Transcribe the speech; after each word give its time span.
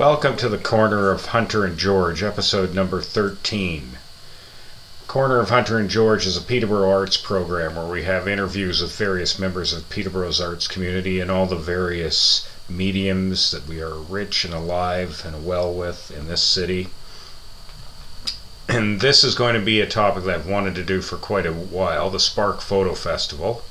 Welcome 0.00 0.38
to 0.38 0.48
the 0.48 0.56
Corner 0.56 1.10
of 1.10 1.26
Hunter 1.26 1.62
and 1.66 1.76
George, 1.76 2.22
episode 2.22 2.74
number 2.74 3.02
13. 3.02 3.98
Corner 5.06 5.40
of 5.40 5.50
Hunter 5.50 5.76
and 5.76 5.90
George 5.90 6.26
is 6.26 6.38
a 6.38 6.40
Peterborough 6.40 6.90
arts 6.90 7.18
program 7.18 7.76
where 7.76 7.84
we 7.84 8.04
have 8.04 8.26
interviews 8.26 8.80
with 8.80 8.96
various 8.96 9.38
members 9.38 9.74
of 9.74 9.90
Peterborough's 9.90 10.40
arts 10.40 10.66
community 10.66 11.20
and 11.20 11.30
all 11.30 11.44
the 11.44 11.54
various 11.54 12.48
mediums 12.66 13.50
that 13.50 13.68
we 13.68 13.82
are 13.82 13.96
rich 13.96 14.46
and 14.46 14.54
alive 14.54 15.22
and 15.26 15.44
well 15.44 15.70
with 15.70 16.10
in 16.10 16.28
this 16.28 16.42
city. 16.42 16.88
And 18.70 19.02
this 19.02 19.22
is 19.22 19.34
going 19.34 19.52
to 19.52 19.60
be 19.60 19.82
a 19.82 19.86
topic 19.86 20.24
that 20.24 20.34
I've 20.34 20.48
wanted 20.48 20.76
to 20.76 20.82
do 20.82 21.02
for 21.02 21.18
quite 21.18 21.44
a 21.44 21.52
while 21.52 22.08
the 22.08 22.18
Spark 22.18 22.62
Photo 22.62 22.94
Festival, 22.94 23.64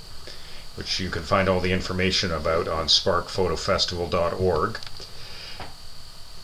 which 0.75 0.99
you 0.99 1.09
can 1.09 1.23
find 1.23 1.49
all 1.49 1.59
the 1.59 1.73
information 1.73 2.31
about 2.31 2.67
on 2.67 2.85
sparkphotofestival.org. 2.85 4.79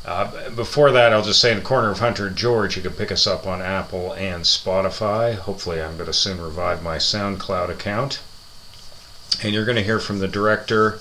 Uh, 0.05 0.51
before 0.51 0.91
that, 0.91 1.11
I'll 1.11 1.23
just 1.23 1.41
say 1.41 1.51
in 1.51 1.57
the 1.57 1.63
corner 1.63 1.89
of 1.89 1.97
Hunter 1.97 2.29
George, 2.29 2.75
you 2.77 2.83
can 2.83 2.93
pick 2.93 3.11
us 3.11 3.25
up 3.25 3.47
on 3.47 3.59
Apple 3.59 4.13
and 4.13 4.43
Spotify. 4.43 5.33
Hopefully, 5.33 5.81
I'm 5.81 5.95
going 5.95 6.05
to 6.05 6.13
soon 6.13 6.39
revive 6.39 6.83
my 6.83 6.97
SoundCloud 6.97 7.69
account. 7.69 8.19
And 9.41 9.53
you're 9.53 9.65
going 9.65 9.77
to 9.77 9.83
hear 9.83 9.99
from 9.99 10.19
the 10.19 10.27
director 10.27 10.99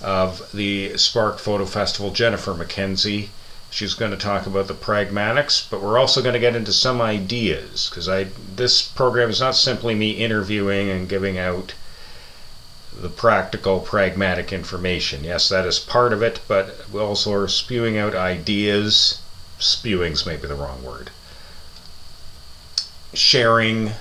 of 0.00 0.52
the 0.52 0.96
Spark 0.96 1.40
Photo 1.40 1.66
Festival, 1.66 2.12
Jennifer 2.12 2.54
Mackenzie. 2.54 3.30
She's 3.68 3.94
going 3.94 4.12
to 4.12 4.16
talk 4.16 4.46
about 4.46 4.68
the 4.68 4.74
pragmatics, 4.74 5.68
but 5.68 5.82
we're 5.82 5.98
also 5.98 6.22
going 6.22 6.34
to 6.34 6.40
get 6.40 6.54
into 6.54 6.72
some 6.72 7.00
ideas 7.00 7.90
because 7.90 8.08
I 8.08 8.28
this 8.54 8.80
program 8.80 9.28
is 9.28 9.40
not 9.40 9.56
simply 9.56 9.96
me 9.96 10.12
interviewing 10.12 10.88
and 10.88 11.08
giving 11.08 11.36
out 11.36 11.74
the 13.00 13.08
practical, 13.08 13.80
pragmatic 13.80 14.52
information. 14.52 15.24
Yes, 15.24 15.48
that 15.48 15.66
is 15.66 15.78
part 15.78 16.12
of 16.12 16.22
it, 16.22 16.40
but 16.48 16.88
we 16.90 17.00
also 17.00 17.32
are 17.34 17.48
spewing 17.48 17.98
out 17.98 18.14
ideas. 18.14 19.20
Spewing's 19.58 20.26
maybe 20.26 20.46
the 20.46 20.54
wrong 20.54 20.82
word. 20.82 21.10
Sharing, 23.12 23.92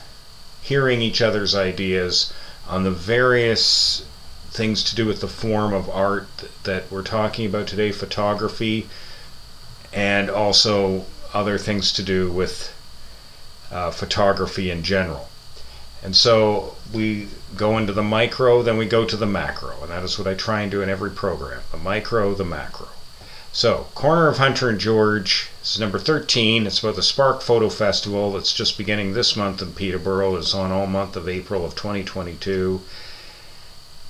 hearing 0.61 1.01
each 1.01 1.21
other's 1.21 1.55
ideas 1.55 2.33
on 2.67 2.83
the 2.83 2.91
various 2.91 4.05
things 4.49 4.83
to 4.85 4.95
do 4.95 5.05
with 5.05 5.21
the 5.21 5.27
form 5.27 5.73
of 5.73 5.89
art 5.89 6.27
that 6.63 6.89
we're 6.89 7.03
talking 7.03 7.45
about 7.45 7.67
today 7.67 7.91
photography, 7.91 8.89
and 9.91 10.29
also 10.29 11.05
other 11.33 11.57
things 11.57 11.91
to 11.91 12.03
do 12.03 12.31
with 12.31 12.73
uh, 13.71 13.91
photography 13.91 14.71
in 14.71 14.83
general. 14.83 15.29
And 16.05 16.15
so 16.15 16.75
we 16.93 17.29
go 17.57 17.79
into 17.79 17.91
the 17.91 18.03
micro, 18.03 18.61
then 18.61 18.77
we 18.77 18.85
go 18.85 19.05
to 19.05 19.17
the 19.17 19.25
macro. 19.25 19.81
And 19.81 19.89
that 19.89 20.03
is 20.03 20.19
what 20.19 20.27
I 20.27 20.35
try 20.35 20.61
and 20.61 20.69
do 20.69 20.83
in 20.83 20.89
every 20.89 21.09
program 21.09 21.63
the 21.71 21.77
micro, 21.77 22.35
the 22.35 22.45
macro. 22.45 22.89
So, 23.51 23.87
Corner 23.95 24.27
of 24.27 24.37
Hunter 24.37 24.69
and 24.69 24.79
George 24.79 25.49
this 25.61 25.73
is 25.73 25.79
number 25.79 25.97
13. 25.97 26.67
It's 26.67 26.83
about 26.83 26.95
the 26.95 27.01
Spark 27.01 27.41
Photo 27.41 27.69
Festival 27.69 28.33
that's 28.33 28.53
just 28.53 28.77
beginning 28.77 29.13
this 29.13 29.35
month 29.35 29.63
in 29.63 29.71
Peterborough. 29.71 30.35
It's 30.35 30.53
on 30.53 30.71
all 30.71 30.85
month 30.85 31.15
of 31.15 31.27
April 31.27 31.65
of 31.65 31.73
2022. 31.73 32.81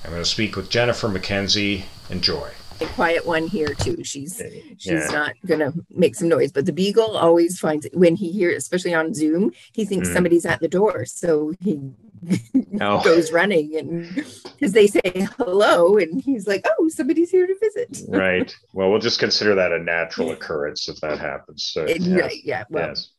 I'm 0.04 0.10
going 0.10 0.22
to 0.22 0.28
speak 0.28 0.54
with 0.54 0.68
Jennifer 0.68 1.08
Mackenzie. 1.08 1.86
Enjoy 2.10 2.50
the 2.78 2.86
quiet 2.86 3.26
one 3.26 3.46
here 3.46 3.74
too. 3.74 4.02
She's 4.04 4.42
she's 4.78 4.92
yeah. 4.92 5.08
not 5.10 5.34
gonna 5.46 5.72
make 5.90 6.14
some 6.14 6.28
noise, 6.28 6.52
but 6.52 6.66
the 6.66 6.72
beagle 6.72 7.16
always 7.16 7.58
finds 7.58 7.86
it, 7.86 7.96
when 7.96 8.16
he 8.16 8.32
hears, 8.32 8.56
especially 8.56 8.94
on 8.94 9.14
Zoom, 9.14 9.52
he 9.72 9.84
thinks 9.84 10.08
mm. 10.08 10.12
somebody's 10.12 10.46
at 10.46 10.60
the 10.60 10.68
door, 10.68 11.04
so 11.04 11.52
he 11.60 11.80
oh. 12.80 13.02
goes 13.02 13.32
running 13.32 13.76
and 13.76 14.14
because 14.14 14.72
they 14.72 14.86
say 14.86 15.28
hello, 15.38 15.96
and 15.96 16.22
he's 16.22 16.46
like, 16.46 16.64
"Oh, 16.78 16.88
somebody's 16.88 17.30
here 17.30 17.46
to 17.46 17.56
visit." 17.60 18.02
right. 18.08 18.54
Well, 18.72 18.90
we'll 18.90 19.00
just 19.00 19.18
consider 19.18 19.54
that 19.54 19.72
a 19.72 19.78
natural 19.78 20.32
occurrence 20.32 20.88
if 20.88 21.00
that 21.00 21.18
happens. 21.18 21.64
So 21.64 21.84
it, 21.84 22.00
yeah. 22.02 22.18
Right. 22.18 22.44
Yeah. 22.44 22.64
Well. 22.68 22.88
Yes. 22.88 23.10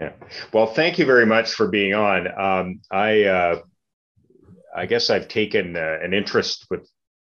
Yeah. 0.00 0.12
Well, 0.52 0.66
thank 0.66 0.98
you 0.98 1.06
very 1.06 1.26
much 1.26 1.54
for 1.54 1.68
being 1.68 1.94
on. 1.94 2.28
Um, 2.40 2.80
I. 2.90 3.24
Uh, 3.24 3.62
I 4.76 4.86
guess 4.86 5.08
I've 5.08 5.28
taken 5.28 5.76
uh, 5.76 5.98
an 6.02 6.12
interest 6.12 6.66
with 6.68 6.90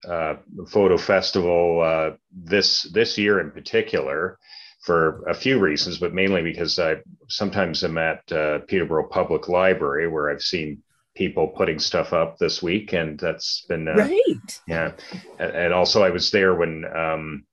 uh, 0.08 0.36
photo 0.68 0.98
festival 0.98 1.82
uh, 1.82 2.16
this 2.32 2.84
this 2.94 3.18
year 3.18 3.40
in 3.40 3.52
particular 3.52 4.38
for 4.82 5.24
a 5.28 5.34
few 5.34 5.60
reasons, 5.60 5.98
but 5.98 6.14
mainly 6.14 6.42
because 6.42 6.80
I 6.80 6.98
sometimes 7.28 7.84
am 7.84 7.98
at 7.98 8.32
uh, 8.32 8.60
Peterborough 8.68 9.10
Public 9.10 9.50
Library 9.50 10.08
where 10.08 10.30
I've 10.30 10.42
seen 10.42 10.82
people 11.16 11.50
putting 11.50 11.80
stuff 11.80 12.14
up 12.14 12.38
this 12.38 12.64
week, 12.64 12.94
and 12.94 13.20
that's 13.20 13.66
been 13.68 13.88
uh, 13.88 13.96
right. 13.96 14.62
Yeah, 14.68 14.94
and 15.38 15.74
also 15.74 16.04
I 16.04 16.10
was 16.10 16.32
there 16.32 16.56
when 16.56 16.86
um, 16.96 17.44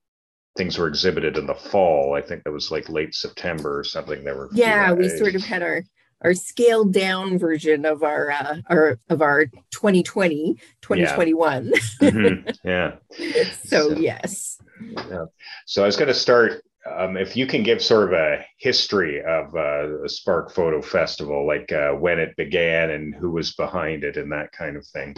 things 0.55 0.77
were 0.77 0.87
exhibited 0.87 1.37
in 1.37 1.47
the 1.47 1.53
fall. 1.53 2.15
I 2.15 2.21
think 2.21 2.43
that 2.43 2.51
was 2.51 2.71
like 2.71 2.89
late 2.89 3.13
September 3.13 3.79
or 3.79 3.83
something. 3.83 4.23
There 4.23 4.37
were 4.37 4.49
yeah, 4.53 4.93
we 4.93 5.09
sort 5.09 5.35
of 5.35 5.43
had 5.43 5.63
our 5.63 5.83
our 6.21 6.33
scaled 6.33 6.93
down 6.93 7.37
version 7.37 7.85
of 7.85 8.03
our 8.03 8.31
uh, 8.31 8.57
our 8.69 8.99
of 9.09 9.21
our 9.21 9.45
2020 9.71 10.57
2021 10.81 11.65
yeah, 11.65 12.09
mm-hmm. 12.09 12.49
yeah. 12.63 12.95
so, 13.63 13.89
so, 13.89 13.97
yes 13.97 14.57
yeah. 14.79 15.25
so 15.65 15.83
i 15.83 15.85
was 15.85 15.97
going 15.97 16.07
to 16.07 16.13
start 16.13 16.63
um, 16.89 17.17
if 17.17 17.35
you 17.35 17.45
can 17.45 17.63
give 17.63 17.81
sort 17.81 18.07
of 18.07 18.13
a 18.13 18.45
history 18.59 19.19
of 19.21 19.47
uh, 19.47 20.01
the 20.03 20.07
spark 20.07 20.53
photo 20.53 20.81
festival 20.81 21.45
like 21.45 21.71
uh, 21.71 21.91
when 21.91 22.17
it 22.17 22.35
began 22.37 22.91
and 22.91 23.13
who 23.13 23.31
was 23.31 23.53
behind 23.55 24.03
it 24.03 24.15
and 24.15 24.31
that 24.31 24.51
kind 24.51 24.77
of 24.77 24.85
thing 24.87 25.15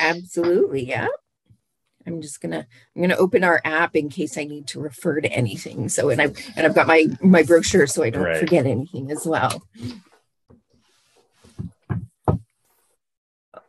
absolutely 0.00 0.84
yeah 0.84 1.08
I'm 2.06 2.22
just 2.22 2.40
gonna 2.40 2.66
I'm 2.96 3.02
gonna 3.02 3.16
open 3.16 3.44
our 3.44 3.60
app 3.64 3.94
in 3.94 4.08
case 4.08 4.38
I 4.38 4.44
need 4.44 4.66
to 4.68 4.80
refer 4.80 5.20
to 5.20 5.30
anything. 5.30 5.90
So 5.90 6.08
and 6.08 6.22
I've 6.22 6.38
and 6.56 6.66
I've 6.66 6.74
got 6.74 6.86
my 6.86 7.06
my 7.20 7.42
brochure 7.42 7.86
so 7.86 8.02
I 8.02 8.08
don't 8.08 8.24
right. 8.24 8.40
forget 8.40 8.66
anything 8.66 9.10
as 9.10 9.26
well. 9.26 9.62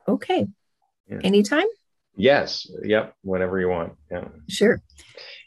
Okay. 0.10 0.48
Yeah. 1.10 1.20
Anytime? 1.24 1.68
Yes. 2.16 2.68
Yep. 2.84 3.14
Whenever 3.22 3.60
you 3.60 3.70
want. 3.70 3.94
Yeah. 4.12 4.28
Sure. 4.48 4.82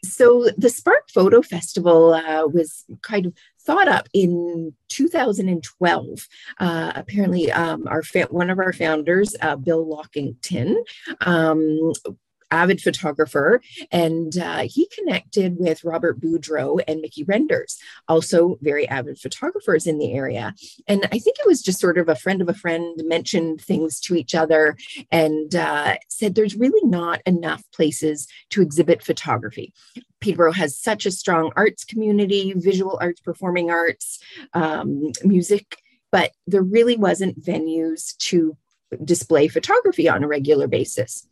So 0.05 0.49
the 0.57 0.71
Spark 0.71 1.11
Photo 1.11 1.43
Festival 1.43 2.15
uh, 2.15 2.47
was 2.47 2.85
kind 3.03 3.27
of 3.27 3.35
thought 3.61 3.89
up 3.89 4.09
in 4.15 4.75
2012. 4.89 6.29
Uh, 6.59 6.93
apparently, 6.95 7.53
um, 7.53 7.87
our 7.87 8.03
fa- 8.03 8.29
one 8.31 8.51
of 8.51 8.59
our 8.59 8.73
founders, 8.73 9.37
uh, 9.41 9.57
Bill 9.57 9.85
Lockington, 9.87 10.77
um, 11.21 11.93
avid 12.53 12.81
photographer, 12.81 13.61
and 13.91 14.39
uh, 14.39 14.65
he 14.69 14.87
connected 14.95 15.57
with 15.59 15.83
Robert 15.83 16.21
Boudreau 16.21 16.81
and 16.87 17.01
Mickey 17.01 17.25
Renders, 17.25 17.79
also 18.07 18.59
very 18.61 18.87
avid 18.89 19.19
photographers 19.19 19.87
in 19.87 19.99
the 19.99 20.13
area. 20.13 20.55
And 20.87 21.07
I 21.07 21.19
think 21.19 21.39
it 21.39 21.47
was 21.47 21.63
just 21.63 21.81
sort 21.81 21.99
of 21.99 22.09
a 22.09 22.15
friend 22.15 22.43
of 22.43 22.49
a 22.49 22.55
friend 22.55 23.03
mentioned 23.05 23.63
things 23.63 23.99
to 24.01 24.15
each 24.15 24.35
other 24.35 24.77
and 25.11 25.55
uh, 25.55 25.97
said 26.09 26.35
there's 26.35 26.55
really 26.55 26.87
not 26.87 27.23
enough 27.27 27.65
places 27.73 28.29
to 28.51 28.63
exhibit 28.63 29.03
photography. 29.03 29.73
Peterborough 30.21 30.53
has 30.53 30.79
such 30.79 31.07
a 31.07 31.11
strong 31.11 31.51
arts 31.57 31.85
community, 31.85 32.53
visual 32.55 32.99
arts, 33.01 33.21
performing 33.21 33.71
arts, 33.71 34.19
um, 34.53 35.11
music, 35.25 35.79
but 36.13 36.33
there 36.47 36.63
really 36.63 36.97
wasn't 36.97 37.43
venues 37.43 38.17
to 38.19 38.57
display 39.05 39.49
photography 39.49 40.07
on 40.07 40.23
a 40.23 40.29
regular 40.29 40.69
basis 40.69 41.27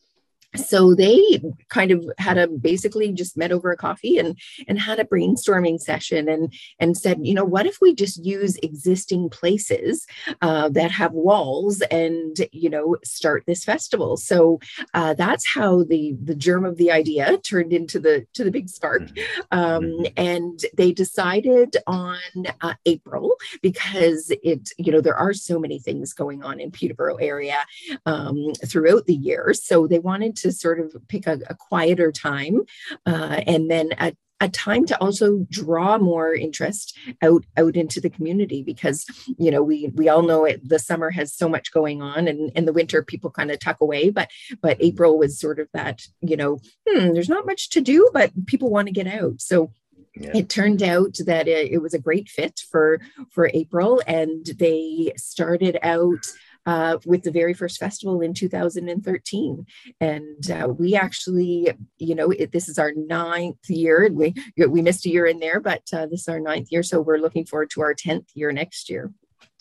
so 0.56 0.94
they 0.94 1.40
kind 1.68 1.90
of 1.90 2.04
had 2.18 2.36
a 2.36 2.48
basically 2.48 3.12
just 3.12 3.36
met 3.36 3.52
over 3.52 3.70
a 3.70 3.76
coffee 3.76 4.18
and 4.18 4.38
and 4.66 4.80
had 4.80 4.98
a 4.98 5.04
brainstorming 5.04 5.78
session 5.78 6.28
and 6.28 6.52
and 6.80 6.96
said 6.96 7.18
you 7.22 7.34
know 7.34 7.44
what 7.44 7.66
if 7.66 7.78
we 7.80 7.94
just 7.94 8.24
use 8.24 8.56
existing 8.62 9.28
places 9.28 10.06
uh, 10.42 10.68
that 10.68 10.90
have 10.90 11.12
walls 11.12 11.80
and 11.82 12.48
you 12.52 12.68
know 12.68 12.96
start 13.04 13.44
this 13.46 13.64
festival 13.64 14.16
so 14.16 14.58
uh, 14.94 15.14
that's 15.14 15.46
how 15.54 15.84
the 15.84 16.16
the 16.22 16.34
germ 16.34 16.64
of 16.64 16.76
the 16.76 16.90
idea 16.90 17.38
turned 17.38 17.72
into 17.72 18.00
the 18.00 18.26
to 18.34 18.42
the 18.42 18.50
big 18.50 18.68
spark 18.68 19.02
mm-hmm. 19.02 19.58
um, 19.58 19.82
mm-hmm. 19.84 20.04
and 20.16 20.64
they 20.76 20.92
decided 20.92 21.76
on 21.86 22.18
uh, 22.60 22.74
april 22.86 23.34
because 23.62 24.32
it 24.42 24.70
you 24.78 24.90
know 24.90 25.00
there 25.00 25.16
are 25.16 25.32
so 25.32 25.58
many 25.58 25.78
things 25.78 26.12
going 26.12 26.42
on 26.42 26.58
in 26.58 26.70
peterborough 26.70 27.16
area 27.16 27.58
um, 28.06 28.52
throughout 28.66 29.06
the 29.06 29.14
year 29.14 29.54
so 29.54 29.86
they 29.86 29.98
wanted 29.98 30.34
to 30.40 30.52
sort 30.52 30.80
of 30.80 30.94
pick 31.08 31.26
a, 31.26 31.38
a 31.48 31.54
quieter 31.54 32.12
time 32.12 32.62
uh, 33.06 33.40
and 33.46 33.70
then 33.70 33.90
a, 33.98 34.12
a 34.40 34.48
time 34.48 34.86
to 34.86 35.00
also 35.00 35.46
draw 35.50 35.98
more 35.98 36.34
interest 36.34 36.96
out 37.22 37.44
out 37.56 37.76
into 37.76 38.00
the 38.00 38.10
community 38.10 38.62
because 38.62 39.04
you 39.38 39.50
know 39.50 39.62
we 39.62 39.90
we 39.94 40.08
all 40.08 40.22
know 40.22 40.44
it 40.44 40.66
the 40.66 40.78
summer 40.78 41.10
has 41.10 41.32
so 41.32 41.48
much 41.48 41.72
going 41.72 42.02
on 42.02 42.26
and 42.26 42.50
in 42.56 42.64
the 42.64 42.72
winter 42.72 43.02
people 43.02 43.30
kind 43.30 43.50
of 43.50 43.58
tuck 43.58 43.80
away 43.80 44.10
but 44.10 44.30
but 44.62 44.76
april 44.80 45.18
was 45.18 45.38
sort 45.38 45.60
of 45.60 45.68
that 45.72 46.02
you 46.20 46.36
know 46.36 46.58
hmm, 46.88 47.12
there's 47.12 47.28
not 47.28 47.46
much 47.46 47.68
to 47.70 47.80
do 47.80 48.08
but 48.12 48.30
people 48.46 48.70
want 48.70 48.88
to 48.88 48.92
get 48.92 49.06
out 49.06 49.40
so 49.40 49.70
yeah. 50.16 50.30
it 50.34 50.48
turned 50.48 50.82
out 50.82 51.16
that 51.26 51.46
it, 51.46 51.70
it, 51.70 51.78
was 51.78 51.94
a 51.94 51.98
great 51.98 52.28
fit 52.28 52.62
for 52.70 53.00
for 53.30 53.50
april 53.54 54.02
and 54.06 54.46
they 54.58 55.12
started 55.16 55.78
out 55.82 56.26
uh, 56.66 56.98
with 57.06 57.22
the 57.22 57.30
very 57.30 57.54
first 57.54 57.78
festival 57.78 58.20
in 58.20 58.34
2013. 58.34 59.66
And 60.00 60.50
uh, 60.50 60.68
we 60.68 60.94
actually, 60.94 61.72
you 61.98 62.14
know, 62.14 62.30
it, 62.30 62.52
this 62.52 62.68
is 62.68 62.78
our 62.78 62.92
ninth 62.92 63.68
year. 63.68 64.08
We, 64.12 64.34
we 64.56 64.82
missed 64.82 65.06
a 65.06 65.10
year 65.10 65.26
in 65.26 65.40
there, 65.40 65.60
but 65.60 65.82
uh, 65.92 66.06
this 66.06 66.22
is 66.22 66.28
our 66.28 66.40
ninth 66.40 66.68
year. 66.70 66.82
So 66.82 67.00
we're 67.00 67.18
looking 67.18 67.46
forward 67.46 67.70
to 67.70 67.82
our 67.82 67.94
10th 67.94 68.28
year 68.34 68.52
next 68.52 68.90
year. 68.90 69.12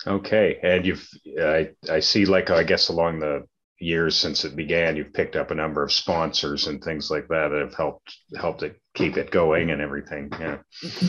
Okay. 0.07 0.60
And 0.63 0.86
you've, 0.86 1.07
I, 1.40 1.69
I 1.90 2.00
see 2.00 2.25
like, 2.25 2.50
I 2.50 2.63
guess 2.63 2.90
along 2.90 3.19
the 3.19 3.45
years 3.80 4.16
since 4.16 4.45
it 4.45 4.56
began, 4.56 4.95
you've 4.95 5.13
picked 5.13 5.36
up 5.36 5.52
a 5.52 5.56
number 5.56 5.84
of 5.84 5.92
sponsors 5.92 6.68
and 6.68 6.84
things 6.84 7.10
like 7.10 7.28
that 7.30 7.50
that 7.50 7.62
have 7.62 7.75
helped 7.75 8.16
helped 8.38 8.63
it 8.63 8.80
keep 8.95 9.18
it 9.18 9.31
going 9.31 9.69
and 9.69 9.81
everything. 9.81 10.31
Yeah. 10.39 10.57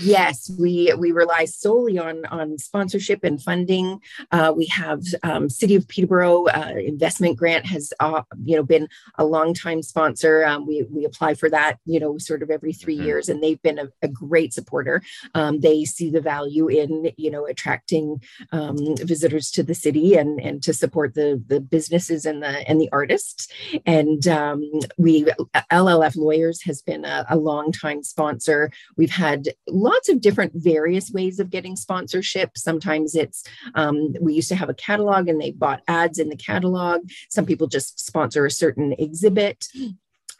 Yes, 0.02 0.50
we 0.58 0.92
we 0.98 1.12
rely 1.12 1.46
solely 1.46 1.98
on 1.98 2.24
on 2.26 2.58
sponsorship 2.58 3.24
and 3.24 3.42
funding. 3.42 4.00
Uh, 4.30 4.52
we 4.54 4.66
have 4.66 5.02
um, 5.22 5.48
City 5.48 5.74
of 5.74 5.88
Peterborough 5.88 6.46
uh, 6.46 6.74
investment 6.76 7.36
grant 7.38 7.66
has 7.66 7.92
uh, 8.00 8.22
you 8.44 8.56
know 8.56 8.62
been 8.62 8.88
a 9.16 9.24
long 9.24 9.54
time 9.54 9.82
sponsor. 9.82 10.44
Um, 10.44 10.66
we 10.66 10.84
we 10.90 11.04
apply 11.04 11.34
for 11.34 11.48
that 11.50 11.78
you 11.86 11.98
know 11.98 12.18
sort 12.18 12.42
of 12.42 12.50
every 12.50 12.72
3 12.72 12.94
mm-hmm. 12.96 13.06
years, 13.06 13.28
and 13.28 13.42
they've 13.42 13.62
been 13.62 13.78
a, 13.78 13.88
a 14.02 14.08
great 14.08 14.52
supporter. 14.52 15.02
Um, 15.34 15.60
they 15.60 15.84
see 15.84 16.10
the 16.10 16.20
value 16.20 16.68
in 16.68 17.10
you 17.16 17.30
know 17.30 17.46
attracting 17.46 18.22
um, 18.52 18.76
visitors 18.98 19.50
to 19.52 19.62
the 19.62 19.74
city 19.74 20.16
and 20.16 20.40
and 20.40 20.62
to 20.62 20.74
support 20.74 21.14
the 21.14 21.42
the 21.46 21.60
businesses 21.60 22.26
and 22.26 22.42
the 22.42 22.68
and 22.68 22.80
the 22.80 22.90
artists. 22.92 23.48
And 23.86 24.26
um, 24.28 24.62
we 24.98 25.24
LLF 25.72 26.16
Lawyers 26.16 26.62
has 26.64 26.82
been 26.82 27.04
a, 27.04 27.24
a 27.30 27.36
long 27.36 27.69
time 27.72 28.02
sponsor. 28.02 28.70
We've 28.96 29.10
had 29.10 29.48
lots 29.68 30.08
of 30.08 30.20
different 30.20 30.52
various 30.54 31.10
ways 31.10 31.40
of 31.40 31.50
getting 31.50 31.76
sponsorship. 31.76 32.56
Sometimes 32.56 33.14
it's, 33.14 33.44
um, 33.74 34.14
we 34.20 34.34
used 34.34 34.48
to 34.48 34.56
have 34.56 34.68
a 34.68 34.74
catalog 34.74 35.28
and 35.28 35.40
they 35.40 35.50
bought 35.52 35.82
ads 35.88 36.18
in 36.18 36.28
the 36.28 36.36
catalog. 36.36 37.00
Some 37.28 37.46
people 37.46 37.66
just 37.66 38.04
sponsor 38.04 38.46
a 38.46 38.50
certain 38.50 38.94
exhibit. 38.98 39.66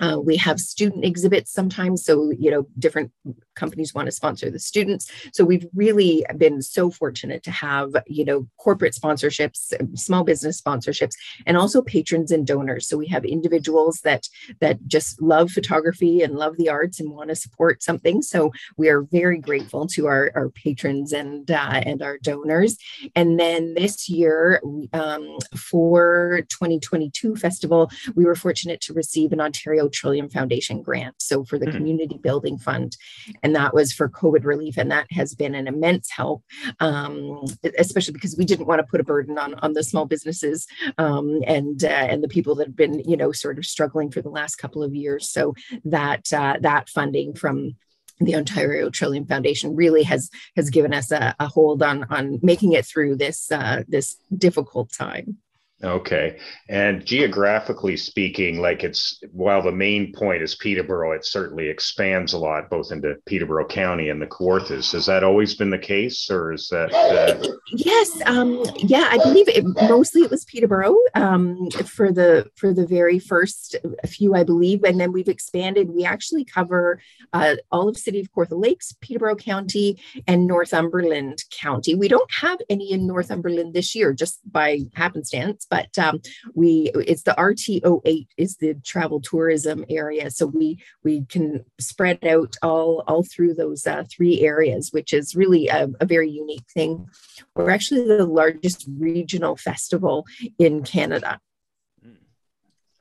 Uh, 0.00 0.18
we 0.18 0.36
have 0.36 0.58
student 0.58 1.04
exhibits 1.04 1.52
sometimes. 1.52 2.04
So, 2.04 2.32
you 2.38 2.50
know, 2.50 2.66
different 2.78 3.12
companies 3.60 3.94
want 3.94 4.06
to 4.06 4.12
sponsor 4.12 4.50
the 4.50 4.58
students. 4.58 5.04
So 5.32 5.44
we've 5.44 5.66
really 5.74 6.24
been 6.36 6.62
so 6.62 6.90
fortunate 6.90 7.42
to 7.44 7.50
have, 7.50 7.90
you 8.06 8.24
know, 8.24 8.48
corporate 8.58 8.94
sponsorships, 8.94 9.72
small 9.98 10.24
business 10.24 10.60
sponsorships, 10.60 11.14
and 11.46 11.56
also 11.56 11.82
patrons 11.82 12.30
and 12.32 12.46
donors. 12.46 12.88
So 12.88 12.96
we 12.96 13.08
have 13.08 13.24
individuals 13.24 14.00
that 14.04 14.22
that 14.60 14.78
just 14.86 15.20
love 15.20 15.50
photography 15.50 16.22
and 16.22 16.34
love 16.34 16.56
the 16.56 16.68
arts 16.68 16.98
and 17.00 17.10
want 17.10 17.28
to 17.28 17.36
support 17.36 17.82
something. 17.82 18.22
So 18.22 18.50
we 18.76 18.88
are 18.88 19.02
very 19.02 19.38
grateful 19.38 19.86
to 19.88 20.06
our, 20.06 20.32
our 20.34 20.48
patrons 20.48 21.12
and 21.12 21.50
uh, 21.50 21.82
and 21.84 22.02
our 22.02 22.18
donors. 22.18 22.76
And 23.14 23.38
then 23.38 23.74
this 23.74 24.08
year 24.08 24.62
um, 24.92 25.36
for 25.56 26.42
2022 26.48 27.36
festival, 27.36 27.90
we 28.14 28.24
were 28.24 28.34
fortunate 28.34 28.80
to 28.82 28.94
receive 28.94 29.32
an 29.32 29.40
Ontario 29.40 29.88
Trillium 29.88 30.28
Foundation 30.30 30.82
grant. 30.82 31.16
So 31.18 31.44
for 31.44 31.58
the 31.58 31.66
mm-hmm. 31.66 31.76
Community 31.76 32.18
Building 32.18 32.58
Fund. 32.58 32.96
And 33.42 33.49
that 33.56 33.74
was 33.74 33.92
for 33.92 34.08
COVID 34.08 34.44
relief. 34.44 34.76
And 34.76 34.90
that 34.90 35.06
has 35.10 35.34
been 35.34 35.54
an 35.54 35.66
immense 35.66 36.10
help, 36.10 36.42
um, 36.80 37.44
especially 37.78 38.12
because 38.12 38.36
we 38.36 38.44
didn't 38.44 38.66
want 38.66 38.80
to 38.80 38.86
put 38.86 39.00
a 39.00 39.04
burden 39.04 39.38
on, 39.38 39.54
on 39.54 39.72
the 39.72 39.84
small 39.84 40.06
businesses 40.06 40.66
um, 40.98 41.40
and, 41.46 41.84
uh, 41.84 41.88
and 41.88 42.22
the 42.22 42.28
people 42.28 42.54
that 42.56 42.68
have 42.68 42.76
been, 42.76 43.00
you 43.00 43.16
know, 43.16 43.32
sort 43.32 43.58
of 43.58 43.66
struggling 43.66 44.10
for 44.10 44.22
the 44.22 44.30
last 44.30 44.56
couple 44.56 44.82
of 44.82 44.94
years. 44.94 45.30
So 45.30 45.54
that, 45.84 46.32
uh, 46.32 46.56
that 46.60 46.88
funding 46.88 47.34
from 47.34 47.76
the 48.20 48.36
Ontario 48.36 48.90
Trillium 48.90 49.26
Foundation 49.26 49.74
really 49.74 50.02
has 50.02 50.30
has 50.54 50.68
given 50.68 50.92
us 50.92 51.10
a, 51.10 51.34
a 51.40 51.46
hold 51.46 51.82
on 51.82 52.04
on 52.10 52.38
making 52.42 52.72
it 52.72 52.84
through 52.84 53.16
this 53.16 53.50
uh, 53.50 53.82
this 53.88 54.16
difficult 54.36 54.92
time. 54.92 55.38
Okay. 55.82 56.38
And 56.68 57.04
geographically 57.06 57.96
speaking, 57.96 58.60
like 58.60 58.84
it's 58.84 59.22
while 59.32 59.62
the 59.62 59.72
main 59.72 60.12
point 60.12 60.42
is 60.42 60.54
Peterborough, 60.54 61.12
it 61.12 61.24
certainly 61.24 61.68
expands 61.68 62.34
a 62.34 62.38
lot 62.38 62.68
both 62.68 62.92
into 62.92 63.16
Peterborough 63.24 63.66
County 63.66 64.10
and 64.10 64.20
the 64.20 64.26
Kawarthas. 64.26 64.92
Has 64.92 65.06
that 65.06 65.24
always 65.24 65.54
been 65.54 65.70
the 65.70 65.78
case, 65.78 66.30
or 66.30 66.52
is 66.52 66.68
that? 66.68 66.92
Uh... 66.92 67.56
Yes. 67.72 68.20
Um, 68.26 68.62
yeah, 68.76 69.08
I 69.10 69.16
believe 69.18 69.48
it, 69.48 69.64
mostly 69.88 70.20
it 70.22 70.30
was 70.30 70.44
Peterborough 70.44 70.96
um, 71.14 71.70
for 71.70 72.12
the 72.12 72.50
for 72.56 72.74
the 72.74 72.86
very 72.86 73.18
first 73.18 73.76
few, 74.06 74.34
I 74.34 74.44
believe, 74.44 74.84
and 74.84 75.00
then 75.00 75.12
we've 75.12 75.28
expanded. 75.28 75.88
We 75.90 76.04
actually 76.04 76.44
cover 76.44 77.00
uh, 77.32 77.56
all 77.72 77.88
of 77.88 77.96
City 77.96 78.20
of 78.20 78.30
Kawartha 78.32 78.60
Lakes, 78.60 78.94
Peterborough 79.00 79.36
County, 79.36 79.98
and 80.26 80.46
Northumberland 80.46 81.42
County. 81.50 81.94
We 81.94 82.08
don't 82.08 82.30
have 82.32 82.58
any 82.68 82.92
in 82.92 83.06
Northumberland 83.06 83.72
this 83.72 83.94
year, 83.94 84.12
just 84.12 84.40
by 84.52 84.80
happenstance 84.94 85.66
but 85.70 85.96
um, 85.98 86.20
we 86.54 86.90
it's 86.94 87.22
the 87.22 87.34
RTO8 87.38 88.26
is 88.36 88.56
the 88.56 88.74
travel 88.84 89.20
tourism 89.20 89.84
area, 89.88 90.30
so 90.30 90.46
we 90.46 90.82
we 91.04 91.24
can 91.26 91.64
spread 91.78 92.24
out 92.24 92.56
all 92.62 93.04
all 93.06 93.22
through 93.22 93.54
those 93.54 93.86
uh, 93.86 94.04
three 94.10 94.40
areas, 94.40 94.92
which 94.92 95.14
is 95.14 95.36
really 95.36 95.68
a, 95.68 95.88
a 96.00 96.06
very 96.06 96.28
unique 96.28 96.66
thing. 96.74 97.08
We're 97.54 97.70
actually 97.70 98.06
the 98.06 98.26
largest 98.26 98.86
regional 98.98 99.56
festival 99.56 100.26
in 100.58 100.82
Canada. 100.82 101.40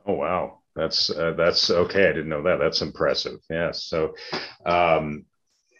Oh 0.05 0.13
wow, 0.13 0.59
that's 0.75 1.09
uh, 1.09 1.33
that's 1.35 1.69
okay. 1.71 2.05
I 2.05 2.13
didn't 2.13 2.29
know 2.29 2.43
that. 2.43 2.59
That's 2.59 2.81
impressive. 2.81 3.39
Yes. 3.49 3.83
So, 3.83 4.15
um, 4.65 5.25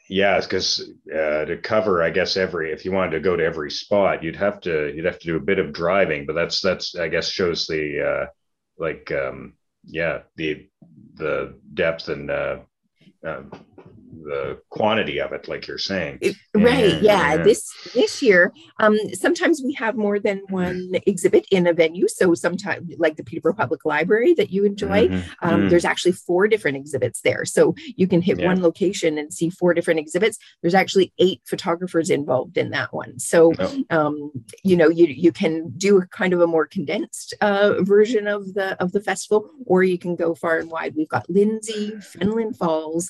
yeah, 0.09 0.41
because 0.41 0.81
uh, 1.13 1.45
to 1.45 1.57
cover, 1.61 2.01
I 2.01 2.09
guess 2.09 2.35
every 2.35 2.71
if 2.71 2.83
you 2.83 2.91
wanted 2.91 3.11
to 3.11 3.19
go 3.19 3.35
to 3.35 3.45
every 3.45 3.69
spot, 3.69 4.23
you'd 4.23 4.35
have 4.38 4.59
to 4.61 4.91
you'd 4.94 5.06
have 5.06 5.19
to 5.19 5.27
do 5.27 5.35
a 5.38 5.39
bit 5.39 5.59
of 5.59 5.71
driving. 5.71 6.25
But 6.25 6.33
that's 6.33 6.61
that's 6.61 6.95
I 6.95 7.09
guess 7.09 7.29
shows 7.29 7.67
the 7.67 8.01
uh, 8.01 8.25
like 8.79 9.11
um, 9.11 9.53
yeah 9.85 10.21
the 10.35 10.67
the 11.13 11.59
depth 11.75 12.09
and 12.09 12.31
uh, 12.31 12.57
um, 13.25 13.51
the 14.24 14.60
quantity 14.69 15.19
of 15.19 15.31
it 15.31 15.48
like 15.48 15.68
you're 15.68 15.77
saying 15.77 16.19
right 16.54 16.94
and, 16.94 17.04
yeah. 17.04 17.33
yeah. 17.33 17.38
this 17.38 17.71
this 17.94 18.21
year 18.21 18.51
um 18.80 18.98
sometimes 19.13 19.62
we 19.63 19.74
have 19.74 19.95
more 19.95 20.19
than 20.19 20.42
one 20.50 20.92
exhibit 21.06 21.45
in 21.51 21.68
a 21.68 21.74
venue 21.74 22.07
so 22.07 22.33
sometimes 22.33 22.94
like 22.98 23.16
the 23.18 23.24
peterborough 23.24 23.54
public 23.54 23.86
library 23.86 24.33
that 24.33 24.51
you 24.51 24.66
enjoy 24.66 25.07
mm-hmm. 25.07 25.48
um, 25.48 25.62
mm-hmm. 25.62 25.69
there's 25.69 25.86
actually 25.86 26.12
four 26.12 26.48
different 26.48 26.77
exhibits 26.77 27.21
there 27.21 27.45
so 27.45 27.75
you 27.95 28.07
can 28.07 28.21
hit 28.21 28.39
yeah. 28.39 28.48
one 28.48 28.62
location 28.62 29.17
and 29.17 29.34
see 29.34 29.50
four 29.50 29.74
different 29.74 30.00
exhibits 30.00 30.38
there's 30.62 30.75
actually 30.75 31.13
eight 31.20 31.41
photographers 31.46 32.10
involved 32.10 32.58
in 32.58 32.72
that 32.72 32.93
one 32.93 33.17
so 33.20 33.53
oh. 33.60 33.84
um 33.89 34.32
you 34.63 34.75
know 34.75 34.89
you 34.89 35.05
you 35.05 35.32
can 35.32 35.70
do 35.77 36.01
kind 36.12 36.34
of 36.34 36.41
a 36.41 36.48
more 36.48 36.65
condensed 36.65 37.34
uh 37.41 37.75
version 37.82 38.27
of 38.27 38.53
the 38.53 38.82
of 38.82 38.91
the 38.91 39.01
festival 39.01 39.50
or 39.65 39.84
you 39.84 39.98
can 39.98 40.15
go 40.15 40.34
far 40.34 40.58
and 40.58 40.70
wide 40.70 40.93
we've 40.96 41.10
got 41.10 41.29
lindsay 41.29 41.91
fenelon 42.00 42.55
falls 42.55 43.09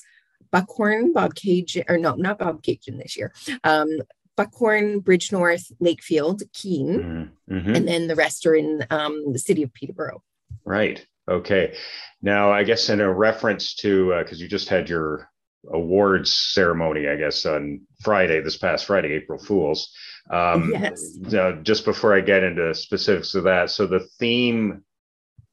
Buckhorn, 0.52 1.12
Bobcaygeon, 1.14 1.84
or 1.88 1.98
no, 1.98 2.14
not 2.14 2.38
Bobcaygeon 2.38 2.98
this 2.98 3.16
year. 3.16 3.32
Um, 3.64 3.88
Buckhorn, 4.36 5.02
Bridgenorth, 5.02 5.72
Lakefield, 5.82 6.42
Keene, 6.52 7.30
mm-hmm. 7.50 7.74
and 7.74 7.86
then 7.86 8.06
the 8.06 8.14
rest 8.14 8.46
are 8.46 8.54
in 8.54 8.86
um, 8.90 9.32
the 9.32 9.38
city 9.38 9.62
of 9.62 9.72
Peterborough. 9.74 10.22
Right. 10.64 11.04
Okay. 11.28 11.76
Now, 12.22 12.50
I 12.50 12.64
guess 12.64 12.88
in 12.88 13.00
a 13.00 13.12
reference 13.12 13.74
to 13.76 14.16
because 14.18 14.40
uh, 14.40 14.42
you 14.42 14.48
just 14.48 14.68
had 14.68 14.88
your 14.88 15.30
awards 15.70 16.32
ceremony, 16.32 17.08
I 17.08 17.16
guess 17.16 17.44
on 17.44 17.82
Friday, 18.00 18.40
this 18.40 18.56
past 18.56 18.86
Friday, 18.86 19.12
April 19.12 19.38
Fools. 19.38 19.92
Um, 20.30 20.72
yes. 20.72 21.18
Just 21.62 21.84
before 21.84 22.14
I 22.14 22.20
get 22.20 22.42
into 22.42 22.74
specifics 22.74 23.34
of 23.34 23.44
that, 23.44 23.70
so 23.70 23.86
the 23.86 24.06
theme 24.18 24.82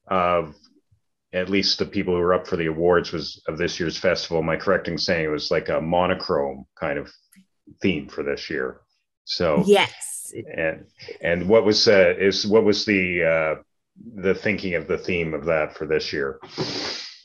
of 0.06 0.54
at 1.32 1.50
least 1.50 1.78
the 1.78 1.86
people 1.86 2.14
who 2.14 2.20
were 2.20 2.34
up 2.34 2.46
for 2.46 2.56
the 2.56 2.66
awards 2.66 3.12
was 3.12 3.42
of 3.48 3.58
this 3.58 3.78
year's 3.78 3.98
festival. 3.98 4.38
Am 4.38 4.48
I 4.48 4.56
correct 4.56 4.88
in 4.88 4.96
saying 4.96 5.24
it 5.24 5.28
was 5.28 5.50
like 5.50 5.68
a 5.68 5.80
monochrome 5.80 6.66
kind 6.78 6.98
of 6.98 7.10
theme 7.82 8.08
for 8.08 8.22
this 8.22 8.48
year? 8.48 8.80
So 9.24 9.62
yes, 9.66 10.32
and 10.56 10.86
and 11.20 11.48
what 11.48 11.64
was 11.64 11.86
uh, 11.86 12.14
is 12.18 12.46
what 12.46 12.64
was 12.64 12.84
the 12.86 13.24
uh, 13.24 13.62
the 14.14 14.34
thinking 14.34 14.74
of 14.74 14.88
the 14.88 14.98
theme 14.98 15.34
of 15.34 15.44
that 15.46 15.76
for 15.76 15.86
this 15.86 16.12
year? 16.12 16.40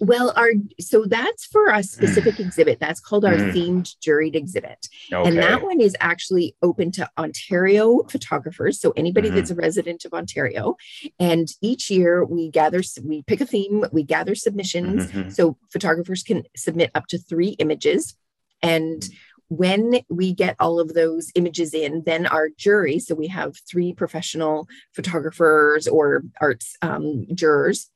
Well, 0.03 0.33
our 0.35 0.51
so 0.81 1.05
that's 1.05 1.45
for 1.45 1.67
a 1.67 1.81
specific 1.81 2.37
exhibit. 2.37 2.79
That's 2.81 2.99
called 2.99 3.23
our 3.23 3.35
mm. 3.35 3.53
themed 3.53 3.95
juried 4.05 4.35
exhibit. 4.35 4.89
Okay. 5.11 5.29
And 5.29 5.37
that 5.37 5.63
one 5.63 5.79
is 5.79 5.95
actually 6.01 6.57
open 6.61 6.91
to 6.93 7.09
Ontario 7.17 8.03
photographers. 8.09 8.81
So 8.81 8.91
anybody 8.97 9.29
mm-hmm. 9.29 9.37
that's 9.37 9.51
a 9.51 9.55
resident 9.55 10.03
of 10.03 10.13
Ontario. 10.13 10.75
And 11.19 11.47
each 11.61 11.89
year 11.89 12.25
we 12.25 12.49
gather, 12.49 12.81
we 13.01 13.23
pick 13.23 13.39
a 13.39 13.45
theme, 13.45 13.85
we 13.93 14.03
gather 14.03 14.35
submissions. 14.35 15.07
Mm-hmm. 15.07 15.29
So 15.29 15.57
photographers 15.71 16.21
can 16.21 16.43
submit 16.55 16.91
up 16.93 17.07
to 17.07 17.17
three 17.17 17.49
images. 17.59 18.17
And 18.61 19.07
when 19.47 20.01
we 20.09 20.33
get 20.33 20.57
all 20.59 20.81
of 20.81 20.93
those 20.93 21.31
images 21.35 21.73
in, 21.73 22.03
then 22.05 22.25
our 22.25 22.49
jury, 22.57 22.99
so 22.99 23.15
we 23.15 23.27
have 23.27 23.55
three 23.69 23.93
professional 23.93 24.67
photographers 24.93 25.87
or 25.87 26.23
arts 26.41 26.75
um, 26.81 27.25
jurors 27.33 27.89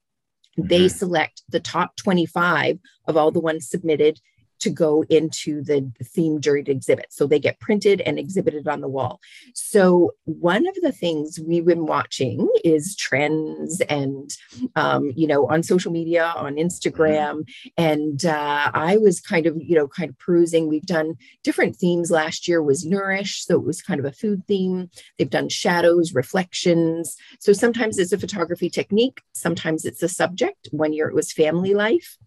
they 0.58 0.86
mm-hmm. 0.86 0.98
select 0.98 1.44
the 1.50 1.60
top 1.60 1.96
25 1.98 2.80
of 3.08 3.18
all 3.18 3.32
the 3.32 3.40
ones 3.40 3.70
submitted 3.70 4.20
to 4.60 4.70
go 4.70 5.04
into 5.10 5.64
the 5.64 5.92
theme 6.04 6.40
juried 6.40 6.70
exhibit. 6.70 7.08
So 7.10 7.28
they 7.28 7.40
get 7.40 7.60
printed 7.60 8.02
and 8.02 8.18
exhibited 8.18 8.68
on 8.68 8.82
the 8.82 8.88
wall. 8.88 9.20
So 9.54 10.12
one 10.26 10.68
of 10.68 10.76
the 10.82 10.92
things 10.92 11.40
we've 11.40 11.66
been 11.66 11.86
watching 11.86 12.48
is 12.64 12.96
trends 12.96 13.82
and, 13.82 14.36
um, 14.76 15.12
you 15.16 15.28
know, 15.28 15.48
on 15.48 15.64
social 15.64 15.92
media, 15.92 16.34
on 16.36 16.56
Instagram. 16.56 17.48
And 17.78 18.26
uh, 18.26 18.72
I 18.74 18.98
was 18.98 19.20
kind 19.20 19.46
of, 19.46 19.58
you 19.62 19.76
know, 19.76 19.88
kind 19.88 20.10
of 20.10 20.18
perusing. 20.18 20.68
We've 20.68 20.86
done 20.86 21.16
different 21.44 21.76
themes. 21.76 22.12
Last 22.12 22.48
year 22.48 22.62
was 22.62 22.86
Nourish. 22.86 23.46
So 23.46 23.56
it 23.56 23.66
was 23.66 23.82
kind 23.82 24.00
of 24.00 24.06
a 24.06 24.12
food 24.12 24.44
theme. 24.48 24.90
They've 25.18 25.30
done 25.30 25.50
shadows, 25.50 26.14
reflections. 26.14 27.16
So 27.40 27.54
sometimes 27.54 27.98
it's 27.98 28.12
a 28.12 28.18
photography 28.18 28.70
technique, 28.70 29.22
sometimes 29.34 29.86
it's 29.86 30.04
a 30.04 30.10
subject. 30.10 30.70
One 30.72 30.94
year 30.94 31.08
it 31.08 31.16
was 31.16 31.32
family 31.32 31.74
life. 31.74 32.18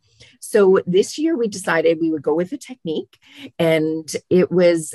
So 0.40 0.80
this 0.86 1.18
year 1.18 1.36
we 1.36 1.48
decided 1.48 1.98
we 2.00 2.10
would 2.10 2.22
go 2.22 2.34
with 2.34 2.52
a 2.52 2.58
technique, 2.58 3.18
and 3.58 4.10
it 4.28 4.50
was 4.50 4.94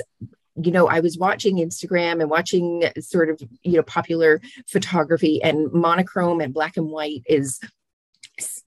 you 0.58 0.72
know, 0.72 0.88
I 0.88 1.00
was 1.00 1.18
watching 1.18 1.56
Instagram 1.56 2.20
and 2.22 2.30
watching 2.30 2.82
sort 2.98 3.28
of, 3.28 3.42
you 3.62 3.72
know, 3.72 3.82
popular 3.82 4.40
photography 4.66 5.42
and 5.42 5.70
monochrome 5.70 6.40
and 6.40 6.54
black 6.54 6.78
and 6.78 6.88
white 6.88 7.22
is 7.26 7.60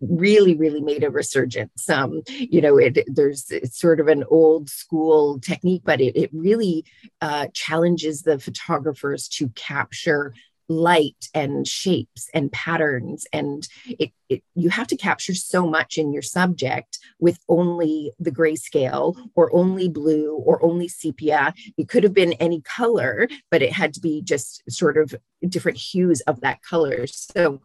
really 0.02 0.56
really 0.56 0.82
made 0.82 1.04
a 1.04 1.12
resurgence. 1.12 1.90
Um 1.90 2.22
you 2.28 2.62
know 2.62 2.78
it 2.78 2.98
there's 3.08 3.52
it's 3.52 3.80
sort 3.80 4.00
of 4.00 4.08
an 4.08 4.24
old 4.30 4.70
school 4.70 5.40
technique 5.40 5.84
but 5.86 6.02
it, 6.02 6.16
it 6.16 6.30
really 6.34 6.86
uh 7.22 7.48
challenges 7.54 8.24
the 8.24 8.40
photographers 8.40 9.28
to 9.28 9.50
capture 9.50 10.34
light 10.70 11.30
and 11.34 11.68
shapes 11.68 12.30
and 12.34 12.52
patterns 12.52 13.26
and 13.34 13.68
it, 13.88 14.12
it, 14.30 14.44
you 14.54 14.70
have 14.70 14.88
to 14.88 14.96
capture 14.96 15.34
so 15.34 15.68
much 15.68 15.98
in 15.98 16.14
your 16.14 16.22
subject 16.22 17.00
with 17.20 17.40
only 17.50 18.12
the 18.20 18.32
grayscale 18.32 19.18
or 19.36 19.54
only 19.54 19.90
blue 19.90 20.36
or 20.36 20.64
only 20.64 20.88
sepia. 20.88 21.54
It 21.78 21.90
could 21.90 22.04
have 22.04 22.14
been 22.14 22.34
any 22.34 22.62
color 22.62 23.28
but 23.50 23.62
it 23.62 23.74
had 23.74 23.94
to 23.96 24.00
be 24.00 24.22
just 24.22 24.64
sort 24.72 24.98
of 24.98 25.16
different 25.48 25.78
hues 25.78 26.22
of 26.22 26.42
that 26.42 26.62
color. 26.62 27.08
So 27.08 27.62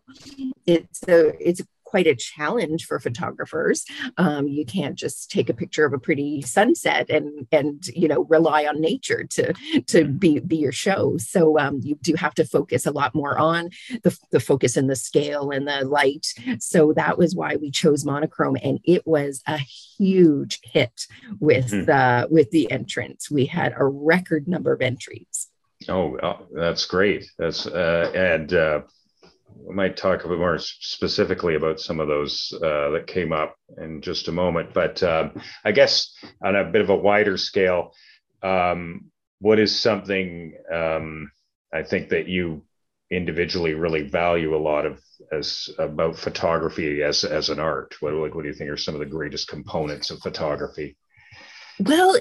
it's 0.67 1.03
a 1.07 1.35
it's 1.47 1.63
quite 1.95 2.09
a 2.09 2.17
challenge 2.17 2.87
for 2.87 2.99
photographers. 2.99 3.85
Um, 4.17 4.49
you 4.49 4.67
can't 4.67 4.97
just 4.97 5.31
take 5.31 5.49
a 5.49 5.55
picture 5.55 5.85
of 5.85 5.93
a 5.93 5.99
pretty 6.01 6.43
sunset 6.43 7.09
and 7.09 7.47
and 7.53 7.87
you 7.87 8.09
know 8.09 8.25
rely 8.25 8.67
on 8.67 8.81
nature 8.81 9.23
to 9.31 9.53
to 9.53 10.03
mm-hmm. 10.03 10.17
be 10.17 10.41
be 10.41 10.57
your 10.57 10.73
show. 10.73 11.17
So 11.19 11.57
um, 11.57 11.79
you 11.85 11.97
do 12.03 12.15
have 12.17 12.35
to 12.35 12.45
focus 12.45 12.85
a 12.85 12.91
lot 12.91 13.15
more 13.15 13.39
on 13.39 13.71
the 14.03 14.19
the 14.33 14.41
focus 14.41 14.77
and 14.77 14.91
the 14.91 14.97
scale 14.97 15.53
and 15.53 15.69
the 15.69 15.85
light. 15.85 16.27
So 16.59 16.93
that 16.95 17.17
was 17.17 17.37
why 17.37 17.55
we 17.55 17.71
chose 17.71 18.05
monochrome, 18.05 18.57
and 18.61 18.81
it 18.83 19.07
was 19.07 19.41
a 19.47 19.59
huge 19.59 20.59
hit 20.65 21.07
with 21.39 21.71
mm-hmm. 21.71 21.89
uh, 21.89 22.27
with 22.29 22.51
the 22.51 22.69
entrance. 22.73 23.31
We 23.31 23.47
had 23.47 23.73
a 23.77 23.85
record 23.85 24.49
number 24.49 24.73
of 24.73 24.83
entries. 24.83 25.49
Oh, 25.89 26.19
oh 26.21 26.47
that's 26.53 26.87
great. 26.87 27.25
That's 27.39 27.69
uh, 27.69 28.11
and 28.17 28.53
uh, 28.53 28.81
we 29.65 29.75
might 29.75 29.97
talk 29.97 30.25
a 30.25 30.29
bit 30.29 30.39
more 30.39 30.59
specifically 30.59 31.55
about 31.55 31.81
some 31.81 32.01
of 32.01 32.09
those 32.09 32.53
uh, 32.57 32.91
that 32.91 33.07
came 33.07 33.33
up 33.33 33.57
in 33.79 34.03
just 34.03 34.29
a 34.29 34.33
moment. 34.33 34.75
But 34.75 35.03
um, 35.03 35.41
I 35.65 35.73
guess 35.73 36.15
on 36.43 36.55
a 36.55 36.65
bit 36.65 36.83
of 36.83 36.91
a 36.91 36.97
wider 36.97 37.39
scale, 37.39 37.95
um, 38.43 39.11
what 39.41 39.59
is 39.59 39.79
something 39.79 40.55
um, 40.73 41.31
I 41.73 41.83
think 41.83 42.11
that 42.11 42.29
you 42.29 42.63
individually 43.11 43.75
really 43.75 44.03
value 44.03 44.57
a 44.57 44.59
lot 44.59 44.87
of 44.87 45.01
as 45.33 45.69
about 45.79 46.17
photography 46.17 47.03
as 47.03 47.25
as 47.25 47.49
an 47.49 47.59
art? 47.59 47.95
What, 48.01 48.15
what 48.15 48.43
do 48.43 48.49
you 48.49 48.55
think 48.55 48.71
are 48.71 48.77
some 48.77 48.95
of 48.95 49.01
the 49.01 49.07
greatest 49.07 49.49
components 49.49 50.11
of 50.11 50.21
photography? 50.21 50.97
Well, 51.81 52.17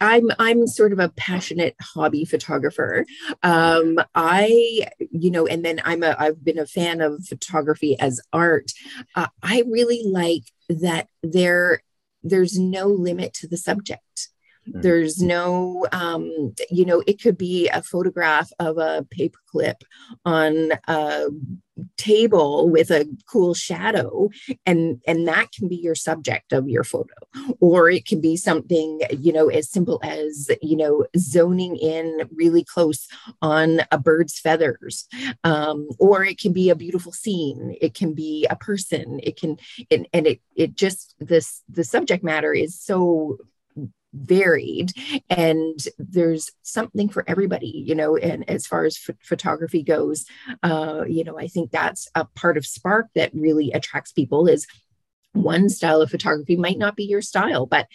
I'm 0.00 0.30
I'm 0.38 0.66
sort 0.66 0.92
of 0.92 0.98
a 0.98 1.08
passionate 1.08 1.74
hobby 1.80 2.24
photographer. 2.24 3.04
Um, 3.42 3.98
I, 4.14 4.86
you 5.10 5.30
know, 5.30 5.46
and 5.46 5.64
then 5.64 5.80
I'm 5.84 6.02
a 6.02 6.14
I've 6.18 6.44
been 6.44 6.58
a 6.58 6.66
fan 6.66 7.00
of 7.00 7.24
photography 7.26 7.98
as 7.98 8.20
art. 8.32 8.72
Uh, 9.16 9.26
I 9.42 9.64
really 9.68 10.02
like 10.06 10.44
that 10.68 11.08
there 11.22 11.82
there's 12.22 12.58
no 12.58 12.86
limit 12.86 13.34
to 13.34 13.48
the 13.48 13.56
subject. 13.56 14.28
Mm-hmm. 14.68 14.80
There's 14.80 15.20
no, 15.20 15.86
um, 15.92 16.54
you 16.70 16.84
know, 16.84 17.02
it 17.06 17.20
could 17.20 17.36
be 17.36 17.68
a 17.68 17.82
photograph 17.82 18.50
of 18.58 18.78
a 18.78 19.06
paperclip 19.16 19.82
on 20.24 20.72
a 20.86 21.26
table 21.96 22.68
with 22.68 22.90
a 22.90 23.08
cool 23.26 23.54
shadow, 23.54 24.28
and 24.66 25.00
and 25.06 25.26
that 25.26 25.50
can 25.52 25.68
be 25.68 25.76
your 25.76 25.94
subject 25.94 26.52
of 26.52 26.68
your 26.68 26.84
photo, 26.84 27.14
or 27.60 27.90
it 27.90 28.06
can 28.06 28.20
be 28.20 28.36
something, 28.36 29.00
you 29.18 29.32
know, 29.32 29.48
as 29.48 29.68
simple 29.68 29.98
as 30.04 30.50
you 30.60 30.76
know, 30.76 31.06
zoning 31.16 31.76
in 31.76 32.28
really 32.34 32.62
close 32.62 33.08
on 33.40 33.80
a 33.90 33.98
bird's 33.98 34.38
feathers, 34.38 35.08
um, 35.44 35.88
or 35.98 36.24
it 36.24 36.38
can 36.38 36.52
be 36.52 36.70
a 36.70 36.76
beautiful 36.76 37.12
scene. 37.12 37.76
It 37.80 37.94
can 37.94 38.14
be 38.14 38.46
a 38.48 38.56
person. 38.56 39.18
It 39.22 39.36
can, 39.36 39.58
and, 39.90 40.06
and 40.12 40.26
it 40.26 40.40
it 40.54 40.74
just 40.74 41.14
this 41.18 41.62
the 41.68 41.84
subject 41.84 42.22
matter 42.22 42.52
is 42.52 42.78
so 42.78 43.38
varied 44.12 44.92
and 45.30 45.78
there's 45.98 46.50
something 46.62 47.08
for 47.08 47.24
everybody 47.26 47.82
you 47.86 47.94
know 47.94 48.16
and 48.16 48.48
as 48.48 48.66
far 48.66 48.84
as 48.84 48.98
ph- 48.98 49.16
photography 49.22 49.82
goes 49.82 50.26
uh 50.62 51.02
you 51.08 51.24
know 51.24 51.38
i 51.38 51.46
think 51.46 51.70
that's 51.70 52.08
a 52.14 52.26
part 52.34 52.58
of 52.58 52.66
spark 52.66 53.06
that 53.14 53.32
really 53.32 53.72
attracts 53.72 54.12
people 54.12 54.46
is 54.48 54.66
one 55.32 55.70
style 55.70 56.02
of 56.02 56.10
photography 56.10 56.56
might 56.56 56.76
not 56.76 56.94
be 56.94 57.04
your 57.04 57.22
style 57.22 57.64
but 57.64 57.86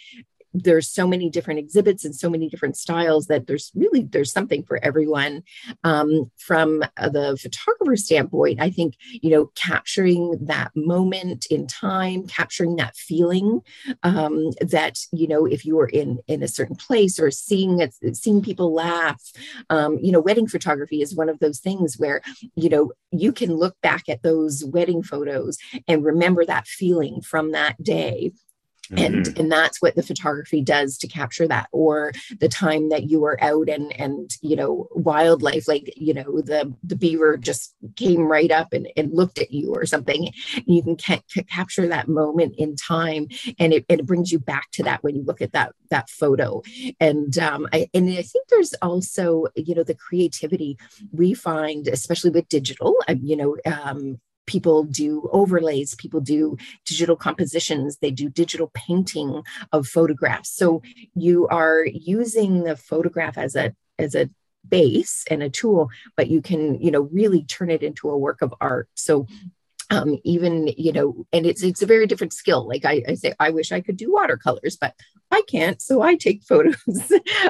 there's 0.54 0.88
so 0.88 1.06
many 1.06 1.30
different 1.30 1.60
exhibits 1.60 2.04
and 2.04 2.14
so 2.14 2.30
many 2.30 2.48
different 2.48 2.76
styles 2.76 3.26
that 3.26 3.46
there's 3.46 3.70
really 3.74 4.02
there's 4.02 4.32
something 4.32 4.62
for 4.64 4.82
everyone. 4.82 5.42
Um, 5.84 6.30
from 6.38 6.80
the 6.96 7.38
photographer 7.40 7.96
standpoint 7.96 8.60
i 8.60 8.70
think 8.70 8.94
you 9.10 9.30
know 9.30 9.50
capturing 9.54 10.36
that 10.40 10.70
moment 10.74 11.46
in 11.46 11.66
time 11.66 12.26
capturing 12.26 12.76
that 12.76 12.96
feeling 12.96 13.60
um, 14.02 14.50
that 14.60 14.98
you 15.12 15.28
know 15.28 15.46
if 15.46 15.64
you 15.64 15.76
were 15.76 15.88
in 15.88 16.18
in 16.26 16.42
a 16.42 16.48
certain 16.48 16.76
place 16.76 17.18
or 17.18 17.30
seeing 17.30 17.80
it 17.80 17.94
seeing 18.16 18.42
people 18.42 18.72
laugh 18.72 19.20
um, 19.70 19.98
you 19.98 20.12
know 20.12 20.20
wedding 20.20 20.46
photography 20.46 21.02
is 21.02 21.14
one 21.14 21.28
of 21.28 21.38
those 21.38 21.60
things 21.60 21.98
where 21.98 22.20
you 22.54 22.68
know 22.68 22.92
you 23.10 23.32
can 23.32 23.54
look 23.54 23.76
back 23.82 24.08
at 24.08 24.22
those 24.22 24.64
wedding 24.64 25.02
photos 25.02 25.58
and 25.86 26.04
remember 26.04 26.44
that 26.44 26.66
feeling 26.66 27.20
from 27.20 27.52
that 27.52 27.82
day 27.82 28.32
and 28.96 29.26
mm-hmm. 29.26 29.40
and 29.40 29.52
that's 29.52 29.80
what 29.82 29.94
the 29.94 30.02
photography 30.02 30.62
does 30.62 30.96
to 30.98 31.06
capture 31.06 31.46
that 31.46 31.68
or 31.72 32.12
the 32.40 32.48
time 32.48 32.88
that 32.88 33.04
you 33.04 33.20
were 33.20 33.42
out 33.42 33.68
and 33.68 33.92
and 33.98 34.30
you 34.42 34.56
know 34.56 34.88
wildlife 34.92 35.68
like 35.68 35.92
you 35.96 36.14
know 36.14 36.40
the 36.40 36.72
the 36.82 36.96
beaver 36.96 37.36
just 37.36 37.74
came 37.96 38.22
right 38.22 38.50
up 38.50 38.72
and, 38.72 38.88
and 38.96 39.12
looked 39.12 39.38
at 39.38 39.50
you 39.50 39.74
or 39.74 39.86
something 39.86 40.32
you 40.66 40.82
can 40.82 40.96
ca- 40.96 41.42
capture 41.48 41.86
that 41.86 42.08
moment 42.08 42.54
in 42.56 42.76
time 42.76 43.26
and 43.58 43.72
it, 43.72 43.84
and 43.88 44.00
it 44.00 44.06
brings 44.06 44.32
you 44.32 44.38
back 44.38 44.70
to 44.72 44.82
that 44.82 45.02
when 45.02 45.14
you 45.14 45.22
look 45.22 45.42
at 45.42 45.52
that 45.52 45.72
that 45.90 46.08
photo 46.08 46.62
and 47.00 47.38
um 47.38 47.68
I, 47.72 47.88
and 47.94 48.08
i 48.10 48.22
think 48.22 48.48
there's 48.48 48.74
also 48.82 49.46
you 49.56 49.74
know 49.74 49.84
the 49.84 49.94
creativity 49.94 50.78
we 51.12 51.34
find 51.34 51.88
especially 51.88 52.30
with 52.30 52.48
digital 52.48 52.94
uh, 53.08 53.14
you 53.20 53.36
know 53.36 53.56
um 53.66 54.20
people 54.48 54.82
do 54.82 55.28
overlays 55.30 55.94
people 55.94 56.20
do 56.20 56.56
digital 56.84 57.14
compositions 57.14 57.98
they 57.98 58.10
do 58.10 58.28
digital 58.28 58.70
painting 58.74 59.42
of 59.72 59.86
photographs. 59.86 60.50
So 60.50 60.82
you 61.14 61.46
are 61.48 61.84
using 61.84 62.64
the 62.64 62.76
photograph 62.76 63.38
as 63.38 63.54
a 63.54 63.74
as 63.98 64.14
a 64.14 64.28
base 64.68 65.24
and 65.30 65.42
a 65.42 65.48
tool 65.48 65.88
but 66.16 66.28
you 66.28 66.42
can 66.42 66.80
you 66.80 66.90
know 66.90 67.02
really 67.12 67.44
turn 67.44 67.70
it 67.70 67.82
into 67.82 68.10
a 68.10 68.18
work 68.18 68.42
of 68.42 68.52
art. 68.60 68.88
So 68.94 69.26
um, 69.90 70.18
even 70.24 70.72
you 70.76 70.92
know 70.92 71.26
and 71.32 71.46
it's 71.46 71.62
it's 71.62 71.82
a 71.82 71.86
very 71.86 72.06
different 72.06 72.32
skill 72.32 72.66
like 72.66 72.84
I, 72.84 73.02
I 73.08 73.14
say 73.14 73.34
i 73.40 73.50
wish 73.50 73.72
i 73.72 73.80
could 73.80 73.96
do 73.96 74.12
watercolors 74.12 74.76
but 74.76 74.94
i 75.30 75.42
can't 75.48 75.80
so 75.80 76.02
i 76.02 76.14
take 76.14 76.42
photos 76.48 76.76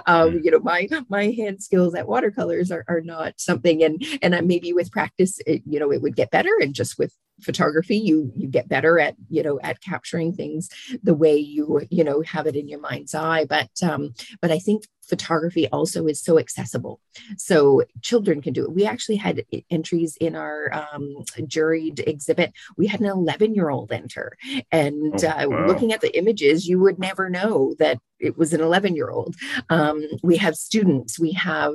um, 0.07 0.33
mm. 0.33 0.45
you 0.45 0.51
know 0.51 0.61
my 0.61 0.89
my 1.09 1.31
hand 1.31 1.63
skills 1.63 1.95
at 1.95 2.09
watercolors 2.09 2.71
are, 2.71 2.85
are 2.89 3.01
not 3.01 3.35
something 3.39 3.83
and 3.83 4.03
and 4.23 4.35
I, 4.35 4.41
maybe 4.41 4.73
with 4.73 4.93
practice 4.93 5.41
it, 5.47 5.63
you 5.67 5.81
know 5.81 5.93
it 5.93 6.03
would 6.03 6.17
get 6.17 6.31
better 6.31 6.53
and 6.61 6.75
just 6.75 6.99
with 6.99 7.13
photography 7.41 7.97
you 7.97 8.33
you 8.35 8.49
get 8.49 8.69
better 8.69 8.99
at 8.99 9.15
you 9.29 9.43
know 9.43 9.61
at 9.63 9.81
capturing 9.81 10.33
things 10.33 10.69
the 11.03 11.15
way 11.15 11.37
you 11.37 11.83
you 11.91 12.03
know 12.03 12.21
have 12.23 12.47
it 12.47 12.57
in 12.57 12.69
your 12.69 12.81
mind's 12.81 13.15
eye 13.15 13.45
but 13.45 13.71
um 13.83 14.13
but 14.41 14.51
i 14.51 14.59
think 14.59 14.85
photography 15.09 15.69
also 15.69 16.07
is 16.07 16.21
so 16.21 16.39
accessible. 16.39 17.01
So 17.37 17.85
children 18.03 18.43
can 18.43 18.53
do 18.53 18.65
it. 18.65 18.73
We 18.73 18.87
actually 18.87 19.17
had 19.17 19.45
entries 19.71 20.17
in 20.21 20.37
our 20.37 20.73
um, 20.73 21.25
juried 21.41 22.07
exhibit. 22.07 22.53
We 22.77 22.87
had 22.87 23.01
an 23.01 23.07
11 23.07 23.55
year 23.55 23.71
old 23.71 23.93
enter. 23.93 24.37
And 24.71 25.25
oh, 25.25 25.29
uh, 25.29 25.47
wow. 25.49 25.67
looking 25.67 25.93
at 25.93 26.01
the 26.01 26.17
images 26.17 26.69
you 26.69 26.79
would 26.81 26.99
never 26.99 27.29
know 27.29 27.75
that 27.79 27.99
it 28.19 28.37
was 28.37 28.53
an 28.53 28.61
11 28.61 28.97
year 28.97 29.11
old 29.11 29.37
um, 29.71 30.03
we 30.23 30.37
have 30.37 30.57
students. 30.57 31.19
We 31.19 31.33
have 31.33 31.75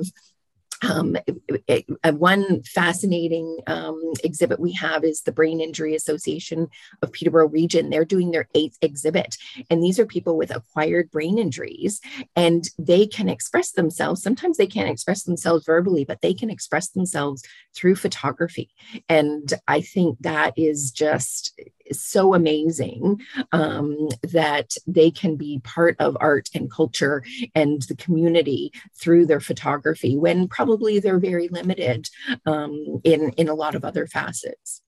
um, 0.88 1.16
it, 1.26 1.64
it, 1.66 2.14
one 2.14 2.62
fascinating 2.62 3.58
um, 3.66 4.00
exhibit 4.22 4.60
we 4.60 4.72
have 4.72 5.04
is 5.04 5.22
the 5.22 5.32
Brain 5.32 5.60
Injury 5.60 5.94
Association 5.94 6.68
of 7.02 7.12
Peterborough 7.12 7.48
Region. 7.48 7.90
They're 7.90 8.04
doing 8.04 8.30
their 8.30 8.48
eighth 8.54 8.78
exhibit, 8.82 9.36
and 9.70 9.82
these 9.82 9.98
are 9.98 10.06
people 10.06 10.36
with 10.36 10.54
acquired 10.54 11.10
brain 11.10 11.38
injuries, 11.38 12.00
and 12.36 12.68
they 12.78 13.06
can 13.06 13.28
express 13.28 13.72
themselves. 13.72 14.22
Sometimes 14.22 14.56
they 14.56 14.66
can't 14.66 14.90
express 14.90 15.22
themselves 15.22 15.64
verbally, 15.64 16.04
but 16.04 16.20
they 16.20 16.34
can 16.34 16.50
express 16.50 16.90
themselves 16.90 17.42
through 17.74 17.96
photography. 17.96 18.70
And 19.08 19.52
I 19.68 19.80
think 19.80 20.18
that 20.20 20.52
is 20.56 20.90
just 20.90 21.58
so 21.92 22.34
amazing 22.34 23.20
um, 23.52 24.08
that 24.22 24.74
they 24.86 25.10
can 25.10 25.36
be 25.36 25.60
part 25.64 25.96
of 25.98 26.16
art 26.20 26.48
and 26.54 26.70
culture 26.70 27.22
and 27.54 27.82
the 27.82 27.96
community 27.96 28.72
through 28.98 29.26
their 29.26 29.40
photography 29.40 30.16
when 30.16 30.48
probably 30.48 30.98
they're 30.98 31.18
very 31.18 31.48
limited 31.48 32.08
um, 32.46 33.00
in 33.04 33.30
in 33.30 33.48
a 33.48 33.54
lot 33.54 33.74
of 33.74 33.84
other 33.84 34.06
facets. 34.06 34.82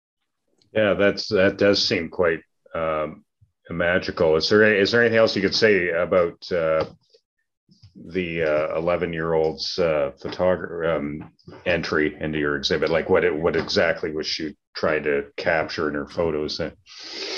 Yeah, 0.73 0.95
that's 0.95 1.29
that 1.29 1.57
does 1.57 1.87
seem 1.87 2.09
quite 2.09 2.41
um, 2.75 3.25
magical. 3.71 4.37
Is 4.37 4.49
there 4.49 4.63
is 4.75 4.93
there 4.93 5.01
anything 5.01 5.19
else 5.19 5.35
you 5.37 5.43
could 5.43 5.55
say 5.55 5.91
about 5.91 6.51
uh, 6.53 6.85
the 8.05 8.41
11 8.77 9.09
uh, 9.09 9.13
year 9.13 9.35
old's 9.35 9.79
uh, 9.79 10.13
um, 10.87 11.31
entry 11.65 12.17
into 12.21 12.39
your 12.39 12.57
exhibit? 12.57 12.91
Like 12.91 13.09
what 13.09 13.25
it, 13.25 13.35
what 13.35 13.57
exactly 13.57 14.13
was 14.13 14.27
she 14.27 14.57
trying 14.75 15.03
to 15.05 15.27
capture 15.37 15.89
in 15.89 15.95
her 15.95 16.09
photos? 16.09 16.61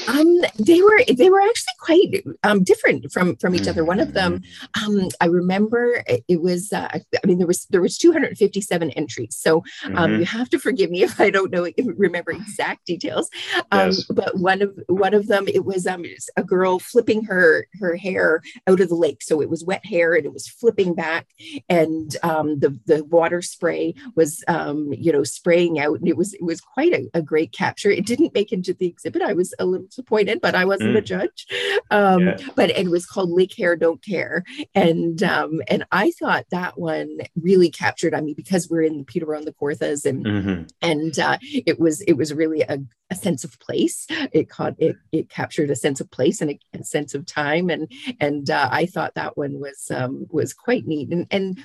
Um, 0.09 0.41
they 0.59 0.81
were 0.81 1.05
they 1.17 1.31
were 1.31 1.43
actually 1.43 1.75
quite 1.79 2.25
um, 2.43 2.65
different 2.65 3.12
from 3.12 3.37
from 3.37 3.55
each 3.55 3.69
other. 3.69 3.85
One 3.85 4.00
of 4.00 4.15
them, 4.15 4.41
mm-hmm. 4.41 4.99
um, 5.00 5.09
I 5.21 5.27
remember 5.27 6.03
it 6.07 6.41
was. 6.41 6.73
Uh, 6.73 6.88
I 6.91 7.27
mean, 7.27 7.38
there 7.38 7.47
was 7.47 7.67
there 7.67 7.83
was 7.83 7.99
257 7.99 8.91
entries. 8.93 9.37
So 9.37 9.59
um, 9.85 9.93
mm-hmm. 9.93 10.21
you 10.21 10.25
have 10.27 10.49
to 10.50 10.59
forgive 10.59 10.91
me 10.91 11.03
if 11.09 11.21
I 11.21 11.31
don't 11.31 11.53
know 11.53 11.69
remember 11.97 12.33
exact 12.33 12.87
details. 12.87 13.29
Um, 13.71 13.88
yes. 13.88 14.05
But 14.05 14.38
one 14.38 14.62
of 14.62 14.79
one 14.88 15.15
of 15.15 15.27
them, 15.27 15.47
it 15.49 15.65
was 15.65 15.87
um, 15.87 16.05
a 16.37 16.43
girl 16.43 16.79
flipping 16.79 17.25
her 17.25 17.67
her 17.81 17.97
hair 17.97 18.43
out 18.67 18.81
of 18.81 18.88
the 18.88 18.95
lake. 18.95 19.23
So 19.23 19.43
it 19.43 19.50
was 19.50 19.65
wet 19.65 19.85
hair 19.85 20.15
and 20.15 20.25
it 20.25 20.33
was 20.33 20.49
flipping 20.49 20.95
back, 20.95 21.29
and 21.69 22.17
um, 22.23 22.61
the 22.61 22.79
the 22.87 23.05
water 23.05 23.43
spray 23.43 23.95
was 24.15 24.43
um, 24.49 24.93
you 24.93 25.12
know 25.12 25.25
spraying 25.25 25.79
out, 25.79 25.99
and 25.99 26.09
it 26.09 26.17
was 26.17 26.35
it 26.35 26.43
was 26.43 26.61
quite 26.61 26.93
a, 26.93 27.09
a 27.15 27.23
great 27.23 27.53
capture. 27.53 27.91
It 27.91 28.07
didn't 28.07 28.35
make 28.35 28.53
into 28.53 28.73
the 28.73 28.87
exhibit. 28.87 29.23
I 29.23 29.35
was 29.35 29.55
a 29.59 29.67
little 29.67 29.87
disappointed, 29.99 30.40
but 30.40 30.55
I 30.55 30.64
wasn't 30.64 30.90
mm. 30.90 30.95
the 30.95 31.00
judge. 31.00 31.47
Um, 31.90 32.26
yeah. 32.26 32.37
But 32.55 32.71
it 32.71 32.90
was 32.90 33.07
called 33.07 33.31
Lake 33.31 33.55
Hair 33.57 33.76
Don't 33.76 34.02
Care, 34.05 34.45
and 34.75 35.23
um, 35.23 35.61
and 35.69 35.85
I 35.90 36.12
thought 36.12 36.47
that 36.50 36.78
one 36.78 37.19
really 37.40 37.71
captured. 37.71 38.14
I 38.14 38.21
mean, 38.21 38.35
because 38.35 38.69
we're 38.69 38.83
in 38.83 39.05
Peterborough 39.05 39.38
and 39.38 39.47
the 39.47 39.52
Kawarthas 39.52 40.05
and 40.05 40.25
mm-hmm. 40.25 40.62
and 40.83 41.19
uh, 41.19 41.38
it 41.43 41.78
was 41.81 42.00
it 42.02 42.14
was 42.14 42.33
really 42.33 42.62
a, 42.62 42.78
a 43.11 43.14
sense 43.14 43.45
of 43.45 43.59
place. 43.59 44.07
It 44.33 44.49
caught 44.49 44.75
it 44.78 44.97
it 45.12 45.28
captured 45.28 45.71
a 45.71 45.76
sense 45.76 46.00
of 46.00 46.11
place 46.11 46.40
and 46.40 46.52
a, 46.52 46.59
a 46.75 46.85
sense 46.85 47.14
of 47.14 47.26
time, 47.26 47.71
and 47.71 47.90
and 48.21 48.49
uh, 48.50 48.69
I 48.71 48.87
thought 48.87 49.14
that 49.14 49.37
one 49.37 49.61
was 49.61 49.90
um, 49.90 50.26
was 50.31 50.55
quite 50.55 50.87
neat. 50.87 51.11
And 51.11 51.26
and 51.31 51.59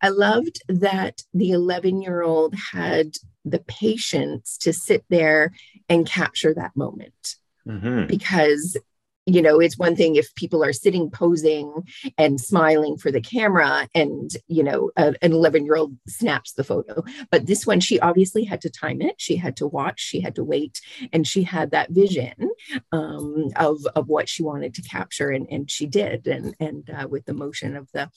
I 0.00 0.08
loved 0.08 0.62
that 0.68 1.22
the 1.32 1.52
11 1.52 2.02
year 2.02 2.22
old 2.22 2.54
had 2.72 3.12
the 3.44 3.60
patience 3.60 4.58
to 4.58 4.72
sit 4.72 5.04
there 5.08 5.52
and 5.88 6.06
capture 6.06 6.54
that 6.54 6.76
moment 6.76 7.36
mm-hmm. 7.66 8.06
because 8.06 8.76
you 9.24 9.40
know 9.40 9.60
it's 9.60 9.78
one 9.78 9.94
thing 9.94 10.16
if 10.16 10.34
people 10.34 10.64
are 10.64 10.72
sitting 10.72 11.08
posing 11.08 11.72
and 12.18 12.40
smiling 12.40 12.96
for 12.96 13.12
the 13.12 13.20
camera 13.20 13.88
and 13.94 14.32
you 14.48 14.64
know 14.64 14.90
a, 14.96 15.14
an 15.22 15.32
11 15.32 15.64
year 15.64 15.76
old 15.76 15.96
snaps 16.08 16.52
the 16.52 16.64
photo. 16.64 17.04
But 17.30 17.46
this 17.46 17.66
one 17.66 17.80
she 17.80 18.00
obviously 18.00 18.44
had 18.44 18.60
to 18.62 18.70
time 18.70 19.00
it. 19.00 19.16
She 19.18 19.36
had 19.36 19.56
to 19.58 19.66
watch. 19.66 20.00
She 20.00 20.20
had 20.20 20.34
to 20.36 20.44
wait. 20.44 20.80
And 21.12 21.26
she 21.26 21.44
had 21.44 21.70
that 21.70 21.90
vision 21.90 22.50
um, 22.90 23.50
of 23.56 23.86
of 23.94 24.08
what 24.08 24.28
she 24.28 24.42
wanted 24.42 24.74
to 24.74 24.82
capture. 24.82 25.30
And 25.30 25.46
and 25.50 25.70
she 25.70 25.86
did. 25.86 26.26
And 26.26 26.54
and 26.58 26.90
uh, 26.90 27.08
with 27.08 27.24
the 27.26 27.34
motion 27.34 27.76
of 27.76 27.90
the 27.92 28.10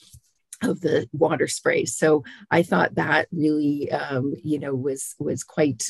of 0.62 0.80
the 0.80 1.08
water 1.12 1.48
spray. 1.48 1.84
So 1.84 2.24
I 2.50 2.62
thought 2.62 2.94
that 2.94 3.28
really, 3.30 3.90
um, 3.90 4.34
you 4.42 4.58
know, 4.58 4.74
was 4.74 5.14
was 5.18 5.44
quite 5.44 5.88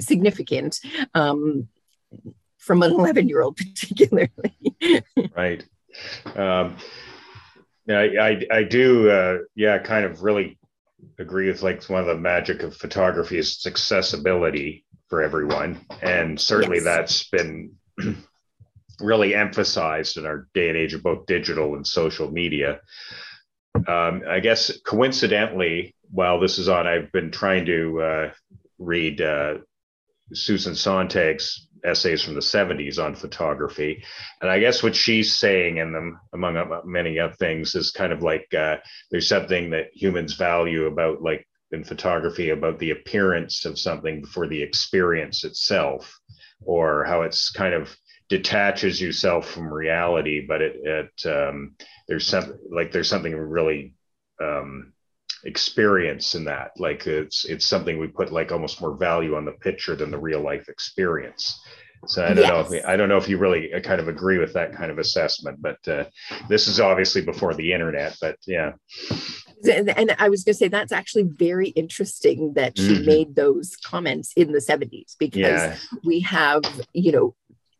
significant. 0.00 0.80
Um, 1.14 1.68
from 2.60 2.82
an 2.82 2.92
11 2.92 3.28
year 3.28 3.42
old 3.42 3.56
particularly. 3.76 4.30
right. 5.36 5.64
Um, 6.36 6.76
I, 7.88 8.16
I, 8.20 8.46
I 8.52 8.62
do, 8.62 9.10
uh, 9.10 9.38
yeah, 9.56 9.78
kind 9.78 10.04
of 10.04 10.22
really 10.22 10.58
agree 11.18 11.48
with 11.48 11.62
like 11.62 11.82
one 11.84 12.00
of 12.00 12.06
the 12.06 12.16
magic 12.16 12.62
of 12.62 12.76
photography 12.76 13.38
is 13.38 13.56
its 13.56 13.66
accessibility 13.66 14.84
for 15.08 15.22
everyone. 15.22 15.84
And 16.00 16.40
certainly 16.40 16.76
yes. 16.76 16.84
that's 16.84 17.28
been 17.30 17.72
really 19.00 19.34
emphasized 19.34 20.16
in 20.16 20.26
our 20.26 20.46
day 20.54 20.68
and 20.68 20.78
age 20.78 20.94
of 20.94 21.02
both 21.02 21.26
digital 21.26 21.74
and 21.74 21.84
social 21.86 22.30
media 22.30 22.80
um, 23.86 24.22
I 24.28 24.40
guess 24.40 24.78
coincidentally, 24.84 25.94
while 26.10 26.40
this 26.40 26.58
is 26.58 26.68
on, 26.68 26.86
I've 26.86 27.12
been 27.12 27.30
trying 27.30 27.66
to 27.66 28.02
uh, 28.02 28.30
read 28.78 29.20
uh, 29.20 29.58
Susan 30.32 30.74
Sontag's 30.74 31.68
essays 31.84 32.22
from 32.22 32.34
the 32.34 32.40
70s 32.40 33.02
on 33.02 33.14
photography. 33.14 34.02
And 34.40 34.50
I 34.50 34.60
guess 34.60 34.82
what 34.82 34.94
she's 34.94 35.38
saying 35.38 35.78
in 35.78 35.92
them, 35.92 36.20
among 36.32 36.82
many 36.84 37.18
other 37.18 37.34
things, 37.34 37.74
is 37.74 37.90
kind 37.90 38.12
of 38.12 38.22
like 38.22 38.52
uh, 38.54 38.76
there's 39.10 39.28
something 39.28 39.70
that 39.70 39.88
humans 39.94 40.34
value 40.34 40.86
about, 40.86 41.22
like 41.22 41.46
in 41.72 41.84
photography, 41.84 42.50
about 42.50 42.78
the 42.78 42.90
appearance 42.90 43.64
of 43.64 43.78
something 43.78 44.20
before 44.20 44.48
the 44.48 44.62
experience 44.62 45.44
itself, 45.44 46.18
or 46.62 47.04
how 47.04 47.22
it's 47.22 47.50
kind 47.50 47.74
of 47.74 47.96
detaches 48.30 49.00
yourself 49.00 49.50
from 49.50 49.72
reality, 49.72 50.46
but 50.46 50.62
it, 50.62 50.76
it 50.84 51.26
um, 51.26 51.74
there's 52.08 52.26
some 52.26 52.58
like 52.70 52.92
there's 52.92 53.08
something 53.08 53.34
really 53.34 53.94
um, 54.40 54.92
experience 55.44 56.34
in 56.34 56.44
that. 56.44 56.72
Like 56.76 57.06
it's 57.06 57.44
it's 57.44 57.66
something 57.66 57.98
we 57.98 58.08
put 58.08 58.32
like 58.32 58.52
almost 58.52 58.80
more 58.80 58.96
value 58.96 59.36
on 59.36 59.44
the 59.44 59.52
picture 59.52 59.96
than 59.96 60.10
the 60.10 60.18
real 60.18 60.40
life 60.40 60.68
experience. 60.68 61.60
So 62.06 62.24
I 62.24 62.28
don't 62.28 62.38
yes. 62.38 62.48
know 62.48 62.76
if 62.76 62.84
I 62.86 62.96
don't 62.96 63.08
know 63.08 63.18
if 63.18 63.28
you 63.28 63.36
really 63.36 63.74
uh, 63.74 63.80
kind 63.80 64.00
of 64.00 64.08
agree 64.08 64.38
with 64.38 64.54
that 64.54 64.74
kind 64.74 64.90
of 64.90 64.98
assessment, 64.98 65.60
but 65.60 65.86
uh, 65.86 66.04
this 66.48 66.66
is 66.66 66.80
obviously 66.80 67.20
before 67.20 67.52
the 67.54 67.72
internet. 67.72 68.16
But 68.20 68.36
yeah, 68.46 68.72
and, 69.70 70.14
I 70.18 70.30
was 70.30 70.42
going 70.42 70.54
to 70.54 70.58
say 70.58 70.68
that's 70.68 70.92
actually 70.92 71.24
very 71.24 71.68
interesting 71.70 72.54
that 72.54 72.78
she 72.78 72.94
mm-hmm. 72.94 73.04
made 73.04 73.36
those 73.36 73.76
comments 73.84 74.32
in 74.34 74.52
the 74.52 74.60
70s 74.60 75.16
because 75.18 75.40
yeah. 75.40 75.76
we 76.02 76.20
have 76.20 76.62
you 76.94 77.12
know 77.12 77.34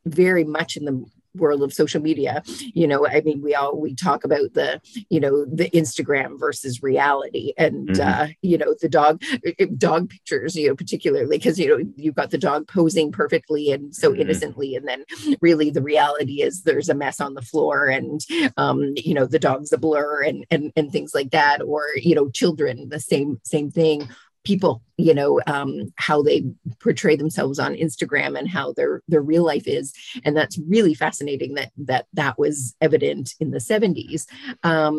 very 0.05 0.44
much 0.44 0.77
in 0.77 0.85
the 0.85 1.05
world 1.35 1.62
of 1.62 1.73
social 1.73 2.01
media 2.01 2.43
you 2.75 2.87
know 2.87 3.07
i 3.07 3.21
mean 3.21 3.40
we 3.40 3.55
all 3.55 3.79
we 3.79 3.95
talk 3.95 4.25
about 4.25 4.53
the 4.55 4.81
you 5.09 5.21
know 5.21 5.45
the 5.45 5.71
instagram 5.71 6.38
versus 6.38 6.83
reality 6.83 7.53
and 7.57 7.88
mm-hmm. 7.88 8.23
uh 8.23 8.29
you 8.43 8.59
know 8.59 8.75
the 8.81 8.88
dog 8.88 9.23
eh, 9.45 9.66
dog 9.77 10.09
pictures 10.09 10.57
you 10.57 10.69
know 10.69 10.75
particularly 10.75 11.38
because 11.38 11.59
you 11.59 11.69
know 11.69 11.85
you've 11.97 12.14
got 12.14 12.31
the 12.31 12.38
dog 12.38 12.66
posing 12.66 13.12
perfectly 13.12 13.71
and 13.71 13.95
so 13.95 14.11
mm-hmm. 14.11 14.23
innocently 14.23 14.75
and 14.75 14.88
then 14.88 15.05
really 15.40 15.71
the 15.71 15.83
reality 15.83 16.43
is 16.43 16.62
there's 16.62 16.88
a 16.88 16.95
mess 16.95 17.21
on 17.21 17.35
the 17.35 17.43
floor 17.43 17.87
and 17.87 18.21
um 18.57 18.93
you 18.97 19.14
know 19.14 19.27
the 19.27 19.38
dog's 19.38 19.73
a 19.73 19.79
blur 19.79 20.23
and 20.23 20.45
and 20.51 20.73
and 20.77 20.90
things 20.90 21.14
like 21.14 21.31
that 21.31 21.62
or 21.62 21.87
you 21.97 22.14
know 22.14 22.29
children 22.31 22.88
the 22.88 23.01
same 23.01 23.40
same 23.45 23.71
thing 23.71 24.09
people 24.51 24.83
you 24.97 25.15
know 25.15 25.41
um, 25.47 25.93
how 25.95 26.23
they 26.23 26.43
portray 26.81 27.15
themselves 27.15 27.61
on 27.61 27.75
instagram 27.75 28.37
and 28.37 28.49
how 28.51 28.73
their 28.73 29.01
their 29.07 29.23
real 29.23 29.45
life 29.45 29.69
is. 29.69 29.93
And 30.25 30.37
that's 30.37 30.59
really 30.75 30.95
fascinating 30.95 31.55
that 31.55 31.71
that 31.91 32.07
that 32.15 32.37
was 32.37 32.75
evident 32.81 33.35
in 33.39 33.53
the 33.53 33.59
70s 33.59 34.27
um, 34.65 34.97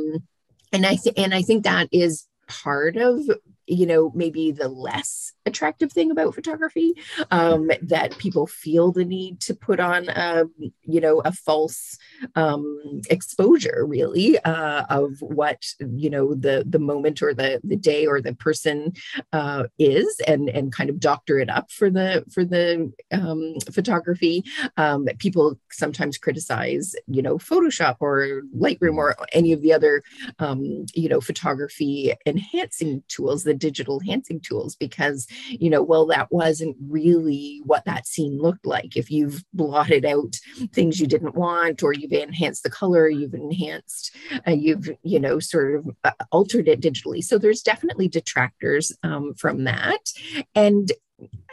and 0.72 0.86
i 0.86 0.96
th- 0.96 1.18
and 1.18 1.34
i 1.34 1.42
think 1.42 1.64
that 1.64 1.90
is 1.92 2.28
part 2.48 2.96
of 2.96 3.30
you 3.72 3.86
know 3.86 4.12
maybe 4.14 4.52
the 4.52 4.68
less 4.68 5.32
attractive 5.46 5.92
thing 5.92 6.12
about 6.12 6.36
photography 6.36 6.94
um, 7.32 7.72
that 7.82 8.18
people 8.18 8.46
feel 8.46 8.92
the 8.92 9.06
need 9.06 9.40
to 9.40 9.56
put 9.56 9.80
on 9.80 10.10
a, 10.10 10.42
um, 10.42 10.54
you 10.84 11.00
know 11.00 11.22
a 11.22 11.32
false 11.32 11.98
um, 12.36 13.02
exposure 13.10 13.86
really 13.88 14.38
uh, 14.40 14.84
of 14.90 15.22
what 15.22 15.66
you 15.80 16.10
know 16.10 16.36
the 16.36 16.64
the 16.68 16.80
moment 16.80 17.22
or 17.22 17.34
the 17.34 17.62
the 17.64 17.78
day 17.78 18.06
or 18.06 18.22
the 18.22 18.36
person 18.36 18.92
uh, 19.32 19.64
is 19.80 20.20
and 20.28 20.50
and 20.50 20.74
kind 20.74 20.90
of 20.90 21.00
doctor 21.00 21.40
it 21.40 21.50
up 21.50 21.72
for 21.72 21.90
the 21.90 22.26
for 22.32 22.44
the 22.44 22.92
um, 23.12 23.56
photography. 23.72 24.44
Um, 24.78 25.06
people 25.20 25.58
sometimes 25.72 26.18
criticize 26.18 26.94
you 27.08 27.22
know 27.22 27.38
photoshop 27.38 27.98
or 28.02 28.42
lightroom 28.56 28.98
or 28.98 29.16
any 29.32 29.54
of 29.54 29.62
the 29.62 29.72
other 29.72 30.04
um, 30.40 30.86
you 30.94 31.08
know 31.08 31.22
photography 31.22 32.14
enhancing 32.26 33.04
tools 33.08 33.44
the 33.44 33.61
digital 33.62 34.00
enhancing 34.00 34.40
tools 34.42 34.76
because 34.76 35.28
you 35.50 35.70
know 35.70 35.82
well 35.82 36.06
that 36.06 36.32
wasn't 36.32 36.76
really 36.90 37.62
what 37.66 37.86
that 37.86 38.08
scene 38.08 38.38
looked 38.38 38.66
like. 38.66 38.98
If 38.98 39.10
you've 39.10 39.44
blotted 39.54 40.06
out 40.06 40.36
things 40.74 41.00
you 41.00 41.08
didn't 41.08 41.36
want 41.36 41.84
or 41.84 41.94
you've 41.94 42.12
enhanced 42.12 42.64
the 42.64 42.70
color 42.70 43.08
you've 43.08 43.34
enhanced 43.34 44.16
uh, 44.48 44.52
you've 44.52 44.90
you 45.04 45.20
know 45.20 45.40
sort 45.40 45.76
of 45.76 45.90
uh, 46.04 46.12
altered 46.32 46.68
it 46.68 46.82
digitally. 46.82 47.24
So 47.24 47.38
there's 47.38 47.62
definitely 47.62 48.08
detractors 48.08 48.92
um, 49.04 49.34
from 49.36 49.64
that. 49.64 50.12
And 50.56 50.92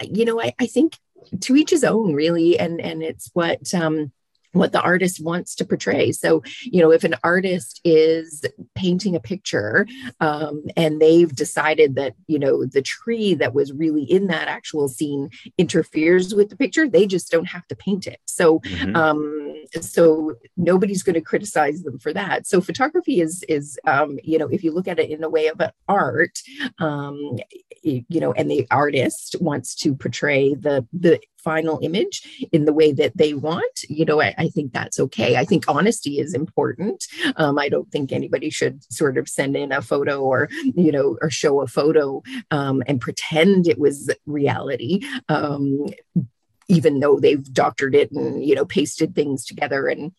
you 0.03 0.25
know 0.25 0.40
I, 0.40 0.55
I 0.59 0.66
think 0.66 0.99
to 1.40 1.57
each 1.57 1.71
his 1.71 1.85
own 1.85 2.14
really. 2.14 2.59
And 2.59 2.81
and 2.81 3.03
it's 3.03 3.31
what 3.35 3.73
um 3.75 4.12
what 4.53 4.73
the 4.73 4.81
artist 4.81 5.23
wants 5.23 5.55
to 5.57 5.65
portray. 5.65 6.13
So, 6.13 6.43
you 6.63 6.81
know, 6.81 6.91
if 6.91 7.05
an 7.05 7.15
artist 7.23 7.81
is 7.85 8.45
painting 8.75 9.15
a 9.15 9.21
picture 9.21 9.87
um, 10.21 10.65
and 10.77 11.01
they've 11.01 11.35
decided 11.35 11.95
that, 11.97 12.15
you 12.27 12.39
know, 12.39 12.65
the 12.65 12.83
tree 12.83 13.35
that 13.35 13.55
was 13.55 13.73
really 13.73 14.05
in 14.05 14.29
that 14.29 14.49
actual 14.49 14.89
scene 14.89 15.31
interferes 15.59 16.35
with 16.35 16.49
the 16.49 16.57
picture, 16.57 16.89
they 16.89 17.07
just 17.07 17.31
don't 17.31 17.47
have 17.47 17.67
to 17.69 17.77
paint 17.77 18.07
it. 18.07 18.21
So, 18.27 18.61
mm-hmm. 18.61 18.97
um, 18.97 19.48
so 19.81 20.35
nobody's 20.57 21.03
going 21.03 21.15
to 21.15 21.21
criticize 21.21 21.83
them 21.83 21.99
for 21.99 22.13
that. 22.13 22.47
So 22.47 22.61
photography 22.61 23.21
is, 23.21 23.45
is 23.49 23.79
um, 23.87 24.19
you 24.23 24.39
know, 24.39 24.49
if 24.49 24.63
you 24.65 24.73
look 24.73 24.89
at 24.89 24.99
it 24.99 25.11
in 25.11 25.23
a 25.25 25.29
way 25.29 25.49
of 25.49 25.61
an 25.61 25.71
art, 25.89 26.39
um, 26.79 27.39
you 27.83 28.21
know, 28.21 28.33
and 28.33 28.51
the 28.51 28.67
artist 28.71 29.37
wants 29.41 29.75
to 29.77 29.95
portray 29.95 30.55
the 30.55 30.87
the 30.93 31.21
final 31.39 31.79
image 31.83 32.49
in 32.53 32.65
the 32.65 32.73
way 32.73 32.93
that 32.93 33.17
they 33.17 33.33
want, 33.33 33.83
you 33.89 34.05
know, 34.05 34.21
I, 34.21 34.35
I 34.37 34.49
think 34.49 34.73
that's 34.73 34.99
okay. 35.01 35.37
I 35.37 35.45
think 35.45 35.65
honesty 35.69 36.19
is 36.19 36.35
important. 36.35 37.07
Um, 37.37 37.59
I 37.59 37.69
don't 37.69 37.91
think 37.91 38.13
anybody 38.13 38.51
should 38.51 38.85
sort 38.93 39.17
of 39.17 39.29
send 39.29 39.57
in 39.57 39.73
a 39.73 39.81
photo 39.81 40.21
or, 40.21 40.49
you 40.75 40.93
know, 40.93 41.17
or 41.23 41.31
show 41.31 41.61
a 41.61 41.67
photo 41.67 42.23
um, 42.51 42.83
and 42.87 43.01
pretend 43.01 43.69
it 43.69 43.79
was 43.79 44.11
reality. 44.27 45.01
Um, 45.29 45.87
even 46.69 47.01
though 47.01 47.19
they've 47.19 47.45
doctored 47.53 47.95
it 47.95 48.11
and 48.13 48.45
you 48.45 48.55
know 48.55 48.65
pasted 48.65 49.15
things 49.15 49.45
together 49.45 49.87
and 49.87 50.13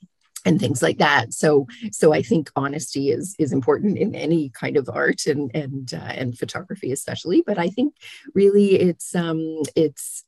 and 0.46 0.60
things 0.60 0.82
like 0.82 0.98
that. 1.00 1.34
So 1.34 1.68
so 1.92 2.14
i 2.14 2.22
think 2.22 2.50
honesty 2.56 3.12
is 3.12 3.36
is 3.40 3.52
important 3.52 3.98
in 3.98 4.16
any 4.16 4.50
kind 4.50 4.78
of 4.78 4.90
art 4.92 5.26
and 5.26 5.52
and 5.54 5.94
uh, 5.94 5.98
and 5.98 6.38
photography 6.38 6.92
especially 6.92 7.44
but 7.46 7.58
i 7.58 7.70
think 7.70 7.94
really 8.34 8.76
it's 8.76 9.16
um 9.16 9.64
it's 9.76 10.24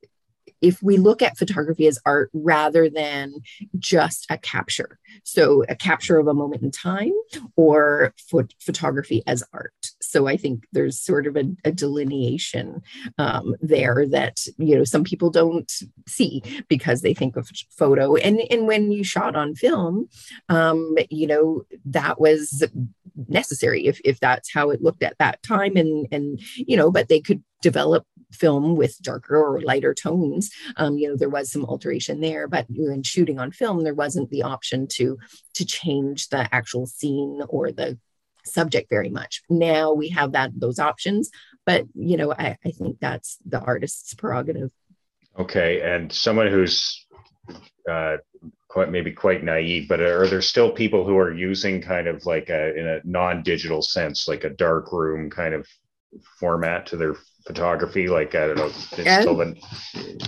if 0.61 0.81
we 0.81 0.97
look 0.97 1.21
at 1.21 1.37
photography 1.37 1.87
as 1.87 1.99
art 2.05 2.29
rather 2.33 2.89
than 2.89 3.33
just 3.77 4.25
a 4.29 4.37
capture. 4.37 4.99
So 5.23 5.63
a 5.67 5.75
capture 5.75 6.17
of 6.17 6.27
a 6.27 6.33
moment 6.33 6.61
in 6.61 6.71
time 6.71 7.13
or 7.55 8.13
phot- 8.31 8.53
photography 8.59 9.23
as 9.27 9.43
art. 9.53 9.73
So 10.01 10.27
i 10.27 10.37
think 10.37 10.65
there's 10.71 10.99
sort 10.99 11.25
of 11.27 11.35
a, 11.35 11.45
a 11.65 11.71
delineation 11.71 12.81
um, 13.17 13.55
there 13.61 14.05
that 14.09 14.45
you 14.57 14.75
know 14.75 14.83
some 14.83 15.03
people 15.03 15.29
don't 15.29 15.71
see 16.07 16.41
because 16.67 17.01
they 17.01 17.13
think 17.13 17.35
of 17.35 17.49
photo. 17.71 18.15
And 18.15 18.41
and 18.51 18.67
when 18.67 18.91
you 18.91 19.03
shot 19.03 19.35
on 19.35 19.55
film 19.55 20.07
um, 20.49 20.95
you 21.09 21.27
know 21.27 21.63
that 21.85 22.19
was 22.19 22.63
necessary 23.27 23.87
if, 23.87 23.99
if 24.05 24.19
that's 24.19 24.53
how 24.53 24.69
it 24.69 24.81
looked 24.81 25.03
at 25.03 25.17
that 25.19 25.41
time. 25.43 25.75
And 25.75 26.07
and 26.11 26.39
you 26.55 26.77
know 26.77 26.91
but 26.91 27.09
they 27.09 27.19
could 27.19 27.43
develop 27.61 28.05
film 28.31 28.75
with 28.75 28.97
darker 29.01 29.35
or 29.35 29.61
lighter 29.61 29.93
tones. 29.93 30.51
Um, 30.77 30.97
you 30.97 31.09
know 31.09 31.17
there 31.17 31.29
was 31.29 31.51
some 31.51 31.65
alteration 31.65 32.21
there 32.21 32.47
but 32.47 32.65
when 32.69 33.03
shooting 33.03 33.39
on 33.39 33.51
film 33.51 33.83
there 33.83 33.93
wasn't 33.93 34.29
the 34.29 34.43
option 34.43 34.87
to 34.93 35.17
to 35.55 35.65
change 35.65 36.29
the 36.29 36.53
actual 36.53 36.85
scene 36.85 37.41
or 37.49 37.71
the 37.71 37.97
subject 38.45 38.89
very 38.89 39.09
much. 39.09 39.41
Now 39.49 39.93
we 39.93 40.09
have 40.09 40.31
that 40.33 40.51
those 40.55 40.79
options 40.79 41.29
but 41.65 41.85
you 41.93 42.17
know 42.17 42.33
i, 42.33 42.57
I 42.65 42.71
think 42.71 42.99
that's 42.99 43.37
the 43.45 43.59
artist's 43.59 44.13
prerogative. 44.13 44.71
Okay 45.37 45.81
and 45.81 46.11
someone 46.11 46.47
who's 46.47 47.05
uh, 47.89 48.17
quite 48.67 48.89
maybe 48.89 49.11
quite 49.11 49.43
naive, 49.43 49.89
but 49.89 49.99
are 49.99 50.27
there 50.27 50.41
still 50.41 50.71
people 50.71 51.05
who 51.05 51.17
are 51.17 51.33
using 51.33 51.81
kind 51.81 52.07
of 52.07 52.25
like 52.25 52.49
a 52.49 52.77
in 52.77 52.87
a 52.87 53.01
non-digital 53.03 53.81
sense, 53.81 54.27
like 54.27 54.43
a 54.43 54.49
dark 54.49 54.91
room 54.93 55.29
kind 55.29 55.53
of 55.53 55.67
format 56.39 56.85
to 56.87 56.97
their 56.97 57.15
photography? 57.53 58.07
Like 58.07 58.33
I 58.35 58.47
don't 58.47 58.57
know, 58.57 58.71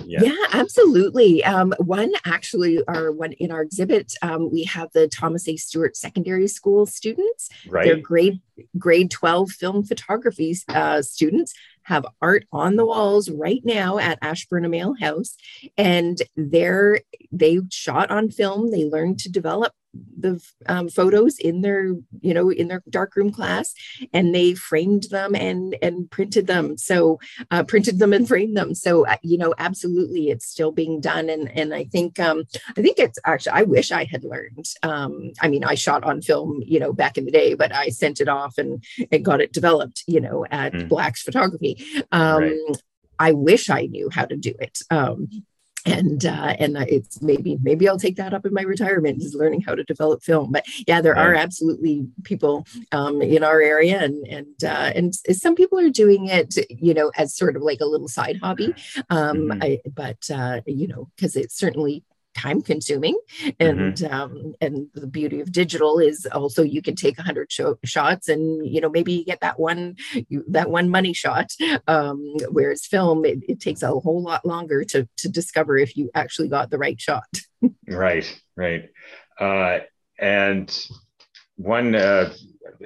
yeah. 0.06 0.22
yeah, 0.24 0.46
absolutely. 0.52 1.44
Um, 1.44 1.74
one 1.80 2.12
actually, 2.26 2.84
our 2.88 3.12
one 3.12 3.34
in 3.34 3.52
our 3.52 3.62
exhibit, 3.62 4.14
um, 4.22 4.52
we 4.52 4.64
have 4.66 4.90
the 4.94 5.08
Thomas 5.08 5.48
A. 5.48 5.56
Stewart 5.56 5.96
Secondary 5.96 6.48
School 6.48 6.86
students. 6.86 7.50
Right. 7.68 7.86
They're 7.86 7.98
grade 7.98 8.42
grade 8.78 9.12
twelve 9.12 9.52
film 9.52 9.84
photography 9.84 10.56
uh, 10.70 11.02
students 11.02 11.54
have 11.84 12.06
art 12.22 12.46
on 12.52 12.76
the 12.76 12.86
walls 12.86 13.30
right 13.30 13.62
now 13.64 13.98
at 13.98 14.20
Ashburn 14.22 14.74
Ale 14.74 14.96
House, 15.00 15.36
and 15.78 16.18
they're 16.36 17.00
they 17.32 17.60
shot 17.72 18.12
on 18.12 18.30
film. 18.30 18.72
They 18.72 18.86
learned 18.86 19.20
to 19.20 19.32
develop 19.32 19.74
the 19.94 20.44
um, 20.68 20.90
photos 20.90 21.38
in 21.38 21.62
their 21.62 21.88
you 22.22 22.34
know 22.34 22.50
in 22.50 22.68
their 22.68 22.84
darkroom 22.90 23.32
class 23.32 23.74
and 24.14 24.34
they 24.34 24.54
framed 24.54 25.04
them 25.12 25.36
and 25.36 25.76
and 25.82 26.10
printed 26.10 26.48
them. 26.48 26.78
So 26.78 27.20
uh, 27.52 27.64
printed 27.64 28.00
them 28.00 28.14
and 28.14 28.28
framed 28.28 28.58
them. 28.58 28.76
So 28.76 29.06
uh, 29.06 29.18
you 29.22 29.38
know 29.38 29.54
absolutely 29.58 30.30
it's 30.30 30.46
still 30.46 30.72
being 30.72 31.00
done. 31.00 31.30
And 31.30 31.50
and 31.56 31.74
i 31.74 31.84
think 31.86 32.20
um 32.20 32.44
i 32.78 32.82
think 32.82 33.00
it's 33.00 33.20
actually 33.26 33.54
i 33.54 33.64
wish 33.64 33.92
i 33.92 34.04
had 34.04 34.24
learned 34.24 34.66
um 34.84 35.32
i 35.42 35.48
mean 35.48 35.64
i 35.64 35.76
shot 35.76 36.04
on 36.04 36.22
film 36.22 36.62
you 36.66 36.80
know 36.80 36.94
back 36.94 37.18
in 37.18 37.26
the 37.26 37.32
day 37.32 37.54
but 37.54 37.74
i 37.74 37.90
sent 37.90 38.20
it 38.20 38.28
off 38.28 38.58
and 38.58 38.84
and 39.12 39.26
got 39.26 39.42
it 39.42 39.54
developed 39.54 40.04
you 40.08 40.20
know 40.20 40.46
at 40.52 40.74
mm. 40.74 40.88
black's 40.88 41.22
photography. 41.22 41.84
Um 42.12 42.44
right. 42.44 42.78
i 43.20 43.32
wish 43.32 43.70
i 43.70 43.86
knew 43.86 44.10
how 44.10 44.26
to 44.26 44.36
do 44.36 44.54
it. 44.60 44.80
Um 44.90 45.28
and 45.86 46.26
uh, 46.26 46.56
and 46.60 46.78
it's 46.90 47.22
maybe 47.22 47.58
maybe 47.62 47.88
I'll 47.88 48.00
take 48.00 48.16
that 48.16 48.34
up 48.34 48.46
in 48.46 48.54
my 48.54 48.62
retirement 48.62 49.22
is 49.22 49.36
learning 49.36 49.62
how 49.62 49.76
to 49.76 49.84
develop 49.84 50.24
film. 50.24 50.52
But 50.52 50.66
yeah, 50.88 51.02
there 51.02 51.18
are 51.18 51.34
absolutely 51.34 52.08
people 52.24 52.66
um, 52.92 53.22
in 53.22 53.44
our 53.44 53.62
area, 53.62 54.02
and 54.02 54.26
and 54.28 54.64
uh, 54.64 54.92
and 54.96 55.16
some 55.16 55.56
people 55.56 55.80
are 55.80 55.90
doing 55.90 56.28
it, 56.28 56.56
you 56.70 56.94
know, 56.94 57.12
as 57.18 57.36
sort 57.36 57.56
of 57.56 57.62
like 57.62 57.82
a 57.82 57.86
little 57.86 58.08
side 58.08 58.40
hobby. 58.42 58.74
Um, 59.10 59.50
mm-hmm. 59.50 59.64
I, 59.64 59.80
but 59.94 60.30
uh, 60.34 60.62
you 60.66 60.88
know, 60.88 61.10
because 61.16 61.36
it's 61.36 61.56
certainly 61.56 62.04
time 62.34 62.62
consuming 62.62 63.18
and 63.60 63.96
mm-hmm. 63.96 64.14
um, 64.14 64.56
and 64.62 64.88
the 64.94 65.08
beauty 65.08 65.40
of 65.40 65.52
digital 65.52 66.00
is 66.00 66.26
also 66.32 66.64
you 66.64 66.82
can 66.82 66.96
take 66.96 67.18
100 67.18 67.52
shots 67.86 68.30
and 68.30 68.66
you 68.66 68.82
know 68.82 68.90
maybe 68.90 69.14
you 69.14 69.26
get 69.26 69.42
that 69.42 69.60
one 69.60 69.96
you, 70.28 70.44
that 70.48 70.70
one 70.70 70.90
money 70.90 71.14
shot 71.14 71.52
um, 71.88 72.36
whereas 72.50 72.86
film 72.86 73.26
it, 73.26 73.40
it, 73.48 73.60
takes 73.60 73.82
a 73.82 73.88
whole 73.88 74.22
lot 74.22 74.46
longer 74.46 74.84
to 74.84 75.08
to 75.16 75.30
discover 75.30 75.78
if 75.78 75.96
you 75.96 76.10
actually 76.16 76.48
got 76.48 76.70
the 76.70 76.78
right 76.78 77.00
shot 77.00 77.28
right 77.88 78.42
right 78.56 78.90
uh, 79.40 79.80
and 80.20 80.88
one 81.56 81.96
uh, 81.96 82.34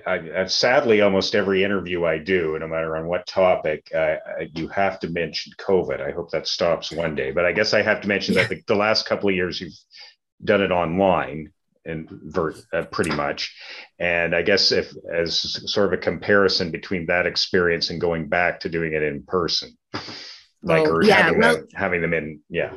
I, 0.05 0.45
sadly, 0.47 1.01
almost 1.01 1.35
every 1.35 1.63
interview 1.63 2.05
I 2.05 2.17
do, 2.17 2.57
no 2.59 2.67
matter 2.67 2.97
on 2.97 3.07
what 3.07 3.27
topic, 3.27 3.89
uh, 3.93 4.15
you 4.55 4.67
have 4.69 4.99
to 5.01 5.09
mention 5.09 5.53
COVID. 5.59 6.01
I 6.01 6.11
hope 6.11 6.31
that 6.31 6.47
stops 6.47 6.91
one 6.91 7.15
day. 7.15 7.31
But 7.31 7.45
I 7.45 7.51
guess 7.51 7.73
I 7.73 7.81
have 7.81 8.01
to 8.01 8.07
mention 8.07 8.35
yeah. 8.35 8.43
that 8.43 8.49
the, 8.49 8.63
the, 8.67 8.75
last 8.75 9.07
couple 9.07 9.29
of 9.29 9.35
years 9.35 9.61
you've 9.61 9.77
done 10.43 10.61
it 10.61 10.71
online 10.71 11.51
and 11.85 12.09
ver- 12.09 12.55
uh, 12.73 12.83
pretty 12.85 13.11
much. 13.11 13.55
And 13.99 14.35
I 14.35 14.41
guess 14.41 14.71
if 14.71 14.91
as 15.13 15.37
sort 15.71 15.87
of 15.87 15.93
a 15.93 16.01
comparison 16.01 16.71
between 16.71 17.05
that 17.07 17.25
experience 17.25 17.89
and 17.89 18.01
going 18.01 18.27
back 18.27 18.61
to 18.61 18.69
doing 18.69 18.93
it 18.93 19.03
in 19.03 19.23
person 19.23 19.77
like 20.67 20.83
well, 20.83 20.93
or 20.97 21.03
yeah, 21.03 21.15
having, 21.15 21.39
well, 21.39 21.55
them, 21.55 21.67
having 21.73 22.01
them 22.01 22.13
in 22.13 22.39
yeah. 22.49 22.71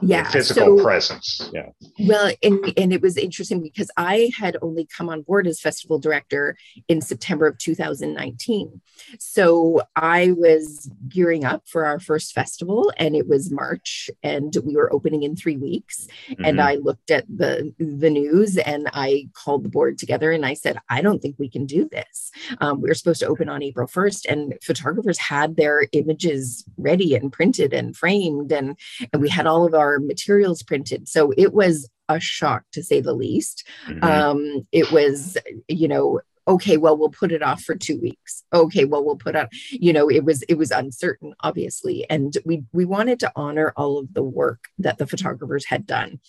Yeah 0.00 0.28
physical 0.30 0.78
so, 0.78 0.82
presence 0.82 1.50
yeah. 1.52 1.68
Well 2.00 2.32
and 2.42 2.72
and 2.76 2.92
it 2.92 3.02
was 3.02 3.16
interesting 3.16 3.62
because 3.62 3.90
i 3.96 4.30
had 4.36 4.56
only 4.62 4.86
come 4.86 5.08
on 5.08 5.22
board 5.22 5.46
as 5.46 5.60
festival 5.60 5.98
director 5.98 6.56
in 6.88 7.00
september 7.00 7.46
of 7.46 7.58
2019 7.58 8.80
so 9.18 9.82
i 9.96 10.32
was 10.32 10.90
gearing 11.08 11.44
up 11.44 11.62
for 11.66 11.86
our 11.86 11.98
first 11.98 12.32
festival 12.32 12.92
and 12.96 13.16
it 13.16 13.28
was 13.28 13.50
march 13.50 14.10
and 14.22 14.56
we 14.64 14.76
were 14.76 14.92
opening 14.92 15.22
in 15.22 15.36
three 15.36 15.56
weeks. 15.56 16.06
Mm-hmm. 16.30 16.44
and 16.44 16.60
i 16.60 16.76
looked 16.76 17.10
at 17.10 17.24
the 17.28 17.72
the 17.78 18.10
news 18.10 18.56
and 18.58 18.88
i 18.92 19.28
called 19.32 19.64
the 19.64 19.68
board 19.68 19.98
together 19.98 20.32
and 20.32 20.44
i 20.44 20.54
said 20.54 20.78
i 20.88 21.00
don't 21.00 21.20
think 21.20 21.36
we 21.38 21.48
can 21.48 21.66
do 21.66 21.88
this. 21.88 22.30
Um, 22.60 22.80
we 22.80 22.88
were 22.88 22.94
supposed 22.94 23.20
to 23.20 23.26
open 23.26 23.48
on 23.48 23.62
april 23.62 23.86
1st 23.86 24.26
and 24.28 24.54
photographers 24.62 25.18
had 25.18 25.56
their 25.56 25.86
images 25.92 26.64
ready 26.76 26.97
and 27.14 27.32
printed 27.32 27.72
and 27.72 27.96
framed 27.96 28.52
and, 28.52 28.76
and 29.12 29.22
we 29.22 29.28
had 29.28 29.46
all 29.46 29.66
of 29.66 29.74
our 29.74 29.98
materials 29.98 30.62
printed. 30.62 31.08
So 31.08 31.32
it 31.36 31.52
was 31.52 31.88
a 32.08 32.18
shock 32.20 32.64
to 32.72 32.82
say 32.82 33.00
the 33.00 33.12
least. 33.12 33.66
Mm-hmm. 33.86 34.04
um, 34.04 34.66
it 34.72 34.90
was 34.90 35.36
you 35.68 35.88
know 35.88 36.20
okay 36.46 36.78
well 36.78 36.96
we'll 36.96 37.10
put 37.10 37.32
it 37.32 37.42
off 37.42 37.62
for 37.62 37.74
two 37.74 38.00
weeks. 38.00 38.42
Okay 38.52 38.84
well 38.84 39.04
we'll 39.04 39.16
put 39.16 39.36
on 39.36 39.48
you 39.70 39.92
know 39.92 40.08
it 40.08 40.24
was 40.24 40.42
it 40.44 40.54
was 40.54 40.70
uncertain 40.70 41.34
obviously. 41.40 42.08
And 42.08 42.36
we 42.44 42.64
we 42.72 42.84
wanted 42.84 43.20
to 43.20 43.32
honor 43.36 43.72
all 43.76 43.98
of 43.98 44.14
the 44.14 44.22
work 44.22 44.64
that 44.78 44.98
the 44.98 45.06
photographers 45.06 45.66
had 45.66 45.86
done 45.86 46.20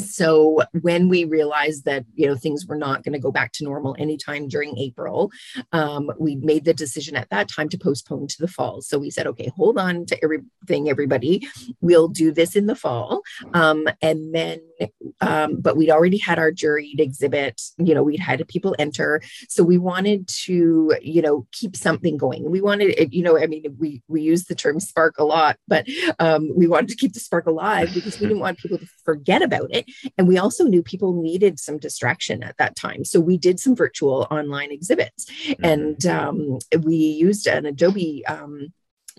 so 0.00 0.62
when 0.80 1.08
we 1.08 1.24
realized 1.24 1.84
that 1.84 2.04
you 2.14 2.26
know 2.26 2.36
things 2.36 2.66
were 2.66 2.76
not 2.76 3.02
going 3.02 3.12
to 3.12 3.18
go 3.18 3.30
back 3.30 3.52
to 3.52 3.64
normal 3.64 3.96
anytime 3.98 4.48
during 4.48 4.76
april 4.78 5.30
um, 5.72 6.10
we 6.18 6.36
made 6.36 6.64
the 6.64 6.74
decision 6.74 7.16
at 7.16 7.30
that 7.30 7.48
time 7.48 7.68
to 7.68 7.78
postpone 7.78 8.26
to 8.28 8.36
the 8.40 8.48
fall. 8.48 8.82
So 8.82 8.98
we 8.98 9.10
said 9.10 9.26
okay 9.26 9.50
hold 9.56 9.78
on 9.78 10.06
to 10.06 10.22
everything 10.22 10.88
everybody. 10.88 11.46
We'll 11.80 12.08
do 12.08 12.32
this 12.32 12.56
in 12.56 12.66
the 12.66 12.74
fall. 12.74 13.22
Um, 13.54 13.86
and 14.02 14.34
then 14.34 14.60
um, 15.20 15.60
but 15.60 15.76
we'd 15.76 15.90
already 15.90 16.18
had 16.18 16.38
our 16.38 16.50
juried 16.52 17.00
exhibit 17.00 17.60
you 17.78 17.94
know 17.94 18.02
we'd 18.02 18.20
had 18.20 18.46
people 18.48 18.74
enter 18.78 19.20
so 19.48 19.62
we 19.62 19.78
wanted 19.78 20.26
to 20.28 20.94
you 21.02 21.22
know 21.22 21.46
keep 21.52 21.76
something 21.76 22.16
going 22.16 22.50
we 22.50 22.60
wanted 22.60 23.12
you 23.12 23.22
know 23.22 23.38
i 23.38 23.46
mean 23.46 23.64
we 23.78 24.02
we 24.08 24.22
use 24.22 24.44
the 24.44 24.54
term 24.54 24.80
spark 24.80 25.18
a 25.18 25.24
lot 25.24 25.56
but 25.68 25.86
um, 26.18 26.48
we 26.56 26.66
wanted 26.66 26.88
to 26.88 26.96
keep 26.96 27.12
the 27.12 27.20
spark 27.20 27.46
alive 27.46 27.92
because 27.94 28.20
we 28.20 28.26
didn't 28.26 28.40
want 28.40 28.58
people 28.58 28.78
to 28.78 28.86
forget 29.04 29.42
about 29.42 29.72
it 29.74 29.84
and 30.16 30.26
we 30.26 30.38
also 30.38 30.64
knew 30.64 30.82
people 30.82 31.20
needed 31.20 31.58
some 31.58 31.78
distraction 31.78 32.42
at 32.42 32.56
that 32.58 32.76
time. 32.76 33.04
So 33.04 33.20
we 33.20 33.38
did 33.38 33.60
some 33.60 33.74
virtual 33.74 34.26
online 34.30 34.70
exhibits 34.70 35.26
mm-hmm. 35.26 35.64
and 35.64 36.06
um, 36.06 36.58
we 36.82 36.96
used 36.96 37.46
an 37.46 37.66
Adobe 37.66 38.24
um, 38.26 38.72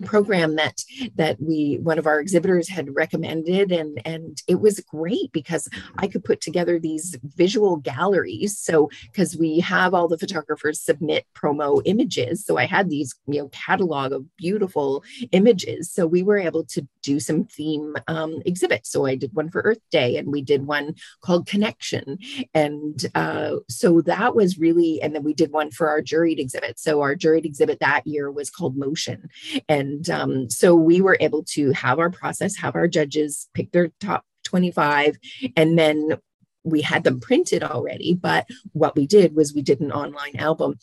program 0.04 0.56
that 0.56 0.82
that 1.16 1.36
we 1.40 1.78
one 1.82 1.98
of 1.98 2.06
our 2.06 2.20
exhibitors 2.20 2.68
had 2.68 2.94
recommended 2.94 3.72
and 3.72 4.00
and 4.04 4.42
it 4.48 4.60
was 4.60 4.80
great 4.80 5.30
because 5.32 5.68
i 5.98 6.06
could 6.06 6.24
put 6.24 6.40
together 6.40 6.78
these 6.78 7.16
visual 7.36 7.76
galleries. 7.76 8.58
So 8.58 8.90
because 9.04 9.36
we 9.36 9.60
have 9.60 9.94
all 9.94 10.08
the 10.08 10.18
photographers 10.18 10.80
submit 10.80 11.26
promo 11.34 11.82
images. 11.84 12.44
So 12.44 12.58
i 12.58 12.66
had 12.66 12.90
these 12.90 13.14
you 13.26 13.40
know 13.40 13.48
catalog 13.48 14.12
of 14.12 14.24
beautiful 14.36 15.04
images. 15.32 15.92
So 15.92 16.06
we 16.06 16.22
were 16.22 16.38
able 16.38 16.64
to 16.66 16.86
do 17.02 17.20
some 17.20 17.44
theme 17.44 17.94
um, 18.06 18.42
exhibits. 18.46 18.90
So 18.90 19.06
i 19.06 19.14
did 19.14 19.34
one 19.34 19.50
for 19.50 19.62
earth 19.62 19.82
day 19.90 20.16
and 20.16 20.28
we 20.28 20.42
did 20.42 20.66
one 20.66 20.94
called 21.24 21.46
connection. 21.46 22.18
And 22.54 22.98
uh, 23.14 23.56
so 23.68 24.00
that 24.02 24.34
was 24.34 24.58
really 24.58 25.00
and 25.02 25.14
then 25.14 25.24
we 25.24 25.34
did 25.34 25.52
one 25.52 25.70
for 25.70 25.88
our 25.88 26.02
juried 26.02 26.38
exhibit. 26.38 26.78
So 26.78 27.00
our 27.02 27.14
juried 27.14 27.44
exhibit 27.44 27.80
that 27.80 28.06
year 28.06 28.30
was 28.30 28.50
called 28.50 28.76
motion. 28.76 29.28
And 29.68 29.81
and 29.82 30.08
um, 30.10 30.48
so 30.48 30.76
we 30.76 31.00
were 31.00 31.16
able 31.18 31.42
to 31.48 31.72
have 31.72 31.98
our 31.98 32.10
process, 32.10 32.56
have 32.56 32.76
our 32.76 32.86
judges 32.86 33.48
pick 33.52 33.72
their 33.72 33.90
top 34.00 34.24
25, 34.44 35.18
and 35.56 35.76
then 35.76 36.18
we 36.62 36.80
had 36.80 37.02
them 37.02 37.18
printed 37.18 37.64
already. 37.64 38.14
But 38.14 38.46
what 38.72 38.94
we 38.94 39.08
did 39.08 39.34
was 39.34 39.52
we 39.52 39.62
did 39.62 39.80
an 39.80 39.90
online 39.90 40.36
album 40.36 40.78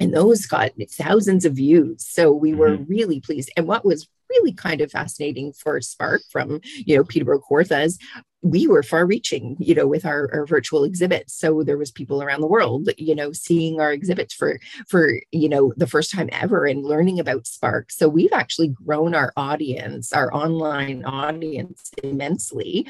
and 0.00 0.12
those 0.12 0.46
got 0.46 0.72
thousands 0.90 1.44
of 1.44 1.52
views 1.52 2.06
so 2.08 2.32
we 2.32 2.54
were 2.54 2.70
mm-hmm. 2.70 2.90
really 2.90 3.20
pleased 3.20 3.50
and 3.54 3.66
what 3.68 3.84
was 3.84 4.08
really 4.30 4.52
kind 4.52 4.80
of 4.80 4.90
fascinating 4.90 5.52
for 5.52 5.78
spark 5.80 6.22
from 6.30 6.60
you 6.74 6.96
know 6.96 7.04
peterborough 7.04 7.40
Kawarthas 7.40 7.98
we 8.42 8.66
were 8.66 8.82
far 8.82 9.06
reaching 9.06 9.56
you 9.58 9.74
know 9.74 9.86
with 9.86 10.06
our, 10.06 10.30
our 10.32 10.46
virtual 10.46 10.84
exhibits. 10.84 11.34
So 11.34 11.62
there 11.62 11.78
was 11.78 11.90
people 11.90 12.22
around 12.22 12.40
the 12.40 12.46
world 12.46 12.88
you 12.96 13.14
know 13.14 13.32
seeing 13.32 13.80
our 13.80 13.92
exhibits 13.92 14.34
for 14.34 14.58
for 14.88 15.20
you 15.30 15.48
know 15.48 15.72
the 15.76 15.86
first 15.86 16.10
time 16.10 16.28
ever 16.32 16.66
and 16.66 16.84
learning 16.84 17.20
about 17.20 17.46
spark. 17.46 17.90
So 17.90 18.08
we've 18.08 18.32
actually 18.32 18.68
grown 18.68 19.14
our 19.14 19.32
audience 19.36 20.12
our 20.12 20.32
online 20.32 21.04
audience 21.04 21.90
immensely 22.02 22.86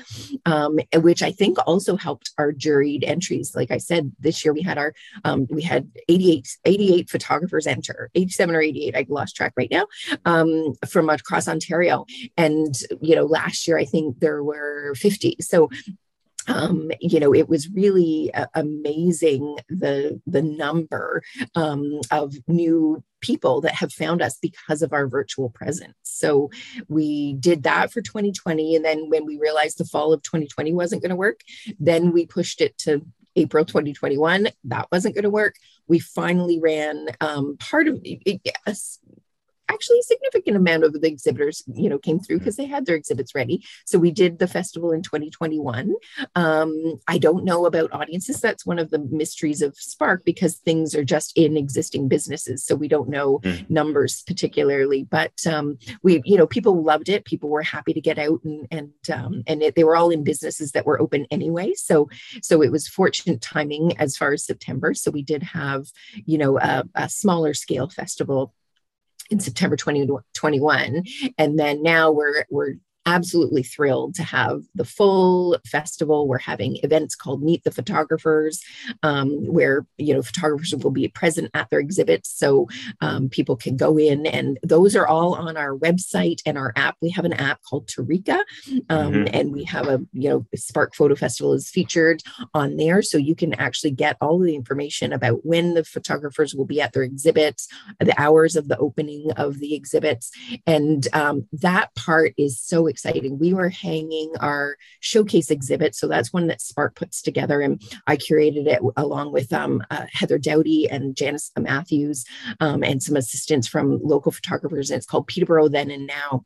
um, 0.46 0.78
which 0.94 1.22
i 1.22 1.32
think 1.32 1.58
also 1.66 1.96
helped 1.96 2.30
our 2.38 2.52
juried 2.52 3.02
entries. 3.06 3.54
Like 3.54 3.70
i 3.70 3.78
said 3.78 4.12
this 4.20 4.44
year 4.44 4.52
we 4.52 4.62
had 4.62 4.78
our 4.78 4.94
um, 5.24 5.46
we 5.50 5.62
had 5.62 5.90
88 6.08 6.58
88 6.64 7.10
photographers 7.10 7.66
enter 7.66 8.10
87 8.14 8.54
or 8.54 8.62
88 8.62 8.96
i 8.96 9.06
lost 9.08 9.36
track 9.36 9.52
right 9.56 9.70
now 9.70 9.86
um, 10.24 10.74
from 10.88 11.08
across 11.10 11.48
ontario. 11.48 12.06
And 12.36 12.74
you 13.00 13.16
know 13.16 13.24
last 13.24 13.66
year 13.66 13.78
i 13.78 13.84
think 13.84 14.20
there 14.20 14.44
were 14.44 14.94
50 14.94 15.36
so 15.40 15.68
um, 16.46 16.90
you 17.00 17.20
know, 17.20 17.34
it 17.34 17.48
was 17.48 17.70
really 17.70 18.32
uh, 18.34 18.46
amazing 18.54 19.56
the 19.68 20.20
the 20.26 20.42
number 20.42 21.22
um, 21.54 22.00
of 22.10 22.34
new 22.48 23.02
people 23.20 23.60
that 23.60 23.74
have 23.74 23.92
found 23.92 24.22
us 24.22 24.38
because 24.40 24.82
of 24.82 24.92
our 24.92 25.06
virtual 25.06 25.50
presence. 25.50 25.94
So 26.02 26.50
we 26.88 27.34
did 27.34 27.64
that 27.64 27.92
for 27.92 28.00
2020, 28.00 28.76
and 28.76 28.84
then 28.84 29.10
when 29.10 29.26
we 29.26 29.38
realized 29.38 29.78
the 29.78 29.84
fall 29.84 30.12
of 30.12 30.22
2020 30.22 30.72
wasn't 30.72 31.02
going 31.02 31.10
to 31.10 31.16
work, 31.16 31.40
then 31.78 32.12
we 32.12 32.26
pushed 32.26 32.60
it 32.60 32.76
to 32.78 33.06
April 33.36 33.64
2021. 33.64 34.48
That 34.64 34.88
wasn't 34.90 35.14
going 35.14 35.24
to 35.24 35.30
work. 35.30 35.56
We 35.86 35.98
finally 35.98 36.58
ran 36.58 37.08
um, 37.20 37.56
part 37.58 37.86
of 37.86 38.00
a, 38.04 38.40
actually 39.72 39.98
a 39.98 40.02
significant 40.02 40.56
amount 40.56 40.84
of 40.84 40.92
the 40.92 41.06
exhibitors, 41.06 41.62
you 41.74 41.88
know, 41.88 41.98
came 41.98 42.18
through 42.18 42.38
because 42.38 42.56
mm-hmm. 42.56 42.70
they 42.70 42.74
had 42.74 42.86
their 42.86 42.96
exhibits 42.96 43.34
ready. 43.34 43.64
So 43.84 43.98
we 43.98 44.10
did 44.10 44.38
the 44.38 44.46
festival 44.46 44.92
in 44.92 45.02
2021. 45.02 45.94
Um, 46.34 47.00
I 47.06 47.18
don't 47.18 47.44
know 47.44 47.66
about 47.66 47.92
audiences. 47.92 48.40
That's 48.40 48.66
one 48.66 48.78
of 48.78 48.90
the 48.90 48.98
mysteries 48.98 49.62
of 49.62 49.76
Spark 49.76 50.24
because 50.24 50.56
things 50.56 50.94
are 50.94 51.04
just 51.04 51.36
in 51.36 51.56
existing 51.56 52.08
businesses. 52.08 52.64
So 52.64 52.74
we 52.74 52.88
don't 52.88 53.08
know 53.08 53.38
mm. 53.40 53.68
numbers 53.70 54.22
particularly, 54.26 55.04
but 55.04 55.32
um, 55.46 55.78
we, 56.02 56.20
you 56.24 56.36
know, 56.36 56.46
people 56.46 56.82
loved 56.82 57.08
it. 57.08 57.24
People 57.24 57.48
were 57.48 57.62
happy 57.62 57.92
to 57.92 58.00
get 58.00 58.18
out 58.18 58.40
and, 58.44 58.66
and, 58.70 58.92
um, 59.12 59.42
and 59.46 59.62
it, 59.62 59.74
they 59.74 59.84
were 59.84 59.96
all 59.96 60.10
in 60.10 60.24
businesses 60.24 60.72
that 60.72 60.86
were 60.86 61.00
open 61.00 61.26
anyway. 61.30 61.72
So, 61.74 62.08
so 62.42 62.62
it 62.62 62.72
was 62.72 62.88
fortunate 62.88 63.40
timing 63.40 63.96
as 63.98 64.16
far 64.16 64.32
as 64.32 64.44
September. 64.44 64.94
So 64.94 65.10
we 65.10 65.22
did 65.22 65.42
have, 65.42 65.86
you 66.24 66.38
know, 66.38 66.58
a, 66.58 66.84
a 66.94 67.08
smaller 67.08 67.54
scale 67.54 67.88
festival 67.88 68.54
in 69.30 69.40
September 69.40 69.76
2021. 69.76 71.04
And 71.38 71.58
then 71.58 71.82
now 71.82 72.10
we're 72.10 72.44
we're 72.50 72.74
absolutely 73.10 73.64
thrilled 73.64 74.14
to 74.14 74.22
have 74.22 74.62
the 74.74 74.84
full 74.84 75.58
festival. 75.66 76.28
We're 76.28 76.38
having 76.38 76.78
events 76.84 77.16
called 77.16 77.42
Meet 77.42 77.64
the 77.64 77.72
Photographers, 77.72 78.62
um, 79.02 79.30
where 79.46 79.84
you 79.98 80.14
know 80.14 80.22
photographers 80.22 80.74
will 80.76 80.92
be 80.92 81.08
present 81.08 81.50
at 81.54 81.68
their 81.70 81.80
exhibits, 81.80 82.30
so 82.30 82.68
um, 83.00 83.28
people 83.28 83.56
can 83.56 83.76
go 83.76 83.98
in, 83.98 84.26
and 84.26 84.58
those 84.62 84.94
are 84.94 85.08
all 85.08 85.34
on 85.34 85.56
our 85.56 85.76
website 85.76 86.40
and 86.46 86.56
our 86.56 86.72
app. 86.76 86.96
We 87.02 87.10
have 87.10 87.24
an 87.24 87.32
app 87.32 87.60
called 87.68 87.88
Tarika, 87.88 88.44
um, 88.88 89.12
mm-hmm. 89.12 89.34
and 89.34 89.52
we 89.52 89.64
have 89.64 89.88
a 89.88 89.98
you 90.12 90.28
know 90.30 90.46
Spark 90.54 90.94
Photo 90.94 91.16
Festival 91.16 91.52
is 91.52 91.68
featured 91.68 92.22
on 92.54 92.76
there, 92.76 93.02
so 93.02 93.18
you 93.18 93.34
can 93.34 93.54
actually 93.54 93.90
get 93.90 94.16
all 94.20 94.38
the 94.38 94.54
information 94.54 95.12
about 95.12 95.44
when 95.44 95.74
the 95.74 95.84
photographers 95.84 96.54
will 96.54 96.64
be 96.64 96.80
at 96.80 96.92
their 96.92 97.02
exhibits, 97.02 97.66
the 97.98 98.14
hours 98.20 98.54
of 98.54 98.68
the 98.68 98.78
opening 98.78 99.32
of 99.36 99.58
the 99.58 99.74
exhibits, 99.74 100.30
and 100.66 101.08
um, 101.12 101.48
that 101.52 101.92
part 101.96 102.34
is 102.38 102.60
so 102.60 102.86
exciting. 102.86 102.99
We 103.04 103.54
were 103.54 103.68
hanging 103.68 104.32
our 104.40 104.76
showcase 105.00 105.50
exhibit. 105.50 105.94
So 105.94 106.08
that's 106.08 106.32
one 106.32 106.46
that 106.48 106.60
Spark 106.60 106.94
puts 106.94 107.22
together. 107.22 107.60
And 107.60 107.82
I 108.06 108.16
curated 108.16 108.66
it 108.66 108.80
along 108.96 109.32
with 109.32 109.52
um, 109.52 109.82
uh, 109.90 110.06
Heather 110.12 110.38
Dowdy 110.38 110.88
and 110.88 111.16
Janice 111.16 111.50
Matthews 111.58 112.24
um, 112.60 112.82
and 112.82 113.02
some 113.02 113.16
assistants 113.16 113.66
from 113.66 114.00
local 114.02 114.32
photographers. 114.32 114.90
And 114.90 114.98
it's 114.98 115.06
called 115.06 115.26
Peterborough 115.26 115.68
Then 115.68 115.90
and 115.90 116.06
Now. 116.06 116.44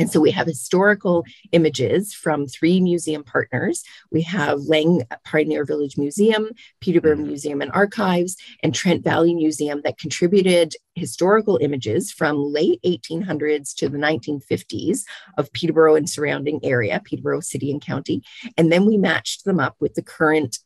And 0.00 0.10
so 0.10 0.18
we 0.18 0.30
have 0.30 0.46
historical 0.46 1.24
images 1.52 2.14
from 2.14 2.46
three 2.46 2.80
museum 2.80 3.22
partners. 3.22 3.84
We 4.10 4.22
have 4.22 4.60
Lang 4.60 5.02
Pioneer 5.24 5.66
Village 5.66 5.98
Museum, 5.98 6.48
Peterborough 6.80 7.16
mm-hmm. 7.16 7.26
Museum 7.26 7.60
and 7.60 7.70
Archives, 7.72 8.36
and 8.62 8.74
Trent 8.74 9.04
Valley 9.04 9.34
Museum 9.34 9.82
that 9.84 9.98
contributed 9.98 10.74
historical 10.94 11.58
images 11.60 12.10
from 12.10 12.36
late 12.38 12.80
1800s 12.82 13.74
to 13.76 13.90
the 13.90 13.98
1950s 13.98 15.02
of 15.36 15.52
Peterborough 15.52 15.96
and 15.96 16.08
surrounding 16.08 16.60
area, 16.64 17.02
Peterborough 17.04 17.40
City 17.40 17.70
and 17.70 17.82
County. 17.82 18.22
And 18.56 18.72
then 18.72 18.86
we 18.86 18.96
matched 18.96 19.44
them 19.44 19.60
up 19.60 19.76
with 19.80 19.94
the 19.94 20.02
current 20.02 20.58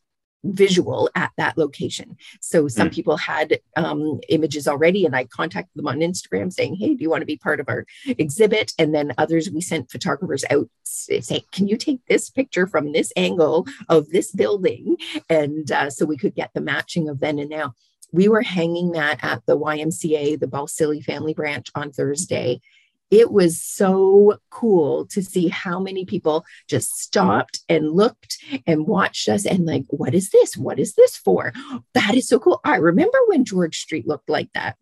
visual 0.45 1.09
at 1.15 1.31
that 1.37 1.57
location. 1.57 2.17
So 2.41 2.67
some 2.67 2.89
mm. 2.89 2.93
people 2.93 3.17
had 3.17 3.59
um, 3.75 4.19
images 4.29 4.67
already, 4.67 5.05
and 5.05 5.15
I 5.15 5.25
contacted 5.25 5.75
them 5.75 5.87
on 5.87 5.99
Instagram 5.99 6.51
saying, 6.51 6.75
"Hey, 6.75 6.93
do 6.93 7.03
you 7.03 7.09
want 7.09 7.21
to 7.21 7.25
be 7.25 7.37
part 7.37 7.59
of 7.59 7.69
our 7.69 7.85
exhibit?" 8.05 8.73
And 8.77 8.93
then 8.93 9.13
others, 9.17 9.49
we 9.49 9.61
sent 9.61 9.91
photographers 9.91 10.45
out 10.49 10.69
saying, 10.83 11.43
"Can 11.51 11.67
you 11.67 11.77
take 11.77 12.05
this 12.07 12.29
picture 12.29 12.67
from 12.67 12.91
this 12.91 13.11
angle 13.15 13.67
of 13.89 14.09
this 14.09 14.31
building?" 14.31 14.97
And 15.29 15.71
uh, 15.71 15.89
so 15.89 16.05
we 16.05 16.17
could 16.17 16.35
get 16.35 16.51
the 16.53 16.61
matching 16.61 17.09
of 17.09 17.19
then 17.19 17.39
and 17.39 17.49
now. 17.49 17.73
We 18.11 18.29
were 18.29 18.43
hanging 18.43 18.91
that 18.91 19.19
at 19.23 19.45
the 19.45 19.57
YMCA, 19.57 20.39
the 20.39 20.47
Balsillie 20.47 21.03
Family 21.03 21.33
Branch, 21.33 21.67
on 21.75 21.91
Thursday, 21.91 22.61
it 23.11 23.31
was 23.31 23.61
so 23.61 24.39
cool 24.49 25.05
to 25.07 25.21
see 25.23 25.47
how 25.47 25.79
many 25.79 26.05
people 26.05 26.45
just 26.67 26.97
stopped 26.97 27.59
and 27.69 27.91
looked 27.91 28.37
and 28.65 28.87
watched 28.87 29.29
us 29.29 29.45
and 29.45 29.65
like 29.65 29.85
what 29.89 30.13
is 30.13 30.29
this? 30.29 30.57
What 30.57 30.79
is 30.79 30.95
this 30.95 31.15
for? 31.15 31.53
That 31.93 32.15
is 32.15 32.27
so 32.27 32.39
cool. 32.39 32.59
I 32.63 32.77
remember 32.77 33.17
when 33.27 33.45
george 33.45 33.77
street 33.77 34.07
looked 34.07 34.29
like 34.29 34.49
that 34.53 34.77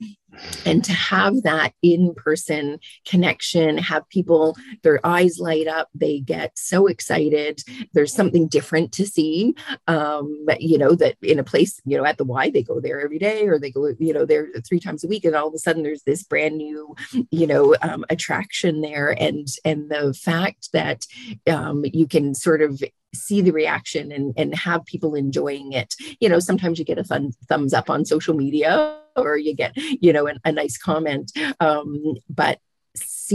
and 0.65 0.83
to 0.83 0.93
have 0.93 1.43
that 1.43 1.73
in 1.81 2.13
person 2.15 2.79
connection 3.05 3.77
have 3.77 4.07
people 4.09 4.55
their 4.81 5.05
eyes 5.05 5.39
light 5.39 5.67
up 5.67 5.89
they 5.93 6.19
get 6.19 6.57
so 6.57 6.87
excited. 6.87 7.61
There's 7.93 8.13
something 8.13 8.47
different 8.47 8.91
to 8.93 9.05
see 9.05 9.55
um, 9.87 10.45
you 10.59 10.77
know 10.77 10.95
that 10.95 11.15
in 11.21 11.39
a 11.39 11.43
place 11.43 11.79
you 11.85 11.97
know 11.97 12.05
at 12.05 12.17
the 12.17 12.23
y 12.23 12.49
they 12.49 12.63
go 12.63 12.79
there 12.79 13.01
every 13.01 13.19
day 13.19 13.47
or 13.47 13.59
they 13.59 13.71
go 13.71 13.93
you 13.99 14.13
know 14.13 14.25
there 14.25 14.47
three 14.67 14.79
times 14.79 15.03
a 15.03 15.07
week 15.07 15.25
and 15.25 15.35
all 15.35 15.47
of 15.47 15.53
a 15.53 15.59
sudden 15.59 15.83
there's 15.83 16.03
this 16.03 16.23
brand 16.23 16.57
new 16.57 16.95
you 17.31 17.47
know 17.47 17.75
um, 17.81 18.05
attraction 18.09 18.81
there. 18.81 19.15
And 19.19 19.47
and 19.65 19.89
the 19.89 20.13
fact 20.13 20.71
that 20.73 21.05
um, 21.49 21.83
you 21.91 22.07
can 22.07 22.33
sort 22.35 22.61
of 22.61 22.81
see 23.15 23.41
the 23.41 23.51
reaction 23.51 24.11
and, 24.11 24.33
and 24.37 24.55
have 24.55 24.85
people 24.85 25.13
enjoying 25.13 25.73
it. 25.73 25.93
You 26.19 26.29
know, 26.29 26.39
sometimes 26.39 26.79
you 26.79 26.85
get 26.85 26.97
a 26.97 27.03
fun 27.03 27.31
thumbs 27.47 27.73
up 27.73 27.89
on 27.89 28.05
social 28.05 28.33
media 28.33 29.02
or 29.15 29.37
you 29.37 29.55
get, 29.55 29.75
you 29.75 30.13
know, 30.13 30.27
an, 30.27 30.39
a 30.45 30.51
nice 30.51 30.77
comment. 30.77 31.31
Um, 31.59 32.15
but 32.29 32.59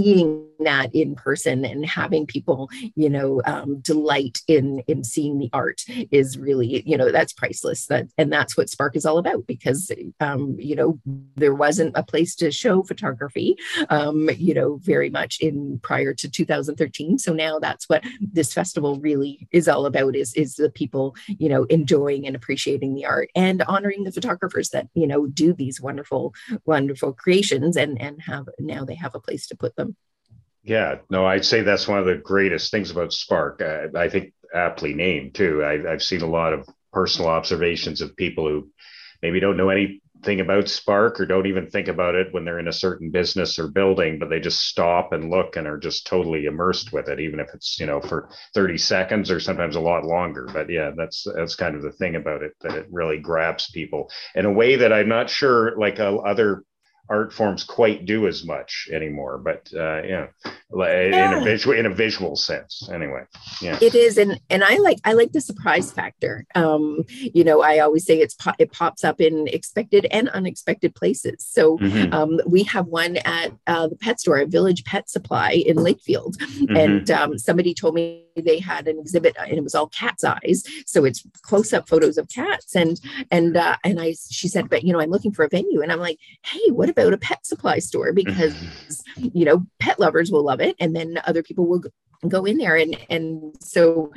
seeing 0.03 0.45
that 0.61 0.93
in 0.93 1.15
person 1.15 1.65
and 1.65 1.87
having 1.87 2.27
people 2.27 2.69
you 2.97 3.09
know 3.09 3.41
um, 3.45 3.79
delight 3.81 4.39
in 4.49 4.81
in 4.89 5.05
seeing 5.05 5.39
the 5.39 5.49
art 5.53 5.85
is 6.11 6.37
really 6.37 6.83
you 6.85 6.97
know 6.97 7.13
that's 7.13 7.33
priceless 7.33 7.87
that 7.87 8.09
and 8.19 8.33
that's 8.33 8.57
what 8.57 8.69
spark 8.69 8.97
is 8.97 9.07
all 9.07 9.19
about 9.19 9.47
because 9.47 9.93
um, 10.21 10.57
you 10.59 10.75
know 10.75 10.99
there 11.37 11.55
wasn't 11.55 11.97
a 11.97 12.03
place 12.03 12.35
to 12.35 12.51
show 12.51 12.83
photography 12.83 13.57
um, 13.91 14.29
you 14.37 14.53
know 14.53 14.81
very 14.83 15.11
much 15.11 15.39
in 15.41 15.79
prior 15.83 16.13
to 16.13 16.29
2013 16.29 17.19
so 17.19 17.33
now 17.33 17.59
that's 17.61 17.89
what 17.89 18.03
this 18.21 18.53
festival 18.53 18.99
really 19.01 19.47
is 19.53 19.69
all 19.69 19.87
about 19.87 20.17
is 20.17 20.35
is 20.35 20.57
the 20.57 20.71
people 20.71 21.15
you 21.29 21.49
know 21.49 21.65
enjoying 21.65 22.27
and 22.27 22.35
appreciating 22.35 22.95
the 22.95 23.07
art 23.07 23.31
and 23.37 23.63
honoring 23.63 24.03
the 24.03 24.13
photographers 24.13 24.71
that 24.71 24.89
you 24.95 25.07
know 25.07 25.29
do 25.29 25.53
these 25.53 25.81
wonderful 25.81 26.35
wonderful 26.65 27.13
creations 27.13 27.77
and 27.77 28.01
and 28.01 28.21
have 28.23 28.49
now 28.59 28.85
they 28.85 28.97
have 28.97 29.15
a 29.15 29.21
place 29.21 29.47
to 29.47 29.57
put 29.57 29.77
them. 29.77 29.88
Yeah, 30.62 30.97
no, 31.11 31.27
I'd 31.27 31.44
say 31.44 31.62
that's 31.62 31.88
one 31.88 31.99
of 31.99 32.07
the 32.07 32.16
greatest 32.16 32.71
things 32.71 32.90
about 32.90 33.12
Spark. 33.12 33.62
Uh, 33.62 33.88
I 33.97 34.09
think 34.09 34.33
aptly 34.55 34.94
named 34.94 35.35
too. 35.35 35.62
I, 35.62 35.92
I've 35.92 36.03
seen 36.03 36.23
a 36.23 36.27
lot 36.27 36.53
of 36.53 36.68
personal 36.92 37.31
observations 37.31 38.01
of 38.01 38.16
people 38.16 38.49
who 38.49 38.68
maybe 39.23 39.40
don't 39.40 39.57
know 39.57 39.71
anything 39.71 40.40
about 40.40 40.68
Spark 40.68 41.21
or 41.21 41.27
don't 41.27 41.47
even 41.47 41.68
think 41.71 41.88
about 41.88 42.16
it 42.16 42.33
when 42.33 42.44
they're 42.44 42.59
in 42.59 42.68
a 42.68 42.73
certain 42.73 43.11
business 43.11 43.59
or 43.59 43.68
building, 43.68 44.18
but 44.18 44.29
they 44.31 44.40
just 44.40 44.61
stop 44.66 45.12
and 45.12 45.31
look 45.31 45.57
and 45.57 45.66
are 45.66 45.79
just 45.79 46.07
totally 46.07 46.44
immersed 46.44 46.92
with 46.92 47.09
it, 47.09 47.21
even 47.21 47.40
if 47.40 47.49
it's 47.55 47.79
you 47.81 47.87
know 47.87 48.01
for 48.01 48.29
30 48.55 48.77
seconds 48.79 49.31
or 49.31 49.40
sometimes 49.40 49.77
a 49.77 49.81
lot 49.81 50.05
longer. 50.05 50.47
But 50.53 50.68
yeah, 50.71 50.90
that's 50.97 51.27
that's 51.35 51.55
kind 51.55 51.77
of 51.77 51.83
the 51.83 51.92
thing 51.92 52.16
about 52.16 52.42
it 52.42 52.53
that 52.61 52.75
it 52.75 52.87
really 52.90 53.18
grabs 53.18 53.71
people 53.71 54.11
in 54.35 54.44
a 54.44 54.53
way 54.53 54.77
that 54.77 54.92
I'm 54.92 55.09
not 55.09 55.31
sure 55.31 55.77
like 55.79 55.99
uh, 56.01 56.16
other 56.16 56.64
art 57.11 57.33
forms 57.33 57.64
quite 57.64 58.05
do 58.05 58.27
as 58.27 58.44
much 58.44 58.88
anymore 58.92 59.38
but 59.38 59.68
uh 59.75 60.03
yeah, 60.03 60.27
yeah. 61.11 61.33
in 61.33 61.38
a 61.38 61.44
visual 61.44 61.77
in 61.77 61.87
a 61.87 61.94
visual 61.94 62.37
sense 62.37 62.88
anyway 62.92 63.23
yeah 63.62 63.79
it 63.81 63.94
is 63.94 64.18
and 64.18 64.38
and 64.51 64.62
i 64.62 64.77
like 64.77 64.99
i 65.05 65.12
like 65.12 65.33
the 65.33 65.40
surprise 65.40 65.90
factor 65.90 66.44
um 66.55 67.03
you 67.09 67.42
know 67.44 67.62
i 67.62 67.79
always 67.79 68.05
say 68.05 68.18
it's 68.18 68.35
po- 68.35 68.53
it 68.59 68.71
pops 68.73 69.05
up 69.05 69.21
in 69.21 69.49
expected 69.49 70.07
and 70.11 70.29
unexpected 70.31 70.94
places 70.94 71.47
so 71.49 71.79
mm-hmm. 71.79 72.12
um 72.12 72.40
we 72.47 72.62
have 72.62 72.87
one 72.87 73.16
at 73.18 73.53
uh, 73.66 73.88
the 73.88 73.97
pet 73.97 74.21
store 74.21 74.38
at 74.38 74.49
village 74.49 74.85
pet 74.85 75.09
supply 75.09 75.53
in 75.53 75.77
lakefield 75.77 76.37
mm-hmm. 76.37 76.77
and 76.77 77.11
um 77.11 77.38
somebody 77.38 77.73
told 77.73 77.94
me 77.94 78.25
they 78.37 78.59
had 78.59 78.87
an 78.87 78.99
exhibit 78.99 79.35
and 79.38 79.53
it 79.53 79.64
was 79.64 79.75
all 79.75 79.88
cat's 79.88 80.25
eyes 80.25 80.62
so 80.87 81.05
it's 81.05 81.27
close 81.42 81.73
up 81.73 81.88
photos 81.88 82.18
of 82.18 82.29
cats 82.29 82.75
and 82.75 83.01
and 83.31 83.57
uh 83.57 83.77
and 83.83 84.01
i 84.01 84.14
she 84.31 84.49
said 84.49 84.68
but 84.68 84.85
you 84.85 84.92
know 84.92 85.01
i'm 85.01 85.11
looking 85.11 85.33
for 85.33 85.44
a 85.44 85.49
venue 85.49 85.81
and 85.81 85.90
i'm 85.90 85.99
like 85.99 86.18
hey 86.44 86.71
what 86.71 86.88
about 86.88 86.98
a 86.99 87.19
pet 87.19 87.45
supply 87.47 87.79
store 87.79 88.13
because 88.13 88.55
you 89.17 89.45
know 89.45 89.65
pet 89.79 89.99
lovers 89.99 90.31
will 90.31 90.45
love 90.45 90.61
it 90.61 90.77
and 90.81 90.95
then 90.95 91.21
other 91.27 91.43
people 91.43 91.67
will 91.67 91.83
go 92.27 92.45
in 92.45 92.57
there 92.57 92.77
and 92.77 92.97
and 93.11 93.55
so 93.61 94.13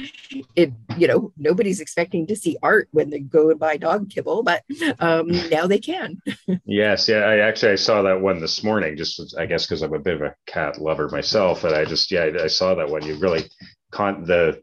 it 0.56 0.72
you 0.98 1.08
know 1.08 1.32
nobody's 1.38 1.80
expecting 1.80 2.26
to 2.26 2.36
see 2.36 2.58
art 2.64 2.88
when 2.92 3.10
they 3.12 3.20
go 3.20 3.52
and 3.52 3.60
buy 3.60 3.78
dog 3.78 4.10
kibble 4.10 4.42
but 4.42 4.64
um 5.00 5.28
now 5.52 5.68
they 5.68 5.78
can. 5.80 6.20
Yes 6.66 7.08
yeah 7.08 7.20
i 7.20 7.38
actually 7.38 7.74
i 7.74 7.76
saw 7.76 8.02
that 8.02 8.22
one 8.22 8.40
this 8.40 8.64
morning 8.64 8.98
just 8.98 9.36
i 9.38 9.46
guess 9.46 9.66
because 9.66 9.84
i'm 9.84 9.94
a 9.94 10.00
bit 10.00 10.16
of 10.16 10.22
a 10.22 10.36
cat 10.48 10.82
lover 10.82 11.10
myself 11.10 11.64
and 11.64 11.76
i 11.76 11.86
just 11.86 12.12
yeah 12.12 12.30
i 12.42 12.48
saw 12.48 12.74
that 12.76 12.90
one. 12.90 13.06
You 13.06 13.16
really 13.18 13.44
con 13.92 14.24
the 14.24 14.62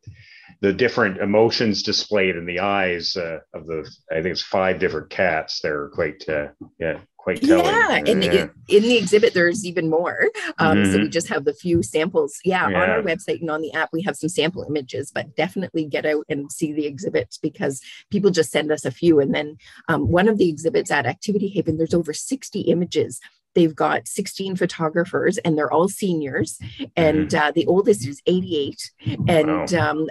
the 0.61 0.72
different 0.72 1.18
emotions 1.18 1.85
displayed 1.85 2.35
in 2.35 2.44
the 2.44 2.59
eyes 2.59 3.16
uh, 3.16 3.38
of 3.54 3.66
the 3.66 3.88
i 4.11 4.14
think 4.14 4.26
it's 4.26 4.42
five 4.42 4.81
different 4.81 5.11
cats 5.11 5.61
they're 5.61 5.88
quite 5.90 6.28
uh, 6.28 6.48
yeah 6.81 6.98
quite 7.18 7.42
telling. 7.42 7.64
Yeah, 7.64 7.96
and 8.07 8.24
yeah. 8.24 8.46
in 8.68 8.83
the 8.83 8.96
exhibit 8.96 9.35
there's 9.35 9.64
even 9.64 9.90
more. 9.90 10.31
Um, 10.59 10.78
mm-hmm. 10.78 10.85
So 10.85 10.92
we 10.92 11.04
mm-hmm. 11.04 11.11
just 11.11 11.28
have 11.28 11.44
the 11.44 11.52
few 11.52 11.83
samples. 11.83 12.38
Yeah, 12.44 12.68
yeah, 12.68 12.83
on 12.83 12.90
our 12.90 13.02
website 13.02 13.40
and 13.40 13.50
on 13.50 13.61
the 13.61 13.72
app 13.74 13.90
we 13.92 14.02
have 14.02 14.16
some 14.16 14.28
sample 14.28 14.64
images, 14.64 15.11
but 15.11 15.37
definitely 15.37 15.85
get 15.85 16.07
out 16.07 16.24
and 16.28 16.50
see 16.50 16.72
the 16.72 16.87
exhibits 16.87 17.37
because 17.37 17.83
people 18.11 18.31
just 18.31 18.50
send 18.50 18.72
us 18.72 18.85
a 18.85 18.90
few. 18.90 19.20
And 19.20 19.35
then 19.35 19.59
um, 19.88 20.11
one 20.11 20.28
of 20.28 20.38
the 20.38 20.48
exhibits 20.48 20.90
at 20.90 21.07
Activity 21.07 21.48
Haven, 21.48 21.76
there's 21.76 21.94
over 21.94 22.14
60 22.14 22.61
images 22.61 23.20
they've 23.54 23.74
got 23.74 24.07
16 24.07 24.57
photographers 24.57 25.38
and 25.38 25.57
they're 25.57 25.72
all 25.72 25.88
seniors 25.88 26.61
and 26.96 27.28
mm-hmm. 27.28 27.48
uh, 27.48 27.50
the 27.50 27.66
oldest 27.66 28.07
is 28.07 28.22
88 28.26 28.92
and 29.26 29.72
wow. 29.72 29.90
um, 29.90 30.07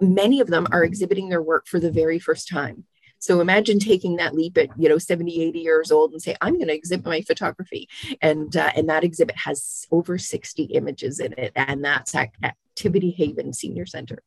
many 0.00 0.40
of 0.40 0.48
them 0.48 0.66
are 0.72 0.82
exhibiting 0.82 1.28
their 1.28 1.42
work 1.42 1.66
for 1.66 1.78
the 1.78 1.92
very 1.92 2.18
first 2.18 2.48
time 2.48 2.84
so 3.18 3.40
imagine 3.40 3.78
taking 3.78 4.16
that 4.16 4.34
leap 4.34 4.56
at, 4.58 4.68
you 4.76 4.88
know, 4.88 4.98
70, 4.98 5.42
80 5.42 5.58
years 5.58 5.90
old 5.90 6.12
and 6.12 6.22
say, 6.22 6.36
I'm 6.40 6.54
going 6.54 6.68
to 6.68 6.74
exhibit 6.74 7.06
my 7.06 7.20
photography. 7.22 7.88
And, 8.22 8.56
uh, 8.56 8.70
and 8.76 8.88
that 8.88 9.04
exhibit 9.04 9.36
has 9.36 9.86
over 9.90 10.18
60 10.18 10.64
images 10.64 11.20
in 11.20 11.34
it. 11.36 11.52
And 11.56 11.84
that's 11.84 12.14
at 12.14 12.30
Activity 12.42 13.10
Haven 13.10 13.52
Senior 13.52 13.86
Center. 13.86 14.22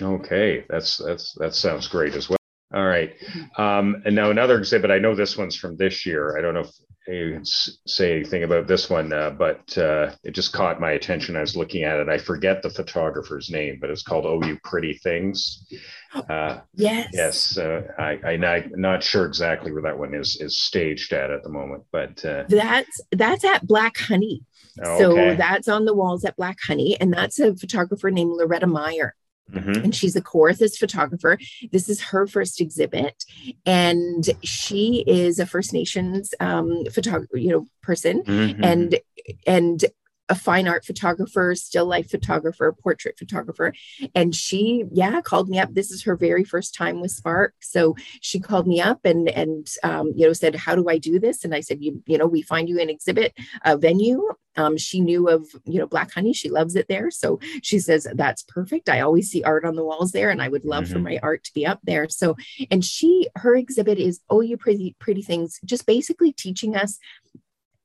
Okay. 0.00 0.64
That's, 0.68 0.98
that's, 0.98 1.34
that 1.34 1.54
sounds 1.54 1.88
great 1.88 2.14
as 2.14 2.28
well. 2.28 2.36
All 2.74 2.86
right. 2.86 3.18
Mm-hmm. 3.20 3.62
Um, 3.62 4.02
and 4.04 4.14
now 4.14 4.30
another 4.30 4.58
exhibit, 4.58 4.90
I 4.90 4.98
know 4.98 5.14
this 5.14 5.36
one's 5.36 5.56
from 5.56 5.76
this 5.76 6.04
year. 6.04 6.36
I 6.36 6.40
don't 6.40 6.54
know 6.54 6.60
if 6.60 6.72
you 7.08 7.32
can 7.34 7.44
say 7.44 8.16
anything 8.16 8.42
about 8.42 8.66
this 8.66 8.90
one, 8.90 9.12
uh, 9.12 9.30
but 9.30 9.76
uh, 9.78 10.12
it 10.24 10.32
just 10.32 10.52
caught 10.52 10.80
my 10.80 10.92
attention. 10.92 11.36
I 11.36 11.40
was 11.40 11.56
looking 11.56 11.84
at 11.84 11.98
it. 11.98 12.08
I 12.08 12.18
forget 12.18 12.62
the 12.62 12.70
photographer's 12.70 13.48
name, 13.48 13.78
but 13.80 13.90
it's 13.90 14.02
called 14.02 14.26
"Oh 14.26 14.42
You 14.44 14.58
Pretty 14.64 14.94
Things." 14.94 15.66
Uh, 16.14 16.60
yes. 16.74 17.10
Yes. 17.12 17.58
Uh, 17.58 17.82
I, 17.98 18.18
I, 18.24 18.32
am 18.32 18.80
not 18.80 19.02
sure 19.02 19.26
exactly 19.26 19.72
where 19.72 19.82
that 19.82 19.98
one 19.98 20.14
is 20.14 20.36
is 20.40 20.58
staged 20.58 21.12
at 21.12 21.30
at 21.30 21.42
the 21.42 21.48
moment, 21.48 21.84
but 21.92 22.24
uh, 22.24 22.44
that's 22.48 23.00
that's 23.12 23.44
at 23.44 23.66
Black 23.66 23.98
Honey. 23.98 24.42
Oh, 24.82 24.98
so 24.98 25.34
that's 25.36 25.68
on 25.68 25.84
the 25.84 25.94
walls 25.94 26.24
at 26.24 26.36
Black 26.36 26.58
Honey, 26.60 26.96
and 27.00 27.12
that's 27.12 27.38
a 27.38 27.54
photographer 27.54 28.10
named 28.10 28.32
Loretta 28.32 28.66
Meyer. 28.66 29.14
Mm-hmm. 29.52 29.84
And 29.84 29.94
she's 29.94 30.16
a 30.16 30.20
Kawarthis 30.20 30.76
photographer. 30.76 31.38
This 31.70 31.88
is 31.88 32.00
her 32.00 32.26
first 32.26 32.60
exhibit, 32.60 33.24
and 33.64 34.28
she 34.42 35.04
is 35.06 35.38
a 35.38 35.46
First 35.46 35.72
Nations 35.72 36.34
um, 36.40 36.84
photographer, 36.92 37.36
you 37.36 37.50
know, 37.50 37.66
person, 37.82 38.22
mm-hmm. 38.24 38.64
and 38.64 38.98
and 39.46 39.84
a 40.28 40.34
fine 40.34 40.66
art 40.66 40.84
photographer, 40.84 41.54
still 41.54 41.86
life 41.86 42.10
photographer, 42.10 42.72
portrait 42.72 43.18
photographer. 43.18 43.72
And 44.14 44.34
she, 44.34 44.84
yeah, 44.92 45.20
called 45.20 45.48
me 45.48 45.58
up. 45.58 45.72
This 45.72 45.90
is 45.90 46.02
her 46.04 46.16
very 46.16 46.44
first 46.44 46.74
time 46.74 47.00
with 47.00 47.12
Spark. 47.12 47.54
So 47.60 47.94
she 48.20 48.40
called 48.40 48.66
me 48.66 48.80
up 48.80 49.04
and, 49.04 49.28
and, 49.28 49.68
um, 49.82 50.12
you 50.16 50.26
know, 50.26 50.32
said, 50.32 50.54
how 50.56 50.74
do 50.74 50.88
I 50.88 50.98
do 50.98 51.18
this? 51.18 51.44
And 51.44 51.54
I 51.54 51.60
said, 51.60 51.82
you, 51.82 52.02
you 52.06 52.18
know, 52.18 52.26
we 52.26 52.42
find 52.42 52.68
you 52.68 52.80
an 52.80 52.90
exhibit 52.90 53.36
a 53.64 53.76
venue. 53.76 54.28
Um, 54.56 54.78
she 54.78 55.00
knew 55.00 55.28
of, 55.28 55.46
you 55.64 55.78
know, 55.78 55.86
Black 55.86 56.12
Honey. 56.12 56.32
She 56.32 56.48
loves 56.48 56.76
it 56.76 56.88
there. 56.88 57.10
So 57.10 57.38
she 57.62 57.78
says, 57.78 58.06
that's 58.14 58.42
perfect. 58.42 58.88
I 58.88 59.00
always 59.00 59.30
see 59.30 59.42
art 59.42 59.64
on 59.64 59.76
the 59.76 59.84
walls 59.84 60.12
there 60.12 60.30
and 60.30 60.40
I 60.40 60.48
would 60.48 60.64
love 60.64 60.84
mm-hmm. 60.84 60.92
for 60.94 60.98
my 61.00 61.20
art 61.22 61.44
to 61.44 61.52
be 61.52 61.66
up 61.66 61.80
there. 61.84 62.08
So, 62.08 62.36
and 62.70 62.84
she, 62.84 63.28
her 63.36 63.54
exhibit 63.54 63.98
is, 63.98 64.20
oh, 64.30 64.40
you 64.40 64.56
pretty, 64.56 64.96
pretty 64.98 65.22
things, 65.22 65.60
just 65.64 65.86
basically 65.86 66.32
teaching 66.32 66.74
us 66.74 66.98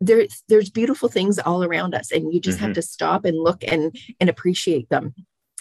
there's 0.02 0.44
there's 0.50 0.70
beautiful 0.70 1.08
things 1.08 1.40
all 1.40 1.64
around 1.64 1.96
us 1.96 2.12
and 2.12 2.34
you 2.34 2.42
just 2.42 2.58
mm-hmm. 2.58 2.68
have 2.68 2.76
to 2.76 2.82
stop 2.82 3.24
and 3.24 3.38
look 3.38 3.64
and 3.64 3.96
and 4.20 4.30
appreciate 4.30 4.90
them 4.90 5.14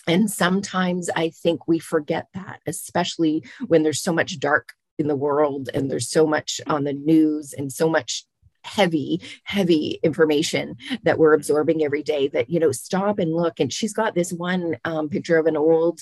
and 0.09 0.31
sometimes 0.31 1.09
i 1.15 1.29
think 1.29 1.69
we 1.69 1.79
forget 1.79 2.27
that 2.35 2.61
especially 2.67 3.45
when 3.69 3.83
there's 3.83 4.03
so 4.03 4.13
much 4.13 4.41
dark 4.41 4.73
in 4.99 5.07
the 5.07 5.17
world 5.17 5.69
and 5.75 5.91
there's 5.91 6.11
so 6.11 6.27
much 6.27 6.61
on 6.67 6.85
the 6.85 6.93
news 6.93 7.53
and 7.53 7.71
so 7.71 7.89
much 7.89 8.25
heavy 8.65 9.21
heavy 9.45 9.99
information 10.03 10.77
that 11.03 11.19
we're 11.19 11.35
absorbing 11.35 11.83
every 11.83 12.03
day 12.03 12.29
that 12.29 12.51
you 12.51 12.61
know 12.61 12.73
stop 12.73 13.19
and 13.19 13.33
look. 13.33 13.61
And 13.61 13.73
she's 13.73 13.93
got 13.93 14.15
this 14.15 14.33
one 14.33 14.77
um, 14.85 15.09
picture 15.09 15.39
of 15.39 15.47
an 15.47 15.57
old 15.57 16.01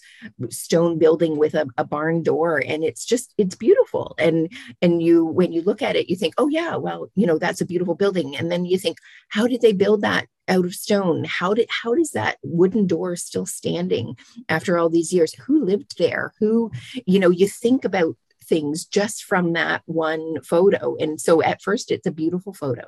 stone 0.51 0.99
building 0.99 1.39
with 1.39 1.55
a, 1.55 1.67
a, 1.77 1.85
barn 1.85 2.23
door 2.23 2.63
and 2.67 2.85
it's 2.85 3.05
just 3.05 3.33
it's 3.39 3.55
beautiful. 3.55 4.15
And 4.19 4.53
and 4.83 5.03
you 5.03 5.25
when 5.25 5.53
you 5.53 5.63
look 5.63 5.83
at 5.83 5.97
it 5.97 6.11
you 6.11 6.17
think 6.17 6.35
oh 6.39 6.49
yeah 6.49 6.77
well 6.77 7.11
you 7.15 7.27
know 7.27 7.39
that's 7.39 7.61
a 7.61 7.67
beautiful 7.67 7.95
building. 7.95 8.37
And 8.37 8.51
then 8.51 8.65
you 8.65 8.79
think 8.79 8.99
how 9.29 9.47
did 9.47 9.61
they 9.61 9.73
build 9.73 10.03
that 10.03 10.27
out 10.49 10.65
of 10.65 10.75
stone? 10.75 11.25
How 11.25 11.55
did 11.55 11.69
how 11.71 11.95
does 11.95 12.13
that 12.13 12.39
wooden 12.43 12.87
door 12.87 13.17
still 13.17 13.47
standing 13.47 14.17
after 14.49 14.79
all 14.79 14.89
these 14.89 15.13
years? 15.13 15.35
Who 15.35 15.65
lived 15.65 15.99
there? 15.99 16.33
Who 16.41 16.73
you 17.07 17.19
know 17.19 17.31
you 17.31 17.49
think 17.49 17.85
about 17.85 18.17
things 18.49 18.85
just 18.85 19.25
from 19.25 19.53
that 19.53 19.83
one 19.87 20.41
photo. 20.43 20.97
And 20.99 21.21
so 21.21 21.43
at 21.43 21.63
first, 21.63 21.91
it's 21.91 22.07
a 22.07 22.13
beautiful 22.13 22.53
photo. 22.53 22.87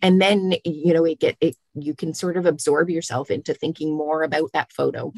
and 0.00 0.20
then 0.22 0.54
you 0.64 0.94
know 0.94 1.04
it 1.04 1.18
get 1.18 1.36
it 1.40 1.56
you 1.74 1.92
can 1.92 2.14
sort 2.14 2.36
of 2.36 2.46
absorb 2.46 2.88
yourself 2.88 3.30
into 3.30 3.52
thinking 3.52 3.96
more 3.96 4.22
about 4.22 4.50
that 4.52 4.72
photo 4.72 5.12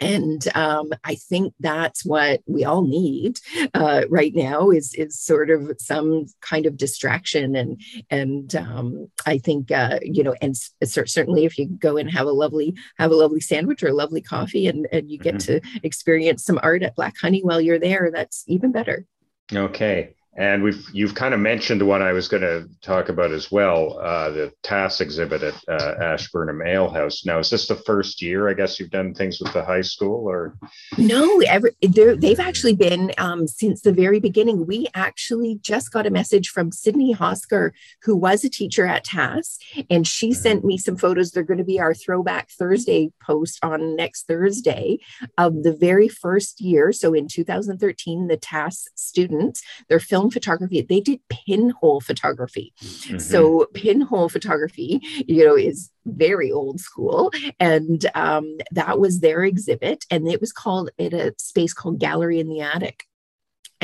and 0.00 0.46
um, 0.56 0.90
I 1.04 1.14
think 1.14 1.54
that's 1.60 2.04
what 2.04 2.40
we 2.46 2.64
all 2.64 2.82
need 2.82 3.38
uh, 3.74 4.02
right 4.08 4.34
now 4.34 4.70
is 4.70 4.94
is 4.94 5.20
sort 5.20 5.50
of 5.50 5.70
some 5.78 6.26
kind 6.40 6.66
of 6.66 6.76
distraction 6.76 7.54
and 7.54 7.80
and 8.10 8.54
um, 8.56 9.08
I 9.26 9.38
think 9.38 9.70
uh, 9.70 10.00
you 10.02 10.22
know 10.24 10.34
and 10.42 10.56
certainly 10.84 11.44
if 11.44 11.58
you 11.58 11.66
go 11.66 11.96
and 11.96 12.10
have 12.10 12.26
a 12.26 12.32
lovely 12.32 12.74
have 12.98 13.12
a 13.12 13.16
lovely 13.16 13.40
sandwich 13.40 13.82
or 13.82 13.88
a 13.88 13.94
lovely 13.94 14.20
coffee 14.20 14.66
and 14.66 14.88
and 14.90 15.10
you 15.10 15.18
get 15.18 15.36
mm-hmm. 15.36 15.60
to 15.60 15.80
experience 15.82 16.44
some 16.44 16.58
art 16.62 16.82
at 16.82 16.96
Black 16.96 17.14
Honey 17.20 17.40
while 17.42 17.60
you're 17.60 17.78
there, 17.78 18.10
that's 18.12 18.44
even 18.46 18.72
better. 18.72 19.06
Okay. 19.52 20.14
And 20.36 20.62
we've 20.62 20.84
you've 20.92 21.14
kind 21.14 21.32
of 21.32 21.40
mentioned 21.40 21.80
one 21.82 22.02
I 22.02 22.12
was 22.12 22.26
going 22.26 22.42
to 22.42 22.68
talk 22.82 23.08
about 23.08 23.30
as 23.30 23.52
well, 23.52 23.98
uh, 24.00 24.30
the 24.30 24.52
TAS 24.62 25.00
exhibit 25.00 25.42
at 25.42 25.54
uh, 25.68 25.94
Ashburnham 26.02 26.60
Ale 26.62 26.90
House. 26.90 27.24
Now, 27.24 27.38
is 27.38 27.50
this 27.50 27.68
the 27.68 27.76
first 27.76 28.20
year? 28.20 28.48
I 28.48 28.54
guess 28.54 28.80
you've 28.80 28.90
done 28.90 29.14
things 29.14 29.40
with 29.40 29.52
the 29.52 29.64
high 29.64 29.82
school, 29.82 30.28
or 30.28 30.56
no? 30.98 31.40
Every, 31.42 31.70
they've 31.80 32.40
actually 32.40 32.74
been 32.74 33.12
um, 33.16 33.46
since 33.46 33.82
the 33.82 33.92
very 33.92 34.18
beginning. 34.18 34.66
We 34.66 34.88
actually 34.94 35.60
just 35.62 35.92
got 35.92 36.06
a 36.06 36.10
message 36.10 36.48
from 36.48 36.72
Sydney 36.72 37.14
Hosker, 37.14 37.72
who 38.02 38.16
was 38.16 38.44
a 38.44 38.50
teacher 38.50 38.86
at 38.86 39.04
TAS, 39.04 39.58
and 39.88 40.06
she 40.06 40.30
mm-hmm. 40.30 40.40
sent 40.40 40.64
me 40.64 40.78
some 40.78 40.96
photos. 40.96 41.30
They're 41.30 41.44
going 41.44 41.58
to 41.58 41.64
be 41.64 41.78
our 41.78 41.94
Throwback 41.94 42.50
Thursday 42.50 43.12
post 43.24 43.64
on 43.64 43.94
next 43.94 44.26
Thursday 44.26 44.98
of 45.38 45.62
the 45.62 45.72
very 45.72 46.08
first 46.08 46.60
year. 46.60 46.92
So 46.92 47.14
in 47.14 47.28
2013, 47.28 48.26
the 48.26 48.36
TAS 48.36 48.88
students, 48.96 49.62
they're 49.88 50.00
film 50.00 50.23
film 50.24 50.30
photography, 50.30 50.80
they 50.82 51.00
did 51.00 51.20
pinhole 51.28 52.00
photography. 52.00 52.72
Mm-hmm. 52.80 53.18
So 53.18 53.66
pinhole 53.74 54.28
photography, 54.28 55.00
you 55.26 55.44
know, 55.44 55.56
is 55.56 55.90
very 56.06 56.50
old 56.50 56.80
school. 56.80 57.30
And 57.60 58.06
um, 58.14 58.56
that 58.72 58.98
was 58.98 59.20
their 59.20 59.44
exhibit. 59.44 60.04
And 60.10 60.28
it 60.28 60.40
was 60.40 60.52
called 60.52 60.90
at 60.98 61.12
a 61.12 61.34
space 61.38 61.74
called 61.74 61.98
Gallery 62.00 62.40
in 62.40 62.48
the 62.48 62.60
Attic. 62.60 63.06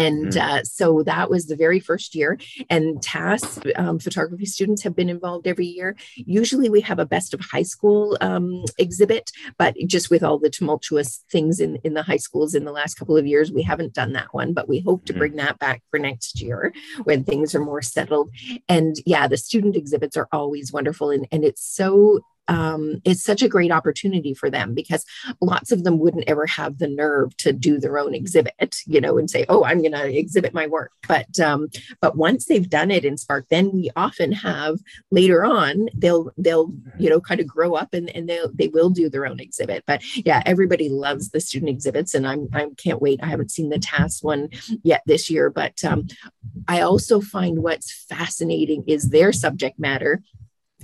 And 0.00 0.32
mm. 0.32 0.40
uh, 0.40 0.62
so 0.64 1.02
that 1.02 1.30
was 1.30 1.46
the 1.46 1.56
very 1.56 1.80
first 1.80 2.14
year. 2.14 2.38
And 2.68 3.02
TAS 3.02 3.60
um, 3.76 3.98
photography 3.98 4.46
students 4.46 4.82
have 4.82 4.96
been 4.96 5.10
involved 5.10 5.46
every 5.46 5.66
year. 5.66 5.96
Usually 6.16 6.68
we 6.70 6.80
have 6.82 6.98
a 6.98 7.06
best 7.06 7.34
of 7.34 7.40
high 7.40 7.62
school 7.62 8.16
um, 8.20 8.64
exhibit, 8.78 9.30
but 9.58 9.74
just 9.86 10.10
with 10.10 10.22
all 10.22 10.38
the 10.38 10.50
tumultuous 10.50 11.24
things 11.30 11.60
in, 11.60 11.76
in 11.84 11.94
the 11.94 12.02
high 12.02 12.16
schools 12.16 12.54
in 12.54 12.64
the 12.64 12.72
last 12.72 12.94
couple 12.94 13.16
of 13.16 13.26
years, 13.26 13.52
we 13.52 13.62
haven't 13.62 13.94
done 13.94 14.12
that 14.14 14.32
one, 14.32 14.54
but 14.54 14.68
we 14.68 14.80
hope 14.80 15.04
to 15.04 15.12
mm. 15.12 15.18
bring 15.18 15.36
that 15.36 15.58
back 15.58 15.82
for 15.90 15.98
next 15.98 16.40
year 16.40 16.72
when 17.04 17.24
things 17.24 17.54
are 17.54 17.64
more 17.64 17.82
settled. 17.82 18.30
And 18.68 18.96
yeah, 19.04 19.28
the 19.28 19.36
student 19.36 19.76
exhibits 19.76 20.16
are 20.16 20.28
always 20.32 20.72
wonderful. 20.72 21.10
And, 21.10 21.26
and 21.30 21.44
it's 21.44 21.64
so 21.64 22.20
um, 22.48 23.00
it's 23.04 23.22
such 23.22 23.42
a 23.42 23.48
great 23.48 23.70
opportunity 23.70 24.34
for 24.34 24.50
them 24.50 24.74
because 24.74 25.04
lots 25.40 25.70
of 25.70 25.84
them 25.84 25.98
wouldn't 25.98 26.28
ever 26.28 26.46
have 26.46 26.78
the 26.78 26.88
nerve 26.88 27.36
to 27.38 27.52
do 27.52 27.78
their 27.78 27.98
own 27.98 28.14
exhibit, 28.14 28.76
you 28.86 29.00
know, 29.00 29.18
and 29.18 29.30
say, 29.30 29.44
"Oh, 29.48 29.64
I'm 29.64 29.80
going 29.80 29.92
to 29.92 30.18
exhibit 30.18 30.52
my 30.52 30.66
work." 30.66 30.92
But 31.06 31.38
um, 31.38 31.68
but 32.00 32.16
once 32.16 32.46
they've 32.46 32.68
done 32.68 32.90
it 32.90 33.04
in 33.04 33.16
Spark, 33.16 33.46
then 33.50 33.70
we 33.72 33.90
often 33.96 34.32
have 34.32 34.78
later 35.10 35.44
on 35.44 35.88
they'll 35.94 36.32
they'll 36.36 36.72
you 36.98 37.08
know 37.08 37.20
kind 37.20 37.40
of 37.40 37.46
grow 37.46 37.74
up 37.74 37.94
and 37.94 38.10
and 38.16 38.28
they 38.28 38.40
they 38.52 38.68
will 38.68 38.90
do 38.90 39.08
their 39.08 39.26
own 39.26 39.40
exhibit. 39.40 39.84
But 39.86 40.02
yeah, 40.16 40.42
everybody 40.44 40.88
loves 40.88 41.30
the 41.30 41.40
student 41.40 41.70
exhibits, 41.70 42.14
and 42.14 42.26
I'm 42.26 42.48
I 42.52 42.66
can't 42.76 43.02
wait. 43.02 43.20
I 43.22 43.26
haven't 43.26 43.52
seen 43.52 43.68
the 43.68 43.78
TASS 43.78 44.22
one 44.22 44.48
yet 44.82 45.02
this 45.06 45.30
year, 45.30 45.50
but 45.50 45.84
um, 45.84 46.08
I 46.66 46.80
also 46.80 47.20
find 47.20 47.62
what's 47.62 47.92
fascinating 48.08 48.84
is 48.86 49.10
their 49.10 49.32
subject 49.32 49.78
matter 49.78 50.22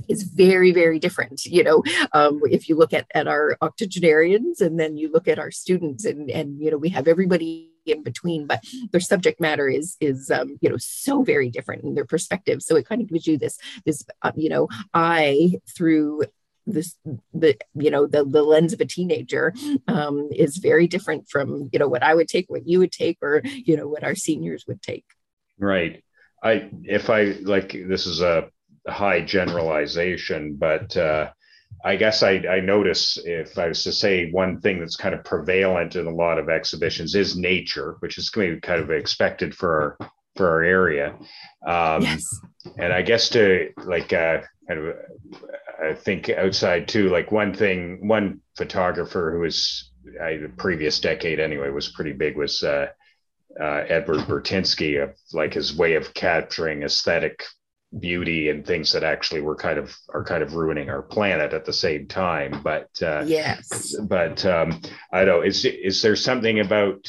is 0.09 0.23
very 0.25 0.73
very 0.73 0.99
different 0.99 1.45
you 1.45 1.63
know 1.63 1.83
um, 2.13 2.41
if 2.45 2.69
you 2.69 2.77
look 2.77 2.93
at, 2.93 3.07
at 3.15 3.27
our 3.27 3.57
octogenarians 3.63 4.61
and 4.61 4.79
then 4.79 4.97
you 4.97 5.11
look 5.11 5.29
at 5.29 5.39
our 5.39 5.51
students 5.51 6.05
and 6.05 6.31
and 6.31 6.61
you 6.61 6.71
know 6.71 6.77
we 6.77 6.89
have 6.89 7.09
everybody 7.09 7.73
in 7.87 8.03
between 8.03 8.47
but 8.47 8.63
their 8.91 9.01
subject 9.01 9.41
matter 9.41 9.69
is 9.69 9.97
is 10.01 10.31
um, 10.31 10.59
you 10.61 10.69
know 10.69 10.77
so 10.79 11.23
very 11.23 11.51
different 11.51 11.85
in 11.85 11.95
their 11.95 12.05
perspective 12.05 12.63
so 12.63 12.77
it 12.77 12.89
kind 12.89 13.01
of 13.01 13.09
gives 13.09 13.27
you 13.27 13.39
this 13.39 13.59
this 13.85 14.05
uh, 14.23 14.33
you 14.35 14.49
know 14.49 14.69
eye 14.93 15.53
through 15.77 16.23
this 16.67 16.97
the 17.33 17.57
you 17.75 17.91
know 17.91 18.07
the 18.07 18.25
the 18.25 18.43
lens 18.43 18.73
of 18.73 18.81
a 18.81 18.85
teenager 18.85 19.55
um, 19.89 20.29
is 20.35 20.57
very 20.57 20.87
different 20.87 21.29
from 21.29 21.69
you 21.73 21.79
know 21.79 21.89
what 21.89 22.03
I 22.03 22.15
would 22.15 22.29
take, 22.29 22.47
what 22.49 22.67
you 22.67 22.81
would 22.81 22.93
take, 22.93 23.19
or 23.23 23.43
you 23.45 23.77
know 23.77 23.87
what 23.87 24.05
our 24.05 24.15
seniors 24.15 24.67
would 24.67 24.83
take. 24.83 25.05
Right. 25.59 26.03
I 26.43 26.69
if 26.83 27.09
I 27.09 27.37
like 27.43 27.73
this 27.73 28.07
is 28.07 28.21
a 28.21 28.51
high 28.89 29.21
generalization, 29.21 30.55
but 30.55 30.97
uh, 30.97 31.31
I 31.85 31.97
guess 31.97 32.23
I, 32.23 32.43
I 32.51 32.61
notice 32.61 33.19
if 33.25 33.59
I 33.59 33.69
was 33.69 33.85
to 33.85 33.93
say 33.93 34.31
one 34.31 34.61
thing 34.61 34.81
that's 34.81 34.97
kind 34.97 35.15
of 35.15 35.25
prevalent 35.25 35.97
in 35.97 36.07
a 36.07 36.15
lot 36.15 36.39
of 36.39 36.49
exhibitions 36.49 37.15
is 37.15 37.37
nature, 37.37 37.97
which 38.01 38.19
is 38.19 38.31
kind 38.31 38.61
of 38.69 38.91
expected 38.91 39.55
for 39.55 39.99
our, 40.01 40.11
for 40.37 40.49
our 40.49 40.63
area. 40.63 41.17
Um, 41.67 42.03
yes. 42.03 42.25
And 42.79 42.93
I 42.93 43.03
guess 43.03 43.29
to 43.31 43.71
like 43.85 44.13
uh, 44.13 44.41
kind 44.69 44.81
of 44.81 44.97
I 45.83 45.95
think 45.95 46.31
outside 46.31 46.89
too, 46.89 47.11
like 47.11 47.31
one 47.31 47.55
thing, 47.55 48.09
one 48.09 48.41
photographer 48.57 49.33
who 49.33 49.41
was 49.41 49.93
I, 50.23 50.37
the 50.37 50.49
previous 50.57 51.01
decade 51.01 51.41
anyway 51.41 51.71
was 51.71 51.89
pretty 51.89 52.13
big 52.13 52.37
was 52.37 52.63
uh, 52.63 52.89
uh, 53.61 53.85
Edward 53.89 54.21
Bertinsky 54.21 55.03
of 55.03 55.15
like 55.33 55.55
his 55.55 55.77
way 55.77 55.95
of 55.95 56.15
capturing 56.15 56.83
aesthetic 56.83 57.45
beauty 57.99 58.49
and 58.49 58.67
things 58.67 58.93
that 58.93 59.05
actually 59.05 59.41
were 59.41 59.55
kind 59.55 59.79
of 59.79 59.97
are 60.13 60.25
kind 60.25 60.43
of 60.43 60.55
ruining 60.55 60.91
our 60.91 61.03
planet 61.03 61.53
at 61.53 61.65
the 61.65 61.73
same 61.73 62.07
time 62.07 62.61
but 62.63 62.91
uh 63.01 63.23
yes. 63.27 63.97
but 64.09 64.45
um 64.45 64.81
i 65.13 65.25
don't 65.25 65.47
is 65.47 65.65
is 65.65 66.03
there 66.03 66.17
something 66.17 66.61
about 66.61 67.09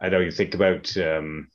i 0.00 0.08
know 0.08 0.18
you 0.18 0.32
think 0.32 0.54
about 0.54 0.94
um 0.96 1.48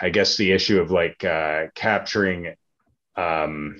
i 0.00 0.08
guess 0.08 0.36
the 0.36 0.52
issue 0.52 0.80
of 0.80 0.90
like 0.90 1.22
uh 1.24 1.64
capturing 1.74 2.54
um 3.16 3.76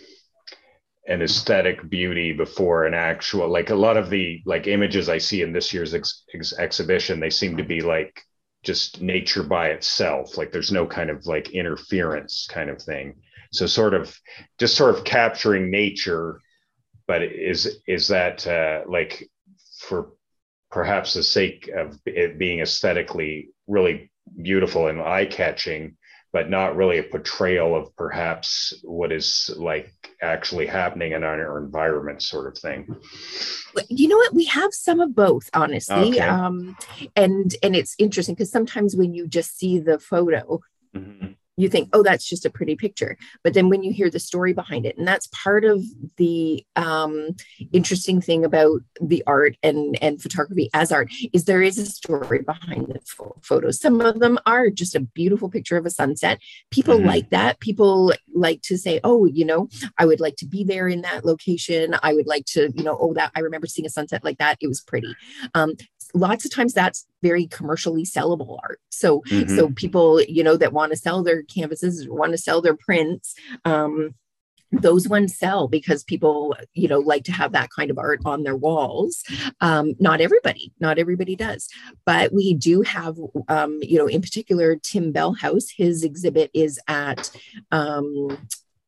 an 1.06 1.22
aesthetic 1.22 1.88
beauty 1.88 2.32
before 2.32 2.86
an 2.86 2.94
actual 2.94 3.48
like 3.48 3.70
a 3.70 3.74
lot 3.74 3.96
of 3.96 4.10
the 4.10 4.42
like 4.46 4.66
images 4.66 5.08
i 5.08 5.18
see 5.18 5.42
in 5.42 5.52
this 5.52 5.72
year's 5.72 5.94
ex- 5.94 6.24
ex- 6.34 6.58
exhibition 6.58 7.20
they 7.20 7.30
seem 7.30 7.56
to 7.56 7.64
be 7.64 7.80
like 7.80 8.20
just 8.62 9.00
nature 9.00 9.42
by 9.42 9.68
itself 9.68 10.36
like 10.36 10.52
there's 10.52 10.70
no 10.72 10.86
kind 10.86 11.10
of 11.10 11.26
like 11.26 11.50
interference 11.50 12.46
kind 12.50 12.70
of 12.70 12.80
thing. 12.80 13.14
So 13.52 13.66
sort 13.66 13.94
of 13.94 14.16
just 14.58 14.76
sort 14.76 14.94
of 14.94 15.04
capturing 15.04 15.70
nature 15.70 16.40
but 17.06 17.22
is 17.22 17.80
is 17.86 18.08
that 18.08 18.46
uh, 18.46 18.82
like 18.88 19.28
for 19.78 20.12
perhaps 20.70 21.14
the 21.14 21.22
sake 21.22 21.68
of 21.76 21.98
it 22.06 22.38
being 22.38 22.60
aesthetically 22.60 23.50
really 23.66 24.10
beautiful 24.40 24.86
and 24.86 25.02
eye-catching 25.02 25.96
but 26.32 26.48
not 26.48 26.76
really 26.76 26.98
a 26.98 27.02
portrayal 27.02 27.76
of 27.76 27.94
perhaps 27.96 28.72
what 28.82 29.12
is 29.12 29.50
like 29.58 29.92
actually 30.22 30.66
happening 30.66 31.12
in 31.12 31.24
our 31.24 31.58
environment 31.58 32.22
sort 32.22 32.46
of 32.46 32.56
thing. 32.56 32.96
You 33.88 34.08
know 34.08 34.16
what? 34.16 34.34
We 34.34 34.44
have 34.46 34.72
some 34.72 35.00
of 35.00 35.14
both 35.14 35.50
honestly 35.54 36.10
okay. 36.10 36.20
um 36.20 36.76
and 37.16 37.54
and 37.62 37.74
it's 37.74 37.94
interesting 37.98 38.34
because 38.34 38.50
sometimes 38.50 38.96
when 38.96 39.14
you 39.14 39.26
just 39.26 39.58
see 39.58 39.78
the 39.78 39.98
photo 39.98 40.60
mm-hmm 40.94 41.31
you 41.62 41.68
think, 41.68 41.88
oh, 41.92 42.02
that's 42.02 42.28
just 42.28 42.44
a 42.44 42.50
pretty 42.50 42.76
picture. 42.76 43.16
But 43.42 43.54
then 43.54 43.68
when 43.68 43.82
you 43.82 43.92
hear 43.92 44.10
the 44.10 44.18
story 44.18 44.52
behind 44.52 44.84
it, 44.86 44.98
and 44.98 45.06
that's 45.06 45.28
part 45.28 45.64
of 45.64 45.82
the 46.16 46.66
um, 46.76 47.30
interesting 47.72 48.20
thing 48.20 48.44
about 48.44 48.80
the 49.00 49.22
art 49.26 49.56
and, 49.62 49.96
and 50.02 50.20
photography 50.20 50.68
as 50.74 50.92
art, 50.92 51.10
is 51.32 51.44
there 51.44 51.62
is 51.62 51.78
a 51.78 51.86
story 51.86 52.40
behind 52.42 52.88
the 52.88 53.00
photos. 53.42 53.80
Some 53.80 54.00
of 54.00 54.18
them 54.18 54.38
are 54.46 54.70
just 54.70 54.94
a 54.94 55.00
beautiful 55.00 55.48
picture 55.48 55.76
of 55.76 55.86
a 55.86 55.90
sunset. 55.90 56.40
People 56.70 56.96
mm-hmm. 56.96 57.06
like 57.06 57.30
that. 57.30 57.60
People 57.60 58.12
like 58.34 58.62
to 58.62 58.76
say, 58.76 59.00
oh, 59.04 59.26
you 59.26 59.44
know, 59.44 59.68
I 59.98 60.06
would 60.06 60.20
like 60.20 60.36
to 60.36 60.46
be 60.46 60.64
there 60.64 60.88
in 60.88 61.02
that 61.02 61.24
location. 61.24 61.94
I 62.02 62.14
would 62.14 62.26
like 62.26 62.44
to, 62.46 62.72
you 62.74 62.82
know, 62.82 62.98
oh, 63.00 63.14
that 63.14 63.32
I 63.36 63.40
remember 63.40 63.66
seeing 63.66 63.86
a 63.86 63.90
sunset 63.90 64.24
like 64.24 64.38
that. 64.38 64.58
It 64.60 64.66
was 64.66 64.80
pretty. 64.80 65.14
Um, 65.54 65.74
lots 66.14 66.44
of 66.44 66.52
times 66.52 66.74
that's 66.74 67.06
very 67.22 67.46
commercially 67.46 68.04
sellable 68.04 68.58
art. 68.62 68.80
So 68.90 69.20
mm-hmm. 69.22 69.56
so 69.56 69.70
people 69.70 70.20
you 70.22 70.44
know 70.44 70.56
that 70.56 70.72
want 70.72 70.92
to 70.92 70.98
sell 70.98 71.22
their 71.22 71.42
canvases 71.42 72.06
or 72.06 72.14
want 72.14 72.32
to 72.32 72.38
sell 72.38 72.60
their 72.60 72.76
prints. 72.76 73.34
Um, 73.64 74.14
those 74.72 75.06
ones 75.06 75.36
sell 75.36 75.68
because 75.68 76.02
people 76.02 76.56
you 76.72 76.88
know 76.88 76.98
like 76.98 77.24
to 77.24 77.32
have 77.32 77.52
that 77.52 77.68
kind 77.70 77.90
of 77.90 77.98
art 77.98 78.20
on 78.24 78.42
their 78.42 78.56
walls 78.56 79.22
um, 79.60 79.92
not 80.00 80.20
everybody 80.20 80.72
not 80.80 80.98
everybody 80.98 81.36
does 81.36 81.68
but 82.06 82.32
we 82.32 82.54
do 82.54 82.80
have 82.80 83.18
um, 83.48 83.78
you 83.82 83.98
know 83.98 84.06
in 84.06 84.22
particular 84.22 84.76
tim 84.76 85.12
bellhouse 85.12 85.66
his 85.76 86.02
exhibit 86.02 86.50
is 86.54 86.80
at 86.88 87.30
um, 87.70 88.38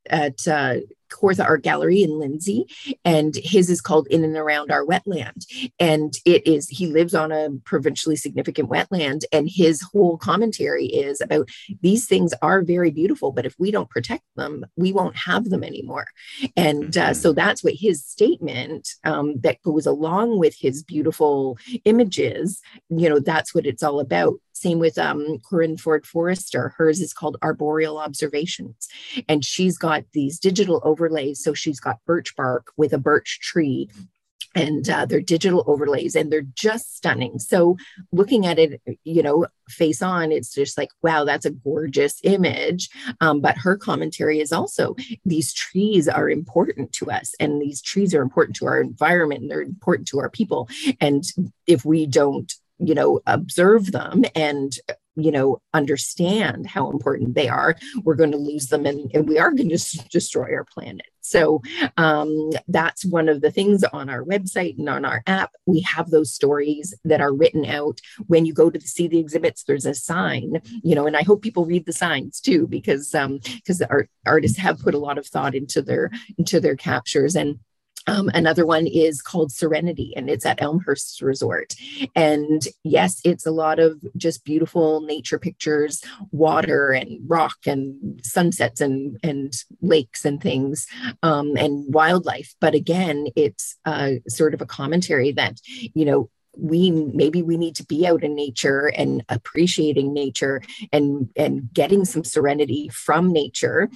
at 0.08 0.46
uh, 0.48 0.76
Kawartha 1.14 1.44
Art 1.44 1.62
Gallery 1.62 2.02
in 2.02 2.18
Lindsay, 2.18 2.66
and 3.04 3.36
his 3.36 3.70
is 3.70 3.80
called 3.80 4.06
In 4.08 4.24
and 4.24 4.36
Around 4.36 4.70
Our 4.70 4.84
Wetland. 4.84 5.46
And 5.78 6.14
it 6.24 6.46
is, 6.46 6.68
he 6.68 6.86
lives 6.86 7.14
on 7.14 7.32
a 7.32 7.50
provincially 7.64 8.16
significant 8.16 8.68
wetland, 8.68 9.22
and 9.32 9.48
his 9.48 9.82
whole 9.82 10.18
commentary 10.18 10.86
is 10.86 11.20
about 11.20 11.48
these 11.80 12.06
things 12.06 12.34
are 12.42 12.62
very 12.62 12.90
beautiful, 12.90 13.32
but 13.32 13.46
if 13.46 13.54
we 13.58 13.70
don't 13.70 13.90
protect 13.90 14.24
them, 14.36 14.64
we 14.76 14.92
won't 14.92 15.16
have 15.16 15.50
them 15.50 15.64
anymore. 15.64 16.06
And 16.56 16.96
uh, 16.96 17.14
so 17.14 17.30
mm-hmm. 17.30 17.36
that's 17.36 17.62
what 17.62 17.74
his 17.74 18.04
statement 18.04 18.88
um, 19.04 19.40
that 19.40 19.62
goes 19.62 19.86
along 19.86 20.38
with 20.38 20.56
his 20.58 20.82
beautiful 20.82 21.58
images, 21.84 22.60
you 22.88 23.08
know, 23.08 23.20
that's 23.20 23.54
what 23.54 23.66
it's 23.66 23.82
all 23.82 24.00
about. 24.00 24.34
Same 24.56 24.78
with 24.78 24.98
um, 24.98 25.38
Corinne 25.40 25.76
Ford 25.76 26.06
Forrester. 26.06 26.72
Hers 26.76 27.00
is 27.00 27.12
called 27.12 27.36
Arboreal 27.42 27.98
Observations. 27.98 28.88
And 29.28 29.44
she's 29.44 29.76
got 29.76 30.04
these 30.12 30.38
digital 30.38 30.80
overlays. 31.04 31.42
So 31.42 31.54
she's 31.54 31.80
got 31.80 32.04
birch 32.06 32.34
bark 32.36 32.72
with 32.76 32.92
a 32.92 32.98
birch 32.98 33.40
tree 33.40 33.88
and 34.56 34.88
uh, 34.88 35.04
they're 35.04 35.20
digital 35.20 35.64
overlays 35.66 36.14
and 36.14 36.30
they're 36.30 36.46
just 36.54 36.96
stunning. 36.96 37.40
So 37.40 37.76
looking 38.12 38.46
at 38.46 38.58
it 38.58 38.80
you 39.02 39.22
know 39.22 39.46
face 39.68 40.02
on 40.02 40.30
it's 40.30 40.54
just 40.54 40.78
like 40.78 40.90
wow 41.02 41.24
that's 41.24 41.44
a 41.44 41.50
gorgeous 41.50 42.20
image. 42.22 42.88
Um, 43.20 43.40
but 43.40 43.58
her 43.58 43.76
commentary 43.76 44.40
is 44.40 44.52
also 44.52 44.94
these 45.24 45.52
trees 45.52 46.08
are 46.08 46.30
important 46.30 46.92
to 46.94 47.10
us 47.10 47.34
and 47.40 47.60
these 47.60 47.82
trees 47.82 48.14
are 48.14 48.22
important 48.22 48.56
to 48.56 48.66
our 48.66 48.80
environment 48.80 49.42
and 49.42 49.50
they're 49.50 49.62
important 49.62 50.08
to 50.08 50.20
our 50.20 50.30
people. 50.30 50.68
And 51.00 51.24
if 51.66 51.84
we 51.84 52.06
don't 52.06 52.52
you 52.78 52.94
know 52.94 53.20
observe 53.26 53.92
them 53.92 54.24
and 54.34 54.78
you 55.16 55.30
know 55.30 55.60
understand 55.72 56.66
how 56.66 56.90
important 56.90 57.34
they 57.34 57.48
are 57.48 57.76
we're 58.02 58.14
going 58.14 58.32
to 58.32 58.36
lose 58.36 58.68
them 58.68 58.86
and, 58.86 59.10
and 59.14 59.28
we 59.28 59.38
are 59.38 59.52
going 59.52 59.68
to 59.68 60.08
destroy 60.10 60.52
our 60.54 60.64
planet. 60.64 61.06
So 61.20 61.62
um, 61.96 62.50
that's 62.68 63.04
one 63.04 63.30
of 63.30 63.40
the 63.40 63.50
things 63.50 63.82
on 63.82 64.10
our 64.10 64.22
website 64.22 64.78
and 64.78 64.88
on 64.90 65.06
our 65.06 65.22
app. 65.26 65.52
We 65.64 65.80
have 65.80 66.10
those 66.10 66.34
stories 66.34 66.92
that 67.04 67.22
are 67.22 67.32
written 67.32 67.64
out. 67.64 67.98
When 68.26 68.44
you 68.44 68.52
go 68.52 68.68
to 68.68 68.80
see 68.80 69.08
the 69.08 69.18
exhibits 69.18 69.64
there's 69.64 69.86
a 69.86 69.94
sign 69.94 70.60
you 70.82 70.94
know 70.94 71.06
and 71.06 71.16
i 71.16 71.22
hope 71.22 71.42
people 71.42 71.64
read 71.64 71.86
the 71.86 71.92
signs 71.92 72.40
too 72.40 72.66
because 72.66 73.14
um 73.14 73.38
because 73.56 73.78
the 73.78 73.90
art, 73.90 74.08
artists 74.26 74.58
have 74.58 74.78
put 74.78 74.94
a 74.94 74.98
lot 74.98 75.18
of 75.18 75.26
thought 75.26 75.54
into 75.54 75.82
their 75.82 76.10
into 76.38 76.60
their 76.60 76.76
captures. 76.76 77.34
And 77.34 77.58
um, 78.06 78.30
another 78.34 78.66
one 78.66 78.86
is 78.86 79.22
called 79.22 79.52
Serenity, 79.52 80.12
and 80.16 80.28
it's 80.28 80.44
at 80.44 80.60
Elmhurst 80.60 81.22
Resort. 81.22 81.74
And 82.14 82.66
yes, 82.82 83.20
it's 83.24 83.46
a 83.46 83.50
lot 83.50 83.78
of 83.78 84.02
just 84.16 84.44
beautiful 84.44 85.00
nature 85.00 85.38
pictures, 85.38 86.02
water 86.30 86.90
and 86.90 87.18
rock 87.26 87.56
and 87.66 88.20
sunsets 88.24 88.80
and, 88.80 89.18
and 89.22 89.52
lakes 89.80 90.24
and 90.24 90.40
things, 90.40 90.86
um, 91.22 91.56
and 91.56 91.92
wildlife. 91.92 92.54
But 92.60 92.74
again, 92.74 93.28
it's 93.36 93.76
uh, 93.84 94.12
sort 94.28 94.54
of 94.54 94.60
a 94.60 94.66
commentary 94.66 95.32
that, 95.32 95.60
you 95.94 96.04
know, 96.04 96.30
we 96.56 96.90
maybe 96.90 97.42
we 97.42 97.56
need 97.56 97.74
to 97.76 97.84
be 97.84 98.06
out 98.06 98.22
in 98.22 98.36
nature 98.36 98.86
and 98.86 99.24
appreciating 99.28 100.12
nature 100.14 100.62
and 100.92 101.28
and 101.34 101.72
getting 101.72 102.04
some 102.04 102.22
serenity 102.22 102.88
from 102.92 103.32
nature 103.32 103.90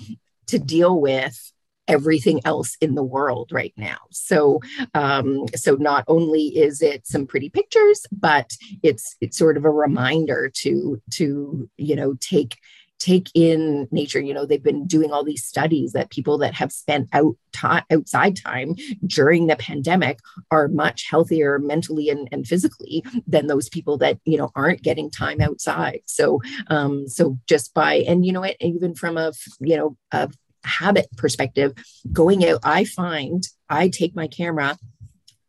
to 0.49 0.59
deal 0.59 1.01
with 1.01 1.53
everything 1.89 2.41
else 2.45 2.77
in 2.81 2.95
the 2.95 3.03
world 3.03 3.51
right 3.51 3.73
now. 3.77 3.99
So, 4.11 4.61
um, 4.95 5.47
so 5.57 5.75
not 5.75 6.05
only 6.07 6.47
is 6.57 6.83
it 6.83 7.07
some 7.07 7.27
pretty 7.27 7.49
pictures, 7.49 8.07
but 8.13 8.53
it's 8.83 9.17
it's 9.21 9.37
sort 9.37 9.57
of 9.57 9.65
a 9.65 9.71
reminder 9.71 10.51
to 10.63 11.01
to 11.15 11.69
you 11.77 11.97
know 11.97 12.15
take 12.21 12.59
take 12.99 13.31
in 13.35 13.87
nature 13.91 14.21
you 14.21 14.35
know 14.35 14.45
they've 14.45 14.63
been 14.63 14.87
doing 14.87 15.13
all 15.13 15.23
these 15.23 15.45
studies 15.45 15.93
that 15.93 16.11
people 16.11 16.37
that 16.39 16.55
have 16.55 16.73
spent 16.73 17.09
out 17.13 17.37
time 17.53 17.85
outside 17.91 18.37
time 18.37 18.75
during 19.07 19.47
the 19.47 19.57
pandemic 19.57 20.19
are 20.51 20.69
much 20.69 21.07
healthier 21.09 21.59
mentally 21.59 22.09
and, 22.09 22.29
and 22.33 22.47
physically 22.47 23.05
than 23.27 23.47
those 23.47 23.69
people 23.69 23.97
that 23.97 24.19
you 24.25 24.37
know 24.37 24.51
aren't 24.55 24.83
getting 24.83 25.11
time 25.11 25.41
outside 25.41 26.01
so 26.07 26.41
um 26.69 27.07
so 27.09 27.39
just 27.47 27.73
by 27.73 27.95
and 28.09 28.27
you 28.27 28.33
know 28.33 28.41
what 28.41 28.57
even 28.61 28.95
from 28.95 29.17
a 29.17 29.33
you 29.61 29.77
know 29.77 29.97
a 30.13 30.29
habit 30.65 31.07
perspective, 31.17 31.73
going 32.13 32.47
out, 32.47 32.61
I 32.63 32.85
find 32.85 33.47
I 33.69 33.89
take 33.89 34.15
my 34.15 34.27
camera 34.27 34.79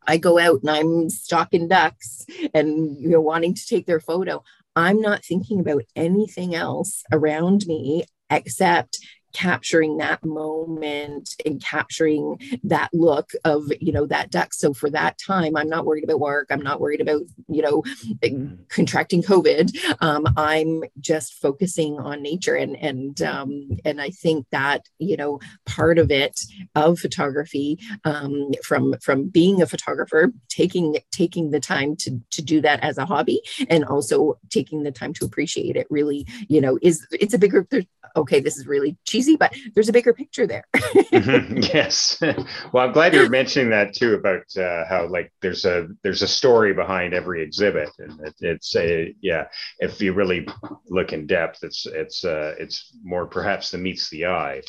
I 0.09 0.17
go 0.17 0.39
out 0.39 0.61
and 0.61 0.71
I'm 0.71 1.09
stalking 1.11 1.67
ducks 1.67 2.25
and 2.55 2.97
you 2.99 3.09
know 3.09 3.21
wanting 3.21 3.53
to 3.53 3.65
take 3.67 3.85
their 3.85 3.99
photo. 3.99 4.43
I'm 4.75 4.99
not 5.01 5.23
thinking 5.23 5.59
about 5.59 5.83
anything 5.95 6.55
else 6.55 7.03
around 7.11 7.67
me 7.67 8.05
except 8.27 8.97
capturing 9.33 9.97
that 9.97 10.23
moment 10.25 11.35
and 11.45 11.61
capturing 11.63 12.39
that 12.63 12.89
look 12.93 13.31
of 13.45 13.71
you 13.79 13.91
know 13.91 14.05
that 14.05 14.31
duck 14.31 14.53
so 14.53 14.73
for 14.73 14.89
that 14.89 15.17
time 15.17 15.55
i'm 15.55 15.69
not 15.69 15.85
worried 15.85 16.03
about 16.03 16.19
work. 16.19 16.47
I'm 16.49 16.61
not 16.61 16.79
worried 16.79 17.01
about 17.01 17.21
you 17.47 17.61
know 17.61 17.81
mm-hmm. 17.81 18.55
contracting 18.69 19.21
covid. 19.21 19.75
Um, 20.01 20.25
i'm 20.37 20.83
just 20.99 21.33
focusing 21.35 21.99
on 21.99 22.21
nature 22.21 22.55
and 22.55 22.75
and 22.77 23.21
um, 23.21 23.69
and 23.85 24.01
i 24.01 24.09
think 24.09 24.45
that 24.51 24.85
you 24.97 25.17
know 25.17 25.39
part 25.65 25.99
of 25.99 26.11
it 26.11 26.39
of 26.75 26.99
photography 26.99 27.77
um, 28.05 28.51
from 28.63 28.95
from 29.01 29.27
being 29.27 29.61
a 29.61 29.67
photographer 29.67 30.31
taking 30.49 30.97
taking 31.11 31.51
the 31.51 31.59
time 31.59 31.95
to 31.97 32.19
to 32.31 32.41
do 32.41 32.61
that 32.61 32.79
as 32.81 32.97
a 32.97 33.05
hobby 33.05 33.41
and 33.69 33.85
also 33.85 34.39
taking 34.49 34.83
the 34.83 34.91
time 34.91 35.13
to 35.13 35.25
appreciate 35.25 35.75
it 35.75 35.87
really 35.89 36.25
you 36.47 36.61
know 36.61 36.79
is 36.81 37.05
it's 37.11 37.33
a 37.33 37.37
bigger 37.37 37.67
okay 38.15 38.39
this 38.39 38.57
is 38.57 38.65
really 38.65 38.97
cheap 39.05 39.18
cheesy, 39.19 39.35
but 39.35 39.53
there's 39.73 39.89
a 39.89 39.93
bigger 39.93 40.13
picture 40.13 40.47
there. 40.47 40.65
mm-hmm. 40.75 41.57
Yes. 41.73 42.21
Well, 42.71 42.85
I'm 42.85 42.93
glad 42.93 43.13
you're 43.13 43.29
mentioning 43.29 43.69
that 43.71 43.93
too 43.93 44.13
about 44.13 44.43
uh, 44.55 44.85
how 44.87 45.07
like 45.07 45.31
there's 45.41 45.65
a 45.65 45.87
there's 46.03 46.21
a 46.21 46.27
story 46.27 46.73
behind 46.73 47.13
every 47.13 47.41
exhibit, 47.41 47.89
and 47.97 48.19
it, 48.21 48.35
it's 48.39 48.75
a 48.75 49.13
yeah. 49.21 49.47
If 49.79 50.01
you 50.01 50.13
really 50.13 50.47
look 50.87 51.13
in 51.13 51.25
depth, 51.25 51.63
it's 51.63 51.85
it's 51.85 52.23
uh, 52.23 52.55
it's 52.59 52.91
more 53.03 53.25
perhaps 53.25 53.71
than 53.71 53.83
meets 53.83 54.09
the 54.09 54.27
eye. 54.27 54.61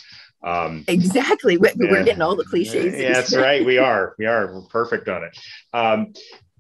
Um, 0.43 0.85
exactly. 0.89 1.59
We're, 1.59 1.73
we're 1.77 2.05
getting 2.05 2.23
all 2.23 2.37
the 2.37 2.45
cliches. 2.45 2.99
Yeah, 2.99 3.13
that's 3.13 3.37
right. 3.37 3.65
We 3.65 3.79
are. 3.79 4.15
We 4.19 4.27
are. 4.27 4.53
We're 4.53 4.67
perfect 4.69 5.09
on 5.09 5.25
it. 5.25 5.39
Um, 5.75 6.13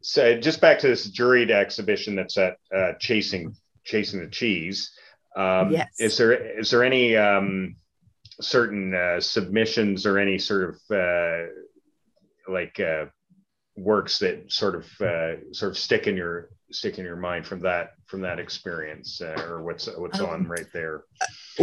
so 0.03 0.39
just 0.39 0.61
back 0.61 0.79
to 0.81 0.89
this 0.89 1.11
juried 1.11 1.51
exhibition 1.51 2.17
that's 2.17 2.37
at 2.37 2.57
uh, 2.75 2.93
chasing 3.01 3.55
chasing 3.85 4.21
the 4.21 4.29
cheese. 4.29 4.91
Um, 5.37 5.71
yes. 5.71 5.89
Is 5.99 6.17
there 6.17 6.33
is 6.33 6.71
there 6.71 6.85
any 6.85 7.17
um, 7.17 7.77
certain 8.41 8.95
uh, 8.95 9.21
submissions 9.21 10.07
or 10.07 10.19
any 10.19 10.39
sort 10.39 10.71
of 10.71 10.97
uh, 10.97 11.47
like 12.49 12.81
uh, 12.81 13.07
works 13.77 14.19
that 14.19 14.51
sort 14.51 14.75
of 14.75 14.87
uh, 15.01 15.53
sort 15.53 15.73
of 15.73 15.79
stick 15.79 16.07
in 16.07 16.17
your 16.17 16.51
stick 16.73 16.99
in 16.99 17.05
your 17.05 17.17
mind 17.17 17.47
from 17.47 17.61
that 17.61 17.93
from 18.07 18.21
that 18.21 18.39
experience 18.39 19.21
uh, 19.21 19.43
or 19.49 19.63
what's 19.63 19.89
what's 19.97 20.21
um, 20.21 20.29
on 20.29 20.47
right 20.47 20.67
there 20.73 21.03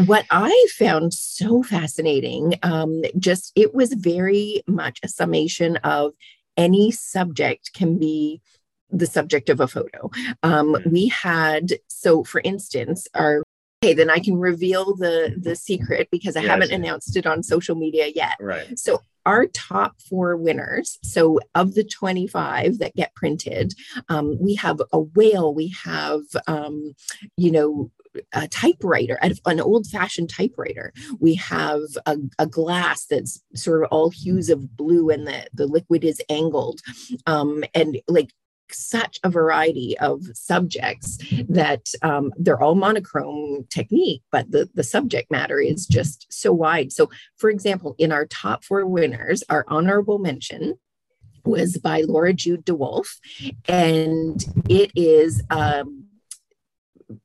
what 0.05 0.25
i 0.31 0.67
found 0.77 1.13
so 1.13 1.63
fascinating 1.63 2.53
um, 2.63 3.03
just 3.17 3.51
it 3.55 3.73
was 3.73 3.93
very 3.93 4.61
much 4.67 4.99
a 5.03 5.07
summation 5.07 5.77
of 5.77 6.13
any 6.57 6.91
subject 6.91 7.71
can 7.73 7.97
be 7.97 8.41
the 8.89 9.05
subject 9.05 9.49
of 9.49 9.59
a 9.59 9.67
photo 9.67 10.09
um, 10.43 10.73
mm-hmm. 10.73 10.89
we 10.89 11.07
had 11.07 11.73
so 11.87 12.23
for 12.23 12.41
instance 12.43 13.07
our 13.13 13.43
okay 13.83 13.93
then 13.93 14.09
i 14.09 14.19
can 14.19 14.37
reveal 14.37 14.95
the 14.95 15.35
the 15.39 15.55
secret 15.55 16.07
because 16.11 16.35
i 16.35 16.41
yes. 16.41 16.49
haven't 16.49 16.71
announced 16.71 17.15
it 17.15 17.25
on 17.25 17.43
social 17.43 17.75
media 17.75 18.07
yet 18.15 18.35
right 18.39 18.77
so 18.77 18.99
our 19.25 19.45
top 19.47 19.99
four 20.09 20.37
winners 20.37 20.99
so 21.03 21.39
of 21.53 21.75
the 21.75 21.83
25 21.83 22.79
that 22.79 22.95
get 22.95 23.13
printed 23.13 23.73
um, 24.09 24.37
we 24.39 24.55
have 24.55 24.81
a 24.93 24.99
whale 24.99 25.53
we 25.53 25.73
have 25.83 26.21
um, 26.47 26.93
you 27.35 27.51
know 27.51 27.91
a 28.33 28.47
typewriter, 28.47 29.19
an 29.45 29.59
old 29.59 29.87
fashioned 29.87 30.29
typewriter. 30.29 30.93
We 31.19 31.35
have 31.35 31.81
a, 32.05 32.17
a, 32.39 32.47
glass 32.47 33.05
that's 33.05 33.43
sort 33.55 33.83
of 33.83 33.89
all 33.91 34.09
hues 34.09 34.49
of 34.49 34.75
blue 34.75 35.09
and 35.09 35.27
the, 35.27 35.47
the 35.53 35.67
liquid 35.67 36.03
is 36.03 36.21
angled. 36.29 36.81
Um, 37.25 37.63
and 37.73 37.99
like 38.07 38.33
such 38.73 39.19
a 39.23 39.29
variety 39.29 39.97
of 39.99 40.23
subjects 40.33 41.17
that 41.49 41.87
um, 42.01 42.31
they're 42.37 42.61
all 42.61 42.75
monochrome 42.75 43.65
technique, 43.69 44.23
but 44.31 44.51
the, 44.51 44.69
the 44.73 44.83
subject 44.83 45.31
matter 45.31 45.59
is 45.59 45.85
just 45.85 46.27
so 46.29 46.51
wide. 46.53 46.91
So, 46.91 47.09
for 47.37 47.49
example, 47.49 47.95
in 47.97 48.11
our 48.11 48.25
top 48.25 48.63
four 48.63 48.85
winners, 48.85 49.43
our 49.49 49.65
honorable 49.67 50.19
mention 50.19 50.77
was 51.43 51.77
by 51.77 52.01
Laura 52.01 52.33
Jude 52.33 52.65
DeWolf, 52.65 53.07
and 53.67 54.43
it 54.69 54.91
is 54.95 55.41
um, 55.49 56.06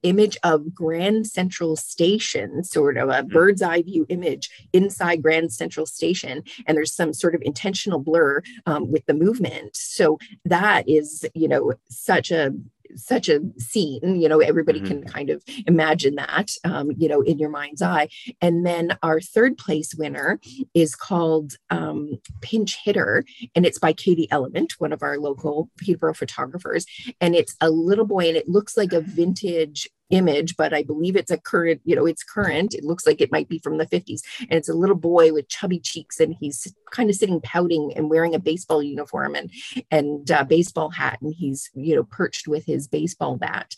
image 0.02 0.36
of 0.42 0.74
Grand 0.74 1.26
Central 1.26 1.76
Station, 1.76 2.62
sort 2.64 2.96
of 2.96 3.08
a 3.08 3.12
mm-hmm. 3.12 3.32
bird's 3.32 3.62
eye 3.62 3.82
view 3.82 4.06
image 4.08 4.50
inside 4.72 5.22
Grand 5.22 5.52
Central 5.52 5.86
Station, 5.86 6.42
and 6.66 6.76
there's 6.76 6.94
some 6.94 7.12
sort 7.12 7.34
of 7.34 7.42
intentional 7.42 7.98
blur 7.98 8.42
um, 8.66 8.90
with 8.90 9.04
the 9.06 9.14
movement. 9.14 9.74
So 9.76 10.18
that 10.44 10.88
is, 10.88 11.24
you 11.34 11.48
know, 11.48 11.72
such 11.88 12.30
a 12.30 12.52
such 12.96 13.28
a 13.28 13.40
scene 13.58 14.20
you 14.20 14.28
know 14.28 14.40
everybody 14.40 14.80
mm-hmm. 14.80 15.00
can 15.00 15.04
kind 15.04 15.30
of 15.30 15.42
imagine 15.66 16.14
that 16.14 16.50
um, 16.64 16.90
you 16.96 17.08
know 17.08 17.20
in 17.22 17.38
your 17.38 17.50
mind's 17.50 17.82
eye 17.82 18.08
and 18.40 18.66
then 18.66 18.96
our 19.02 19.20
third 19.20 19.56
place 19.56 19.94
winner 19.94 20.38
is 20.74 20.94
called 20.94 21.56
um, 21.70 22.18
pinch 22.40 22.78
hitter 22.84 23.24
and 23.54 23.66
it's 23.66 23.78
by 23.78 23.92
katie 23.92 24.28
element 24.30 24.74
one 24.78 24.92
of 24.92 25.02
our 25.02 25.18
local 25.18 25.70
peterborough 25.78 26.14
photographers 26.14 26.86
and 27.20 27.34
it's 27.34 27.56
a 27.60 27.70
little 27.70 28.06
boy 28.06 28.28
and 28.28 28.36
it 28.36 28.48
looks 28.48 28.76
like 28.76 28.92
a 28.92 29.00
vintage 29.00 29.88
image, 30.10 30.56
but 30.56 30.74
I 30.74 30.82
believe 30.82 31.16
it's 31.16 31.30
a 31.30 31.38
current, 31.38 31.80
you 31.84 31.96
know, 31.96 32.06
it's 32.06 32.22
current. 32.22 32.74
It 32.74 32.84
looks 32.84 33.06
like 33.06 33.20
it 33.20 33.32
might 33.32 33.48
be 33.48 33.58
from 33.58 33.78
the 33.78 33.86
50s. 33.86 34.20
And 34.40 34.52
it's 34.52 34.68
a 34.68 34.74
little 34.74 34.96
boy 34.96 35.32
with 35.32 35.48
chubby 35.48 35.78
cheeks 35.78 36.20
and 36.20 36.34
he's 36.38 36.72
kind 36.90 37.08
of 37.08 37.16
sitting 37.16 37.40
pouting 37.40 37.92
and 37.96 38.10
wearing 38.10 38.34
a 38.34 38.38
baseball 38.38 38.82
uniform 38.82 39.34
and 39.34 39.50
and 39.90 40.30
uh, 40.30 40.44
baseball 40.44 40.90
hat 40.90 41.18
and 41.22 41.34
he's, 41.34 41.70
you 41.74 41.96
know, 41.96 42.04
perched 42.04 42.46
with 42.46 42.66
his 42.66 42.88
baseball 42.88 43.36
bat 43.36 43.74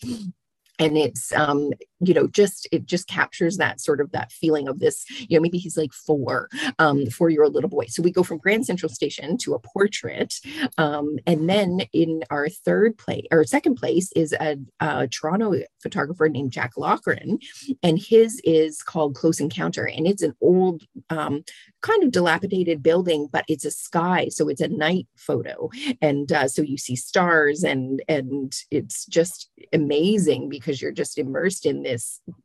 and 0.79 0.97
it's 0.97 1.33
um 1.33 1.71
you 2.07 2.15
know 2.15 2.27
just 2.27 2.69
it 2.73 2.87
just 2.87 3.09
captures 3.09 3.57
that 3.57 3.81
sort 3.81 4.01
of 4.01 4.11
that 4.13 4.33
feeling 4.33 4.69
of 4.69 4.79
this 4.79 5.05
you 5.29 5.37
know 5.37 5.43
maybe 5.43 5.59
he's 5.59 5.77
like 5.77 5.93
four 5.93 6.49
um 6.79 7.07
four 7.07 7.31
year 7.31 7.43
old 7.45 7.55
little 7.55 7.71
boy. 7.71 7.87
So 7.89 8.03
we 8.03 8.11
go 8.11 8.23
from 8.23 8.39
grand 8.39 8.67
central 8.67 8.91
station 8.91 9.37
to 9.39 9.55
a 9.55 9.59
portrait 9.59 10.35
um 10.79 11.17
and 11.27 11.49
then 11.49 11.81
in 11.93 12.23
our 12.31 12.49
third 12.49 12.97
place 12.99 13.27
or 13.31 13.45
second 13.45 13.77
place 13.77 14.11
is 14.17 14.33
a, 14.33 14.57
a 14.81 15.09
toronto 15.09 15.55
photographer 15.83 16.29
named 16.29 16.53
jack 16.53 16.73
Loughran 16.77 17.39
and 17.83 17.99
his 17.99 18.41
is 18.45 18.83
called 18.83 19.15
close 19.15 19.41
encounter 19.41 19.87
and 19.87 20.07
it's 20.07 20.23
an 20.23 20.35
old 20.41 20.83
um 21.11 21.45
kind 21.83 22.03
of 22.03 22.11
dilapidated 22.11 22.83
building 22.83 23.29
but 23.31 23.45
it's 23.49 23.65
a 23.65 23.71
sky 23.71 24.29
so 24.29 24.49
it's 24.49 24.61
a 24.61 24.69
night 24.69 25.07
photo. 25.17 25.71
And 26.01 26.31
uh, 26.31 26.49
so 26.49 26.63
you 26.63 26.77
see 26.77 26.97
stars 26.97 27.65
and 27.65 28.03
and 28.09 28.53
it's 28.71 29.07
just 29.07 29.51
amazing 29.73 30.49
because 30.49 30.81
you're 30.81 30.93
just 30.93 31.19
immersed 31.19 31.67
in 31.67 31.83
this 31.83 31.94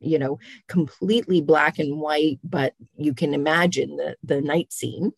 you 0.00 0.18
know 0.18 0.38
completely 0.68 1.40
black 1.40 1.78
and 1.78 1.98
white 1.98 2.38
but 2.44 2.74
you 2.96 3.14
can 3.14 3.34
imagine 3.34 3.96
the 3.96 4.16
the 4.22 4.40
night 4.40 4.72
scene 4.72 5.12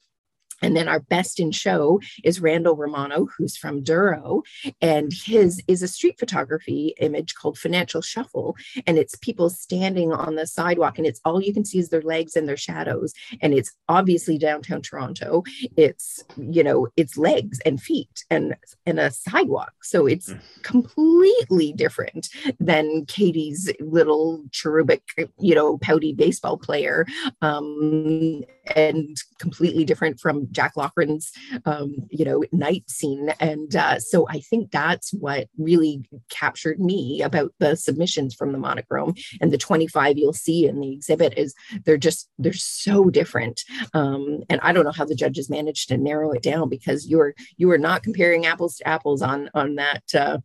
and 0.62 0.76
then 0.76 0.88
our 0.88 1.00
best 1.00 1.40
in 1.40 1.50
show 1.50 2.00
is 2.24 2.40
Randall 2.40 2.76
Romano, 2.76 3.26
who's 3.36 3.56
from 3.56 3.82
Duro, 3.82 4.42
and 4.80 5.12
his 5.12 5.62
is 5.68 5.82
a 5.82 5.88
street 5.88 6.18
photography 6.18 6.94
image 7.00 7.34
called 7.34 7.58
Financial 7.58 8.00
Shuffle. 8.00 8.56
And 8.86 8.98
it's 8.98 9.16
people 9.16 9.50
standing 9.50 10.12
on 10.12 10.36
the 10.36 10.46
sidewalk, 10.46 10.98
and 10.98 11.06
it's 11.06 11.20
all 11.24 11.42
you 11.42 11.52
can 11.52 11.64
see 11.64 11.78
is 11.78 11.88
their 11.88 12.02
legs 12.02 12.36
and 12.36 12.48
their 12.48 12.56
shadows. 12.56 13.12
And 13.40 13.52
it's 13.52 13.72
obviously 13.88 14.38
downtown 14.38 14.82
Toronto. 14.82 15.42
It's, 15.76 16.24
you 16.36 16.62
know, 16.62 16.88
it's 16.96 17.16
legs 17.16 17.60
and 17.66 17.80
feet 17.80 18.24
and, 18.30 18.56
and 18.86 18.98
a 18.98 19.10
sidewalk. 19.10 19.72
So 19.82 20.06
it's 20.06 20.30
hmm. 20.30 20.38
completely 20.62 21.72
different 21.72 22.28
than 22.60 23.04
Katie's 23.06 23.70
little 23.80 24.44
cherubic, 24.50 25.02
you 25.38 25.54
know, 25.54 25.78
pouty 25.78 26.12
baseball 26.12 26.56
player. 26.56 27.06
Um, 27.40 28.42
and 28.74 29.16
completely 29.38 29.84
different 29.84 30.20
from 30.20 30.46
Jack 30.52 30.76
Loughran's, 30.76 31.32
um, 31.64 31.94
you 32.10 32.24
know, 32.24 32.44
night 32.52 32.88
scene. 32.88 33.32
And 33.40 33.74
uh, 33.74 33.98
so 33.98 34.26
I 34.28 34.40
think 34.40 34.70
that's 34.70 35.12
what 35.12 35.48
really 35.58 36.04
captured 36.30 36.80
me 36.80 37.22
about 37.22 37.52
the 37.58 37.76
submissions 37.76 38.34
from 38.34 38.52
the 38.52 38.58
monochrome 38.58 39.14
and 39.40 39.52
the 39.52 39.58
25 39.58 40.18
you'll 40.18 40.32
see 40.32 40.66
in 40.66 40.80
the 40.80 40.92
exhibit 40.92 41.36
is 41.36 41.54
they're 41.84 41.96
just 41.96 42.30
they're 42.38 42.52
so 42.52 43.10
different. 43.10 43.62
Um, 43.94 44.42
and 44.48 44.60
I 44.62 44.72
don't 44.72 44.84
know 44.84 44.92
how 44.92 45.04
the 45.04 45.14
judges 45.14 45.50
managed 45.50 45.88
to 45.88 45.96
narrow 45.96 46.32
it 46.32 46.42
down 46.42 46.68
because 46.68 47.06
you 47.06 47.20
are 47.20 47.34
you 47.56 47.70
are 47.70 47.78
not 47.78 48.02
comparing 48.02 48.46
apples 48.46 48.76
to 48.76 48.88
apples 48.88 49.22
on 49.22 49.50
on 49.54 49.76
that 49.76 50.02
uh, 50.14 50.38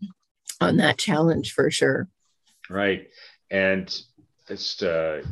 on 0.59 0.77
that 0.77 0.97
challenge 0.97 1.53
for 1.53 1.69
sure. 1.69 2.07
Right, 2.69 3.07
and 3.49 3.95
it's 4.49 4.81
uh, 4.81 5.23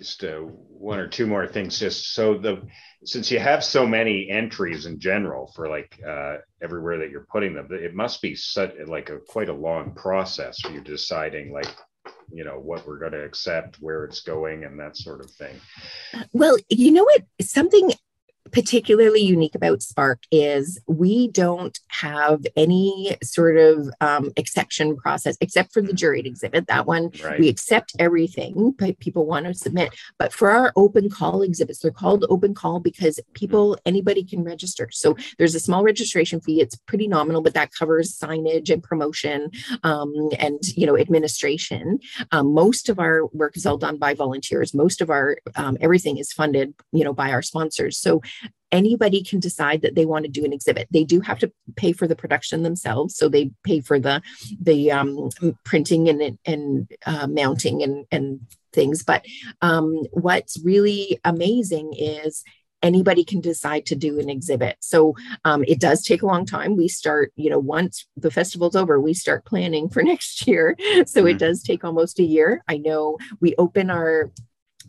just 0.00 0.24
uh, 0.24 0.38
one 0.38 0.98
or 0.98 1.06
two 1.06 1.26
more 1.26 1.46
things. 1.46 1.78
Just 1.78 2.14
so 2.14 2.38
the 2.38 2.62
since 3.04 3.30
you 3.30 3.38
have 3.38 3.62
so 3.62 3.86
many 3.86 4.30
entries 4.30 4.86
in 4.86 4.98
general 4.98 5.52
for 5.54 5.68
like 5.68 6.00
uh, 6.06 6.36
everywhere 6.62 6.98
that 6.98 7.10
you're 7.10 7.26
putting 7.30 7.54
them, 7.54 7.68
it 7.70 7.94
must 7.94 8.22
be 8.22 8.34
such 8.34 8.72
like 8.86 9.10
a 9.10 9.18
quite 9.18 9.50
a 9.50 9.54
long 9.54 9.92
process 9.94 10.60
for 10.60 10.70
you 10.70 10.80
deciding 10.80 11.52
like 11.52 11.68
you 12.32 12.44
know 12.44 12.58
what 12.58 12.86
we're 12.86 12.98
going 12.98 13.12
to 13.12 13.24
accept 13.24 13.76
where 13.80 14.04
it's 14.04 14.22
going 14.22 14.64
and 14.64 14.78
that 14.78 14.96
sort 14.96 15.20
of 15.20 15.30
thing 15.32 15.60
well 16.32 16.56
you 16.68 16.90
know 16.92 17.02
what 17.02 17.22
something 17.42 17.92
particularly 18.52 19.20
unique 19.20 19.54
about 19.54 19.82
Spark 19.82 20.20
is 20.30 20.80
we 20.86 21.28
don't 21.28 21.78
have 21.88 22.44
any 22.56 23.16
sort 23.22 23.56
of 23.56 23.90
um, 24.00 24.30
exception 24.36 24.96
process 24.96 25.36
except 25.40 25.72
for 25.72 25.82
the 25.82 25.92
juried 25.92 26.26
exhibit. 26.26 26.66
That 26.66 26.86
one, 26.86 27.10
right. 27.24 27.38
we 27.38 27.48
accept 27.48 27.94
everything 27.98 28.74
people 28.98 29.26
want 29.26 29.46
to 29.46 29.54
submit. 29.54 29.94
But 30.18 30.32
for 30.32 30.50
our 30.50 30.72
open 30.76 31.10
call 31.10 31.42
exhibits, 31.42 31.80
they're 31.80 31.90
called 31.90 32.24
open 32.28 32.54
call 32.54 32.80
because 32.80 33.20
people, 33.34 33.78
anybody 33.86 34.24
can 34.24 34.42
register. 34.42 34.88
So 34.90 35.16
there's 35.38 35.54
a 35.54 35.60
small 35.60 35.82
registration 35.82 36.40
fee. 36.40 36.60
It's 36.60 36.76
pretty 36.76 37.08
nominal, 37.08 37.42
but 37.42 37.54
that 37.54 37.72
covers 37.72 38.18
signage 38.18 38.70
and 38.70 38.82
promotion 38.82 39.50
um, 39.82 40.12
and, 40.38 40.58
you 40.76 40.86
know, 40.86 40.96
administration. 40.98 42.00
Um, 42.32 42.52
most 42.52 42.88
of 42.88 42.98
our 42.98 43.26
work 43.26 43.56
is 43.56 43.66
all 43.66 43.78
done 43.78 43.98
by 43.98 44.14
volunteers. 44.14 44.74
Most 44.74 45.00
of 45.00 45.10
our, 45.10 45.36
um, 45.56 45.76
everything 45.80 46.18
is 46.18 46.32
funded, 46.32 46.74
you 46.92 47.04
know, 47.04 47.12
by 47.12 47.30
our 47.30 47.42
sponsors. 47.42 47.98
So 47.98 48.22
anybody 48.72 49.22
can 49.22 49.40
decide 49.40 49.82
that 49.82 49.94
they 49.94 50.06
want 50.06 50.24
to 50.24 50.30
do 50.30 50.44
an 50.44 50.52
exhibit. 50.52 50.88
They 50.90 51.04
do 51.04 51.20
have 51.20 51.38
to 51.40 51.52
pay 51.76 51.92
for 51.92 52.06
the 52.06 52.16
production 52.16 52.62
themselves 52.62 53.16
so 53.16 53.28
they 53.28 53.50
pay 53.64 53.80
for 53.80 53.98
the 53.98 54.22
the 54.60 54.92
um, 54.92 55.30
printing 55.64 56.08
and 56.08 56.38
and 56.44 56.90
uh, 57.06 57.26
mounting 57.26 57.82
and 57.82 58.06
and 58.10 58.40
things 58.72 59.02
but 59.02 59.24
um, 59.62 60.04
what's 60.12 60.62
really 60.64 61.18
amazing 61.24 61.92
is 61.98 62.44
anybody 62.82 63.24
can 63.24 63.40
decide 63.40 63.84
to 63.86 63.94
do 63.94 64.18
an 64.18 64.30
exhibit. 64.30 64.76
So 64.80 65.14
um, 65.44 65.64
it 65.68 65.80
does 65.80 66.02
take 66.02 66.22
a 66.22 66.26
long 66.26 66.46
time. 66.46 66.76
We 66.76 66.88
start 66.88 67.32
you 67.36 67.50
know 67.50 67.58
once 67.58 68.06
the 68.16 68.30
festival's 68.30 68.76
over 68.76 69.00
we 69.00 69.14
start 69.14 69.44
planning 69.44 69.88
for 69.88 70.02
next 70.04 70.46
year. 70.46 70.76
So 71.06 71.26
it 71.26 71.32
mm-hmm. 71.32 71.38
does 71.38 71.62
take 71.62 71.84
almost 71.84 72.18
a 72.18 72.24
year. 72.24 72.62
I 72.68 72.78
know 72.78 73.18
we 73.40 73.54
open 73.56 73.90
our 73.90 74.30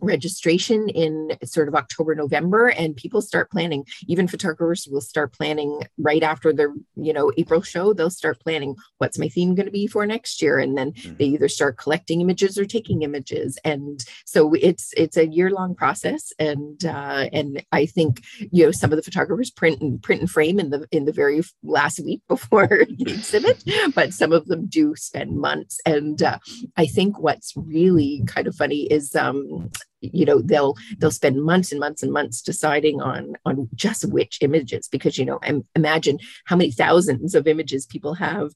registration 0.01 0.89
in 0.89 1.37
sort 1.43 1.67
of 1.67 1.75
October, 1.75 2.15
November, 2.15 2.67
and 2.67 2.95
people 2.95 3.21
start 3.21 3.51
planning. 3.51 3.85
Even 4.07 4.27
photographers 4.27 4.87
will 4.89 5.01
start 5.01 5.33
planning 5.33 5.81
right 5.97 6.23
after 6.23 6.51
their, 6.51 6.73
you 6.95 7.13
know, 7.13 7.31
April 7.37 7.61
show. 7.61 7.93
They'll 7.93 8.09
start 8.09 8.39
planning 8.41 8.75
what's 8.97 9.19
my 9.19 9.29
theme 9.29 9.55
going 9.55 9.65
to 9.65 9.71
be 9.71 9.87
for 9.87 10.05
next 10.05 10.41
year, 10.41 10.59
and 10.59 10.77
then 10.77 10.91
mm-hmm. 10.93 11.15
they 11.17 11.25
either 11.25 11.47
start 11.47 11.77
collecting 11.77 12.21
images 12.21 12.57
or 12.57 12.65
taking 12.65 13.03
images. 13.03 13.57
And 13.63 14.03
so 14.25 14.53
it's 14.53 14.93
it's 14.97 15.17
a 15.17 15.27
year 15.27 15.51
long 15.51 15.75
process, 15.75 16.33
and 16.39 16.83
uh, 16.83 17.29
and 17.31 17.63
I 17.71 17.85
think 17.85 18.21
you 18.39 18.65
know 18.65 18.71
some 18.71 18.91
of 18.91 18.97
the 18.97 19.03
photographers 19.03 19.51
print 19.51 19.81
and 19.81 20.01
print 20.01 20.21
and 20.21 20.29
frame 20.29 20.59
in 20.59 20.69
the 20.69 20.87
in 20.91 21.05
the 21.05 21.13
very 21.13 21.41
last 21.63 21.99
week 22.03 22.21
before 22.27 22.67
the 22.67 23.11
exhibit, 23.13 23.63
but 23.95 24.13
some 24.13 24.31
of 24.31 24.47
them 24.47 24.67
do 24.67 24.95
spend 24.95 25.37
months. 25.37 25.79
And 25.85 26.21
uh, 26.21 26.39
I 26.77 26.85
think 26.85 27.19
what's 27.19 27.53
really 27.55 28.23
kind 28.27 28.47
of 28.47 28.55
funny 28.55 28.83
is 28.83 29.15
um, 29.15 29.69
you 30.01 30.25
know 30.25 30.41
they'll 30.41 30.75
they'll 30.97 31.11
spend 31.11 31.43
months 31.43 31.71
and 31.71 31.79
months 31.79 32.03
and 32.03 32.11
months 32.11 32.41
deciding 32.41 33.01
on 33.01 33.35
on 33.45 33.69
just 33.75 34.05
which 34.05 34.39
images 34.41 34.87
because 34.87 35.17
you 35.17 35.25
know 35.25 35.39
imagine 35.75 36.19
how 36.45 36.55
many 36.55 36.71
thousands 36.71 37.35
of 37.35 37.47
images 37.47 37.85
people 37.85 38.15
have 38.15 38.51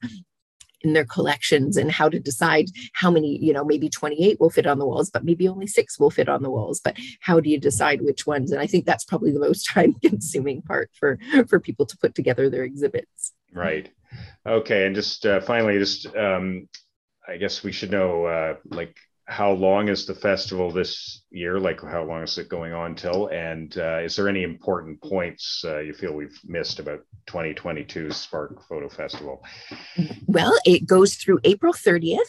in 0.86 0.94
their 0.94 1.06
collections 1.06 1.78
and 1.78 1.92
how 1.92 2.08
to 2.08 2.20
decide 2.20 2.68
how 2.94 3.10
many 3.10 3.38
you 3.44 3.52
know 3.52 3.66
maybe 3.66 3.90
28 3.90 4.40
will 4.40 4.50
fit 4.50 4.68
on 4.68 4.80
the 4.80 4.86
walls 4.86 5.10
but 5.10 5.26
maybe 5.26 5.48
only 5.48 5.68
six 5.68 6.00
will 6.00 6.12
fit 6.12 6.30
on 6.30 6.44
the 6.44 6.50
walls. 6.50 6.80
But 6.80 6.98
how 7.22 7.40
do 7.40 7.50
you 7.50 7.60
decide 7.60 8.02
which 8.02 8.28
ones? 8.28 8.52
And 8.52 8.62
i 8.62 8.68
think 8.68 8.86
that's 8.86 9.06
probably 9.06 9.32
the 9.32 9.40
most 9.40 9.66
time 9.74 9.94
consuming 10.04 10.62
part 10.62 10.92
for 10.94 11.18
for 11.48 11.60
people 11.60 11.86
to 11.88 11.98
put 11.98 12.16
together 12.16 12.50
their 12.50 12.64
exhibits. 12.64 13.34
Right. 13.52 13.90
Okay. 14.46 14.86
And 14.86 14.96
just 14.96 15.26
uh, 15.26 15.42
finally 15.42 15.80
just 15.80 16.08
um 16.16 16.70
i 17.28 17.38
guess 17.38 17.64
we 17.64 17.72
should 17.72 17.92
know 17.92 18.26
uh 18.26 18.56
like 18.66 18.96
how 19.28 19.52
long 19.52 19.88
is 19.88 20.06
the 20.06 20.14
festival 20.14 20.72
this 20.72 21.24
year? 21.32 21.60
Like, 21.60 21.82
how 21.82 22.04
long 22.04 22.22
is 22.24 22.38
it 22.38 22.48
going 22.48 22.74
on 22.74 22.96
till? 22.96 23.28
And 23.28 23.76
uh, 23.78 23.98
is 23.98 24.16
there 24.16 24.30
any 24.30 24.44
important 24.44 25.02
points 25.02 25.64
uh, 25.66 25.80
you 25.80 25.94
feel 25.94 26.14
we've 26.14 26.40
missed 26.46 26.80
about 26.80 27.00
2022 27.26 28.12
Spark 28.12 28.62
Photo 28.68 28.88
Festival? 28.88 29.44
Well, 30.28 30.56
it 30.66 30.86
goes 30.86 31.16
through 31.16 31.40
April 31.44 31.74
30th, 31.74 32.20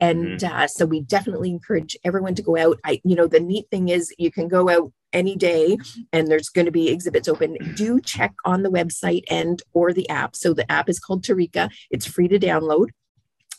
and 0.00 0.38
mm-hmm. 0.40 0.54
uh, 0.54 0.66
so 0.68 0.86
we 0.86 1.00
definitely 1.00 1.50
encourage 1.50 1.96
everyone 2.04 2.36
to 2.36 2.42
go 2.42 2.56
out. 2.56 2.78
I, 2.84 3.00
you 3.04 3.16
know, 3.16 3.26
the 3.26 3.40
neat 3.40 3.66
thing 3.70 3.88
is 3.88 4.14
you 4.18 4.30
can 4.30 4.46
go 4.46 4.68
out 4.68 4.92
any 5.12 5.36
day 5.36 5.78
and 6.12 6.26
there's 6.26 6.48
going 6.48 6.64
to 6.64 6.72
be 6.72 6.88
exhibits 6.88 7.28
open 7.28 7.56
do 7.76 8.00
check 8.00 8.34
on 8.44 8.64
the 8.64 8.68
website 8.68 9.22
and 9.30 9.62
or 9.72 9.92
the 9.92 10.08
app 10.08 10.34
so 10.34 10.52
the 10.52 10.70
app 10.70 10.88
is 10.88 10.98
called 10.98 11.22
Toureka 11.22 11.70
it's 11.88 12.04
free 12.04 12.26
to 12.26 12.36
download 12.36 12.88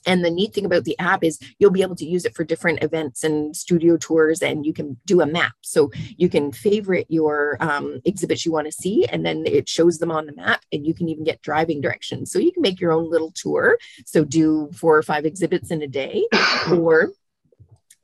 and 0.05 0.23
the 0.23 0.29
neat 0.29 0.53
thing 0.53 0.65
about 0.65 0.83
the 0.83 0.97
app 0.99 1.23
is 1.23 1.39
you'll 1.59 1.71
be 1.71 1.81
able 1.81 1.95
to 1.95 2.05
use 2.05 2.25
it 2.25 2.35
for 2.35 2.43
different 2.43 2.83
events 2.83 3.23
and 3.23 3.55
studio 3.55 3.97
tours 3.97 4.41
and 4.41 4.65
you 4.65 4.73
can 4.73 4.97
do 5.05 5.21
a 5.21 5.25
map. 5.25 5.53
So 5.61 5.91
you 6.17 6.29
can 6.29 6.51
favorite 6.51 7.07
your 7.09 7.57
um, 7.59 8.01
exhibits 8.05 8.45
you 8.45 8.51
want 8.51 8.67
to 8.67 8.71
see 8.71 9.05
and 9.05 9.25
then 9.25 9.43
it 9.45 9.67
shows 9.67 9.99
them 9.99 10.11
on 10.11 10.25
the 10.25 10.35
map 10.35 10.61
and 10.71 10.85
you 10.85 10.93
can 10.93 11.09
even 11.09 11.23
get 11.23 11.41
driving 11.41 11.81
directions. 11.81 12.31
So 12.31 12.39
you 12.39 12.51
can 12.51 12.61
make 12.61 12.79
your 12.79 12.91
own 12.91 13.09
little 13.09 13.31
tour. 13.31 13.77
So 14.05 14.23
do 14.23 14.69
four 14.73 14.97
or 14.97 15.03
five 15.03 15.25
exhibits 15.25 15.71
in 15.71 15.81
a 15.81 15.87
day 15.87 16.25
or 16.71 17.11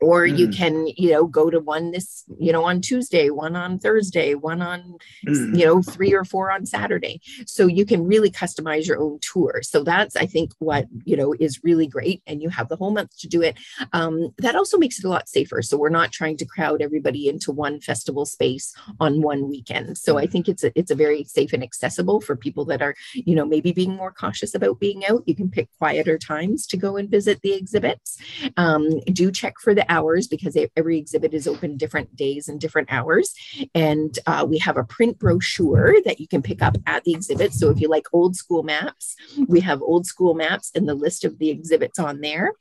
or 0.01 0.25
mm. 0.25 0.37
you 0.37 0.47
can 0.49 0.87
you 0.97 1.11
know 1.11 1.25
go 1.25 1.49
to 1.49 1.59
one 1.59 1.91
this 1.91 2.23
you 2.39 2.51
know 2.51 2.63
on 2.63 2.81
tuesday 2.81 3.29
one 3.29 3.55
on 3.55 3.79
thursday 3.79 4.33
one 4.33 4.61
on 4.61 4.95
mm. 5.27 5.57
you 5.57 5.65
know 5.65 5.81
three 5.81 6.13
or 6.13 6.25
four 6.25 6.51
on 6.51 6.65
saturday. 6.65 7.21
So 7.45 7.67
you 7.67 7.85
can 7.85 8.05
really 8.05 8.31
customize 8.31 8.87
your 8.87 8.99
own 8.99 9.19
tour. 9.21 9.61
So 9.63 9.83
that's 9.83 10.15
i 10.15 10.25
think 10.25 10.51
what 10.59 10.87
you 11.05 11.15
know 11.15 11.33
is 11.39 11.61
really 11.63 11.87
great 11.87 12.21
and 12.27 12.41
you 12.41 12.49
have 12.49 12.69
the 12.69 12.75
whole 12.75 12.91
month 12.91 13.17
to 13.19 13.27
do 13.27 13.41
it. 13.41 13.57
Um, 13.93 14.33
that 14.39 14.55
also 14.55 14.77
makes 14.77 14.99
it 14.99 15.05
a 15.05 15.09
lot 15.09 15.29
safer. 15.29 15.61
So 15.61 15.77
we're 15.77 15.89
not 15.89 16.11
trying 16.11 16.37
to 16.37 16.45
crowd 16.45 16.81
everybody 16.81 17.27
into 17.27 17.51
one 17.51 17.79
festival 17.79 18.25
space 18.25 18.73
on 18.99 19.21
one 19.21 19.49
weekend. 19.49 19.97
So 19.97 20.17
i 20.17 20.25
think 20.25 20.49
it's 20.49 20.63
a, 20.63 20.71
it's 20.77 20.91
a 20.91 20.95
very 20.95 21.23
safe 21.25 21.53
and 21.53 21.63
accessible 21.63 22.21
for 22.21 22.35
people 22.35 22.65
that 22.65 22.81
are 22.81 22.95
you 23.13 23.35
know 23.35 23.45
maybe 23.45 23.71
being 23.71 23.95
more 23.95 24.11
cautious 24.11 24.55
about 24.55 24.79
being 24.79 25.05
out. 25.05 25.23
You 25.25 25.35
can 25.35 25.49
pick 25.49 25.69
quieter 25.77 26.17
times 26.17 26.65
to 26.67 26.77
go 26.77 26.97
and 26.97 27.09
visit 27.09 27.41
the 27.41 27.53
exhibits. 27.53 28.17
Um, 28.57 28.99
do 29.01 29.31
check 29.31 29.55
for 29.59 29.73
the 29.73 29.90
hours 29.91 30.27
because 30.27 30.57
every 30.77 30.97
exhibit 30.97 31.33
is 31.33 31.47
open 31.47 31.77
different 31.77 32.15
days 32.15 32.47
and 32.47 32.59
different 32.59 32.91
hours. 32.91 33.33
And 33.75 34.17
uh, 34.25 34.47
we 34.49 34.57
have 34.59 34.77
a 34.77 34.83
print 34.83 35.19
brochure 35.19 35.95
that 36.05 36.19
you 36.19 36.27
can 36.27 36.41
pick 36.41 36.61
up 36.61 36.77
at 36.87 37.03
the 37.03 37.13
exhibit. 37.13 37.53
So 37.53 37.69
if 37.69 37.81
you 37.81 37.89
like 37.89 38.07
old 38.13 38.35
school 38.35 38.63
maps, 38.63 39.15
we 39.47 39.59
have 39.59 39.81
old 39.81 40.05
school 40.05 40.33
maps 40.33 40.71
and 40.73 40.87
the 40.87 40.95
list 40.95 41.25
of 41.25 41.37
the 41.37 41.49
exhibits 41.49 41.99
on 41.99 42.21
there 42.21 42.53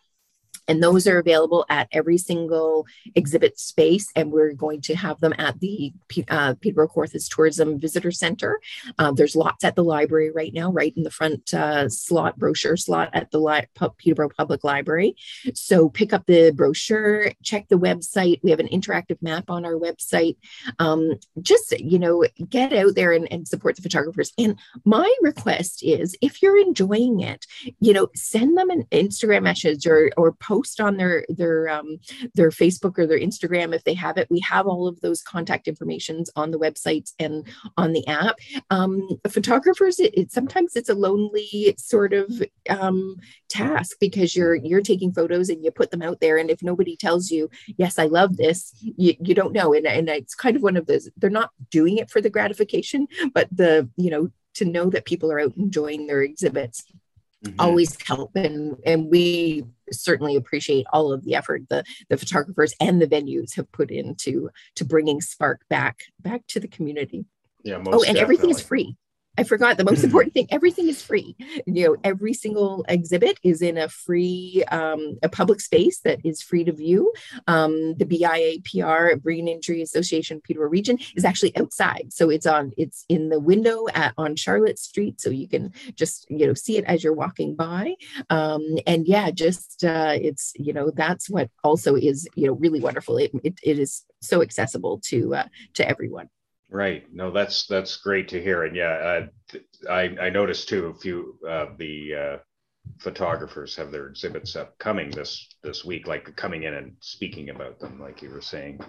and 0.71 0.81
those 0.81 1.09
are 1.09 1.19
available 1.19 1.67
at 1.69 1.89
every 1.91 2.17
single 2.17 2.87
exhibit 3.17 3.59
space 3.59 4.07
and 4.15 4.31
we're 4.31 4.53
going 4.53 4.81
to 4.83 4.95
have 4.95 5.21
them 5.21 5.35
at 5.37 5.59
the 5.59 5.93
uh, 6.29 6.55
peterborough 6.61 6.87
kawarthas 6.87 7.29
tourism 7.29 7.81
visitor 7.81 8.13
center. 8.13 8.61
Um, 8.99 9.17
there's 9.17 9.35
lots 9.35 9.65
at 9.65 9.75
the 9.75 9.83
library 9.83 10.31
right 10.31 10.55
now 10.55 10.71
right 10.71 10.95
in 10.97 11.03
the 11.03 11.11
front 11.11 11.53
uh, 11.53 11.89
slot 11.89 12.39
brochure 12.39 12.77
slot 12.77 13.11
at 13.13 13.33
the 13.33 13.41
Li- 13.41 13.67
peterborough 13.99 14.31
public 14.37 14.63
library. 14.63 15.17
So 15.55 15.89
pick 15.89 16.13
up 16.13 16.27
the 16.27 16.53
brochure 16.53 17.33
check 17.43 17.67
the 17.69 17.79
website. 17.79 18.39
We 18.45 18.51
have 18.51 18.61
an 18.61 18.69
interactive 18.69 19.21
map 19.21 19.51
on 19.51 19.65
our 19.65 19.75
website. 19.75 20.37
Um, 20.79 21.15
just 21.43 21.79
you 21.81 21.99
know 21.99 22.25
get 22.49 22.73
out 22.73 22.95
there 22.95 23.13
and, 23.13 23.27
and 23.33 23.49
support 23.49 23.75
the 23.75 23.83
photographers. 23.83 24.33
And 24.39 24.57
my 24.85 25.13
request 25.21 25.83
is 25.83 26.17
if 26.23 26.43
you're 26.43 26.59
enjoying 26.61 27.21
it 27.21 27.45
you 27.81 27.93
know 27.93 28.09
send 28.15 28.57
them 28.57 28.71
an 28.71 28.85
instagram 28.93 29.43
message 29.43 29.87
or 29.87 30.11
or 30.17 30.33
post 30.33 30.60
post 30.61 30.81
on 30.81 30.97
their 30.97 31.25
their 31.29 31.69
um, 31.69 31.99
their 32.35 32.51
Facebook 32.51 32.99
or 32.99 33.07
their 33.07 33.19
Instagram 33.19 33.75
if 33.75 33.85
they 33.85 33.95
have 33.95 34.17
it. 34.17 34.29
We 34.31 34.41
have 34.41 34.67
all 34.67 34.87
of 34.87 35.01
those 35.01 35.23
contact 35.23 35.69
informations 35.69 36.31
on 36.37 36.51
the 36.51 36.59
websites 36.59 37.13
and 37.19 37.47
on 37.77 37.93
the 37.93 38.07
app. 38.07 38.37
Um, 38.71 39.09
photographers, 39.29 39.99
it, 39.99 40.17
it, 40.17 40.33
sometimes 40.33 40.77
it's 40.77 40.89
a 40.89 40.95
lonely 40.95 41.75
sort 41.79 42.13
of 42.13 42.43
um, 42.69 43.17
task 43.49 43.97
because 44.01 44.37
you're 44.37 44.55
you're 44.55 44.83
taking 44.83 45.13
photos 45.13 45.49
and 45.49 45.65
you 45.65 45.71
put 45.71 45.91
them 45.91 46.03
out 46.03 46.21
there, 46.21 46.37
and 46.37 46.51
if 46.51 46.63
nobody 46.63 46.97
tells 46.97 47.31
you, 47.31 47.51
yes, 47.77 47.99
I 47.99 48.07
love 48.07 48.37
this, 48.37 48.73
you, 48.81 49.15
you 49.21 49.35
don't 49.35 49.53
know. 49.53 49.75
And, 49.75 49.87
and 49.87 50.09
it's 50.09 50.35
kind 50.35 50.57
of 50.57 50.63
one 50.63 50.77
of 50.77 50.87
those. 50.87 51.09
They're 51.17 51.31
not 51.31 51.51
doing 51.71 51.99
it 51.99 52.11
for 52.11 52.21
the 52.21 52.31
gratification, 52.31 53.07
but 53.35 53.49
the 53.51 53.89
you 53.97 54.11
know 54.11 54.31
to 54.53 54.65
know 54.65 54.91
that 54.91 55.05
people 55.05 55.31
are 55.31 55.41
out 55.41 55.57
enjoying 55.57 56.07
their 56.07 56.23
exhibits 56.23 56.85
mm-hmm. 57.45 57.61
always 57.61 57.97
help 58.07 58.35
and 58.35 58.77
and 58.85 59.11
we 59.11 59.65
certainly 59.93 60.37
appreciate 60.37 60.87
all 60.93 61.13
of 61.13 61.25
the 61.25 61.35
effort 61.35 61.63
the 61.69 61.85
the 62.09 62.17
photographers 62.17 62.75
and 62.81 63.01
the 63.01 63.07
venues 63.07 63.55
have 63.55 63.71
put 63.73 63.91
into 63.91 64.51
to 64.75 64.85
bringing 64.85 65.21
spark 65.21 65.61
back 65.69 66.01
back 66.21 66.47
to 66.47 66.61
the 66.61 66.69
community 66.69 67.25
yeah 67.63 67.75
oh 67.75 67.79
and 67.79 67.85
definitely. 67.93 68.21
everything 68.21 68.51
is 68.51 68.61
free 68.61 68.97
I 69.39 69.45
forgot 69.45 69.77
the 69.77 69.85
most 69.85 70.05
important 70.05 70.35
thing. 70.35 70.49
Everything 70.51 70.89
is 70.89 71.03
free. 71.03 71.37
You 71.67 71.89
know, 71.89 71.97
every 72.05 72.35
single 72.35 72.85
exhibit 72.89 73.39
is 73.43 73.63
in 73.63 73.79
a 73.79 73.89
free, 73.89 74.65
um, 74.69 75.19
a 75.23 75.29
public 75.29 75.61
space 75.61 76.01
that 76.01 76.19
is 76.25 76.43
free 76.43 76.65
to 76.65 76.73
view. 76.73 77.13
Um, 77.47 77.95
the 77.97 78.05
BIAPR, 78.05 79.23
Brain 79.23 79.49
Injury 79.49 79.83
Association 79.83 80.41
Peterborough 80.41 80.69
Region, 80.69 80.99
is 81.15 81.25
actually 81.25 81.57
outside, 81.57 82.13
so 82.13 82.29
it's 82.29 82.47
on, 82.47 82.73
it's 82.77 83.05
in 83.09 83.29
the 83.29 83.41
window 83.41 83.87
at 83.95 84.13
on 84.19 84.37
Charlotte 84.37 84.79
Street, 84.79 85.21
so 85.21 85.31
you 85.31 85.49
can 85.49 85.73
just 85.95 86.27
you 86.29 86.47
know 86.47 86.55
see 86.55 86.77
it 86.77 86.85
as 86.85 87.05
you're 87.05 87.13
walking 87.13 87.55
by. 87.55 87.95
Um, 88.29 88.79
and 88.87 89.07
yeah, 89.07 89.31
just 89.31 89.85
uh, 89.85 90.17
it's 90.21 90.53
you 90.57 90.73
know 90.73 90.91
that's 90.91 91.31
what 91.31 91.51
also 91.63 91.95
is 91.95 92.29
you 92.35 92.47
know 92.47 92.55
really 92.55 92.81
wonderful. 92.81 93.17
It 93.17 93.31
it, 93.45 93.59
it 93.63 93.79
is 93.79 94.05
so 94.21 94.43
accessible 94.43 95.01
to 95.07 95.35
uh, 95.37 95.45
to 95.75 95.89
everyone. 95.89 96.29
Right. 96.71 97.05
No, 97.13 97.33
that's 97.33 97.67
that's 97.67 97.97
great 97.97 98.29
to 98.29 98.41
hear. 98.41 98.63
And 98.63 98.77
yeah, 98.77 99.27
uh, 99.55 99.59
I 99.91 100.03
I 100.21 100.31
noticed 100.31 100.69
too 100.69 100.87
a 100.87 100.95
few 100.95 101.37
of 101.47 101.77
the 101.79 102.15
uh, 102.15 102.37
photographers 102.99 103.75
have 103.77 103.91
their 103.91 104.07
exhibits 104.07 104.55
up 104.55 104.79
coming 104.79 105.11
this 105.11 105.49
this 105.65 105.85
week, 105.85 106.07
like 106.07 106.35
coming 106.37 106.63
in 106.63 106.75
and 106.75 106.93
speaking 107.01 107.51
about 107.51 107.81
them, 107.81 108.01
like 108.01 108.23
you 108.23 108.31
were 108.31 108.41
saying. 108.41 108.81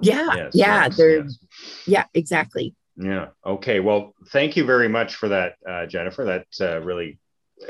Yeah. 0.00 0.34
Yes, 0.34 0.50
yeah. 0.54 0.84
Yes, 0.84 0.96
they're. 0.96 1.22
Yes. 1.22 1.38
Yeah. 1.86 2.04
Exactly. 2.14 2.74
Yeah. 2.96 3.28
Okay. 3.46 3.78
Well, 3.78 4.14
thank 4.30 4.56
you 4.56 4.64
very 4.64 4.88
much 4.88 5.14
for 5.14 5.28
that, 5.28 5.54
uh, 5.68 5.86
Jennifer. 5.86 6.24
That 6.24 6.46
uh, 6.60 6.80
really 6.80 7.20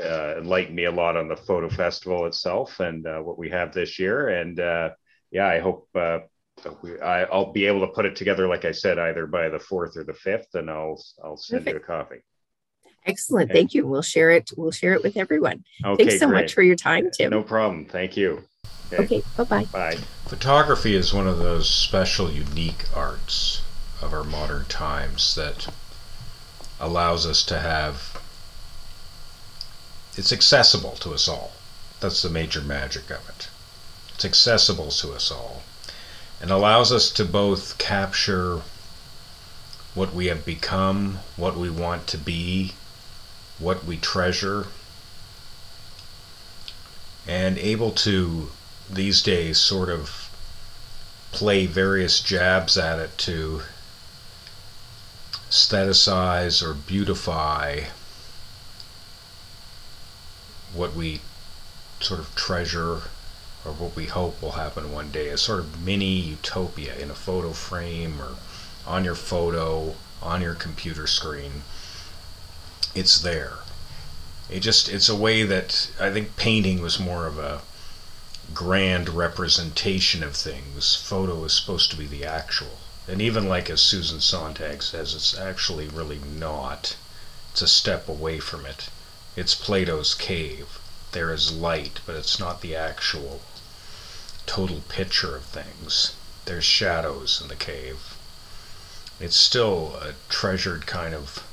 uh, 0.03 0.35
enlightened 0.37 0.75
me 0.75 0.85
a 0.85 0.91
lot 0.91 1.15
on 1.15 1.27
the 1.27 1.37
photo 1.37 1.69
festival 1.69 2.25
itself 2.25 2.79
and 2.79 3.05
uh, 3.05 3.19
what 3.19 3.37
we 3.37 3.51
have 3.51 3.71
this 3.71 3.99
year. 3.99 4.29
And 4.29 4.57
yeah, 5.31 5.47
I 5.47 5.59
hope 5.59 5.89
we, 6.81 6.99
I, 6.99 7.25
will 7.25 7.51
be 7.51 7.65
able 7.65 7.81
to 7.81 7.87
put 7.87 8.05
it 8.05 8.15
together, 8.15 8.47
like 8.47 8.65
I 8.65 8.71
said, 8.71 8.99
either 8.99 9.25
by 9.27 9.49
the 9.49 9.59
fourth 9.59 9.97
or 9.97 10.03
the 10.03 10.13
fifth, 10.13 10.55
and 10.55 10.69
I'll 10.69 11.01
I'll 11.23 11.37
send 11.37 11.65
Perfect. 11.65 11.87
you 11.87 11.95
a 11.95 11.97
copy. 11.97 12.15
Excellent, 13.05 13.49
okay. 13.51 13.59
thank 13.59 13.73
you. 13.73 13.85
We'll 13.85 14.01
share 14.01 14.31
it. 14.31 14.51
We'll 14.55 14.71
share 14.71 14.93
it 14.93 15.03
with 15.03 15.17
everyone. 15.17 15.63
Okay, 15.83 16.05
Thanks 16.05 16.19
so 16.19 16.27
great. 16.27 16.41
much 16.41 16.53
for 16.53 16.61
your 16.61 16.75
time, 16.75 17.09
Tim. 17.11 17.31
No 17.31 17.43
problem. 17.43 17.85
Thank 17.85 18.15
you. 18.15 18.43
Okay, 18.93 19.03
okay 19.03 19.23
bye 19.37 19.43
bye. 19.43 19.65
Bye. 19.65 19.97
Photography 20.25 20.95
is 20.95 21.13
one 21.13 21.27
of 21.27 21.39
those 21.39 21.69
special, 21.69 22.31
unique 22.31 22.85
arts 22.95 23.61
of 24.01 24.13
our 24.13 24.23
modern 24.23 24.65
times 24.65 25.35
that 25.35 25.67
allows 26.79 27.25
us 27.25 27.43
to 27.45 27.59
have. 27.59 28.21
It's 30.15 30.31
accessible 30.31 30.91
to 30.97 31.11
us 31.13 31.27
all. 31.27 31.53
That's 31.99 32.21
the 32.21 32.29
major 32.29 32.61
magic 32.61 33.09
of 33.09 33.27
it. 33.29 33.49
It's 34.13 34.25
accessible 34.25 34.91
to 34.91 35.13
us 35.13 35.31
all 35.31 35.63
and 36.43 36.51
allows 36.51 36.91
us 36.91 37.09
to 37.09 37.23
both 37.23 37.77
capture 37.77 38.59
what 39.95 40.13
we 40.13 40.25
have 40.25 40.43
become, 40.43 41.19
what 41.37 41.55
we 41.55 41.69
want 41.69 42.05
to 42.05 42.17
be, 42.17 42.73
what 43.59 43.85
we 43.85 43.95
treasure, 43.95 44.67
and 47.25 47.57
able 47.57 47.91
to 47.91 48.49
these 48.89 49.21
days 49.21 49.57
sort 49.57 49.87
of 49.87 50.29
play 51.31 51.65
various 51.65 52.19
jabs 52.19 52.77
at 52.77 52.99
it 52.99 53.17
to 53.17 53.61
aestheticize 55.49 56.61
or 56.61 56.73
beautify 56.73 57.83
what 60.73 60.93
we 60.93 61.21
sort 62.01 62.19
of 62.19 62.35
treasure 62.35 63.03
or 63.65 63.71
what 63.71 63.95
we 63.95 64.05
hope 64.05 64.41
will 64.41 64.51
happen 64.51 64.91
one 64.91 65.11
day, 65.11 65.29
a 65.29 65.37
sort 65.37 65.59
of 65.59 65.81
mini 65.81 66.19
utopia 66.19 66.95
in 66.97 67.09
a 67.09 67.15
photo 67.15 67.53
frame 67.53 68.21
or 68.21 68.35
on 68.85 69.05
your 69.05 69.15
photo, 69.15 69.95
on 70.21 70.41
your 70.41 70.53
computer 70.53 71.07
screen. 71.07 71.63
It's 72.93 73.19
there. 73.19 73.59
It 74.49 74.59
just 74.59 74.89
it's 74.89 75.07
a 75.07 75.15
way 75.15 75.43
that 75.43 75.89
I 75.99 76.11
think 76.11 76.35
painting 76.35 76.81
was 76.81 76.99
more 76.99 77.25
of 77.25 77.39
a 77.39 77.61
grand 78.53 79.09
representation 79.09 80.21
of 80.23 80.35
things. 80.35 80.95
Photo 80.95 81.43
is 81.45 81.53
supposed 81.53 81.89
to 81.91 81.97
be 81.97 82.05
the 82.05 82.25
actual. 82.25 82.79
And 83.07 83.21
even 83.21 83.47
like 83.47 83.69
as 83.69 83.81
Susan 83.81 84.19
Sontag 84.19 84.83
says, 84.83 85.15
it's 85.15 85.37
actually 85.37 85.87
really 85.87 86.19
not. 86.19 86.95
It's 87.51 87.61
a 87.61 87.67
step 87.67 88.09
away 88.09 88.39
from 88.39 88.65
it. 88.65 88.89
It's 89.35 89.55
Plato's 89.55 90.13
cave. 90.13 90.79
There 91.13 91.33
is 91.33 91.51
light, 91.51 92.01
but 92.05 92.15
it's 92.15 92.39
not 92.39 92.61
the 92.61 92.75
actual 92.75 93.41
total 94.45 94.81
picture 94.89 95.35
of 95.35 95.43
things. 95.45 96.15
There's 96.45 96.65
shadows 96.65 97.39
in 97.41 97.47
the 97.47 97.55
cave. 97.55 98.17
It's 99.19 99.37
still 99.37 99.95
a 100.01 100.13
treasured 100.29 100.85
kind 100.85 101.13
of 101.13 101.43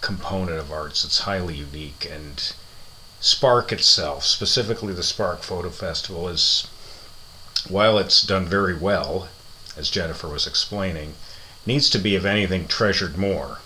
component 0.00 0.58
of 0.58 0.72
arts. 0.72 1.04
It's 1.04 1.20
highly 1.20 1.56
unique. 1.56 2.08
And 2.10 2.52
Spark 3.20 3.70
itself, 3.70 4.24
specifically 4.24 4.94
the 4.94 5.02
Spark 5.02 5.42
Photo 5.42 5.68
Festival, 5.70 6.28
is, 6.28 6.66
while 7.68 7.98
it's 7.98 8.22
done 8.22 8.46
very 8.46 8.74
well, 8.74 9.28
as 9.76 9.90
Jennifer 9.90 10.28
was 10.28 10.46
explaining, 10.46 11.14
needs 11.66 11.90
to 11.90 11.98
be, 11.98 12.14
if 12.14 12.24
anything, 12.24 12.66
treasured 12.66 13.18
more. 13.18 13.58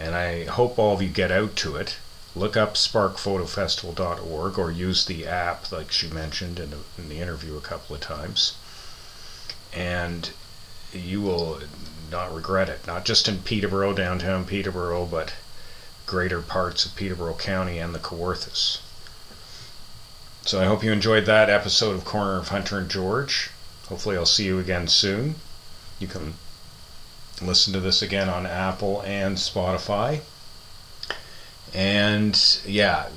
And 0.00 0.14
I 0.14 0.44
hope 0.46 0.78
all 0.78 0.94
of 0.94 1.02
you 1.02 1.08
get 1.08 1.30
out 1.30 1.54
to 1.56 1.76
it. 1.76 1.96
Look 2.34 2.56
up 2.56 2.74
sparkphotofestival.org 2.74 4.58
or 4.58 4.70
use 4.70 5.04
the 5.04 5.26
app, 5.26 5.70
like 5.70 5.92
she 5.92 6.08
mentioned 6.08 6.58
in 6.58 6.70
the, 6.70 6.78
in 6.98 7.08
the 7.08 7.20
interview 7.20 7.56
a 7.56 7.60
couple 7.60 7.94
of 7.94 8.00
times. 8.00 8.56
And 9.72 10.30
you 10.92 11.20
will 11.20 11.60
not 12.10 12.34
regret 12.34 12.68
it, 12.68 12.86
not 12.86 13.04
just 13.04 13.28
in 13.28 13.38
Peterborough, 13.42 13.94
downtown 13.94 14.44
Peterborough, 14.44 15.06
but 15.06 15.32
greater 16.06 16.42
parts 16.42 16.84
of 16.84 16.94
Peterborough 16.96 17.34
County 17.34 17.78
and 17.78 17.94
the 17.94 17.98
Kawarthas. 17.98 18.78
So 20.44 20.60
I 20.60 20.64
hope 20.64 20.82
you 20.82 20.92
enjoyed 20.92 21.26
that 21.26 21.48
episode 21.48 21.94
of 21.94 22.04
Corner 22.04 22.38
of 22.38 22.48
Hunter 22.48 22.78
and 22.78 22.90
George. 22.90 23.50
Hopefully, 23.88 24.16
I'll 24.16 24.26
see 24.26 24.44
you 24.44 24.58
again 24.58 24.88
soon. 24.88 25.36
You 25.98 26.08
can 26.08 26.34
listen 27.40 27.72
to 27.72 27.80
this 27.80 28.02
again 28.02 28.28
on 28.28 28.44
Apple 28.44 29.02
and 29.02 29.36
Spotify. 29.36 30.20
And 31.74 32.60
yeah, 32.66 33.08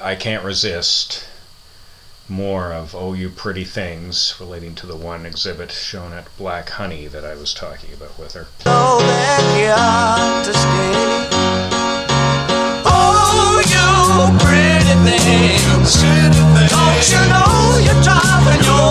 I 0.00 0.14
can't 0.14 0.44
resist 0.44 1.28
more 2.28 2.72
of 2.72 2.94
Oh 2.94 3.14
You 3.14 3.30
Pretty 3.30 3.64
Things 3.64 4.34
relating 4.38 4.74
to 4.76 4.86
the 4.86 4.96
one 4.96 5.26
exhibit 5.26 5.72
shown 5.72 6.12
at 6.12 6.28
Black 6.36 6.68
Honey 6.70 7.08
that 7.08 7.24
I 7.24 7.34
was 7.34 7.54
talking 7.54 7.92
about 7.92 8.18
with 8.18 8.34
her. 8.34 8.46
Oh, 8.66 9.00
you 9.58 9.72
pretty 14.38 14.92
things. 15.04 16.02
Don't 16.70 17.04
you 17.08 17.22
know 17.28 17.78
you're 17.82 18.02
your 18.02 18.82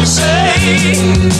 insane? 0.00 1.30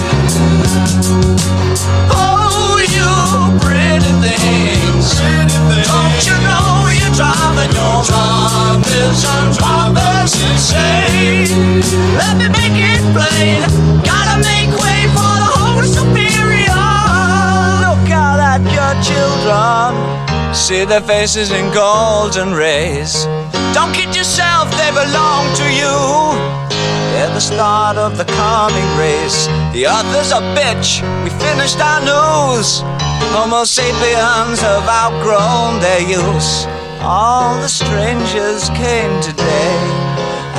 See 20.71 20.85
their 20.85 21.01
faces 21.01 21.51
in 21.51 21.73
golden 21.75 22.55
rays. 22.55 23.25
Don't 23.75 23.93
kid 23.93 24.15
yourself, 24.15 24.71
they 24.79 24.91
belong 24.93 25.53
to 25.57 25.65
you. 25.65 25.97
They're 27.11 27.35
the 27.35 27.41
start 27.41 27.97
of 27.97 28.17
the 28.17 28.25
coming 28.25 28.87
race. 28.97 29.47
The 29.73 29.87
other's 29.87 30.31
a 30.31 30.41
bitch. 30.55 31.03
We 31.25 31.31
finished 31.43 31.81
our 31.81 32.01
news. 32.07 33.00
Homo 33.35 33.65
sapiens 33.65 34.61
have 34.61 34.89
outgrown 34.89 35.81
their 35.81 36.01
use. 36.01 36.67
All 37.03 37.55
the 37.61 37.69
strangers 37.69 38.69
came 38.71 39.21
today, 39.23 39.77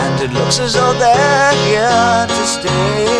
and 0.03 0.21
it 0.21 0.31
looks 0.33 0.59
as 0.59 0.73
though 0.73 0.93
they're 0.93 1.53
here 1.65 2.27
to 2.27 2.45
stay. 2.47 3.11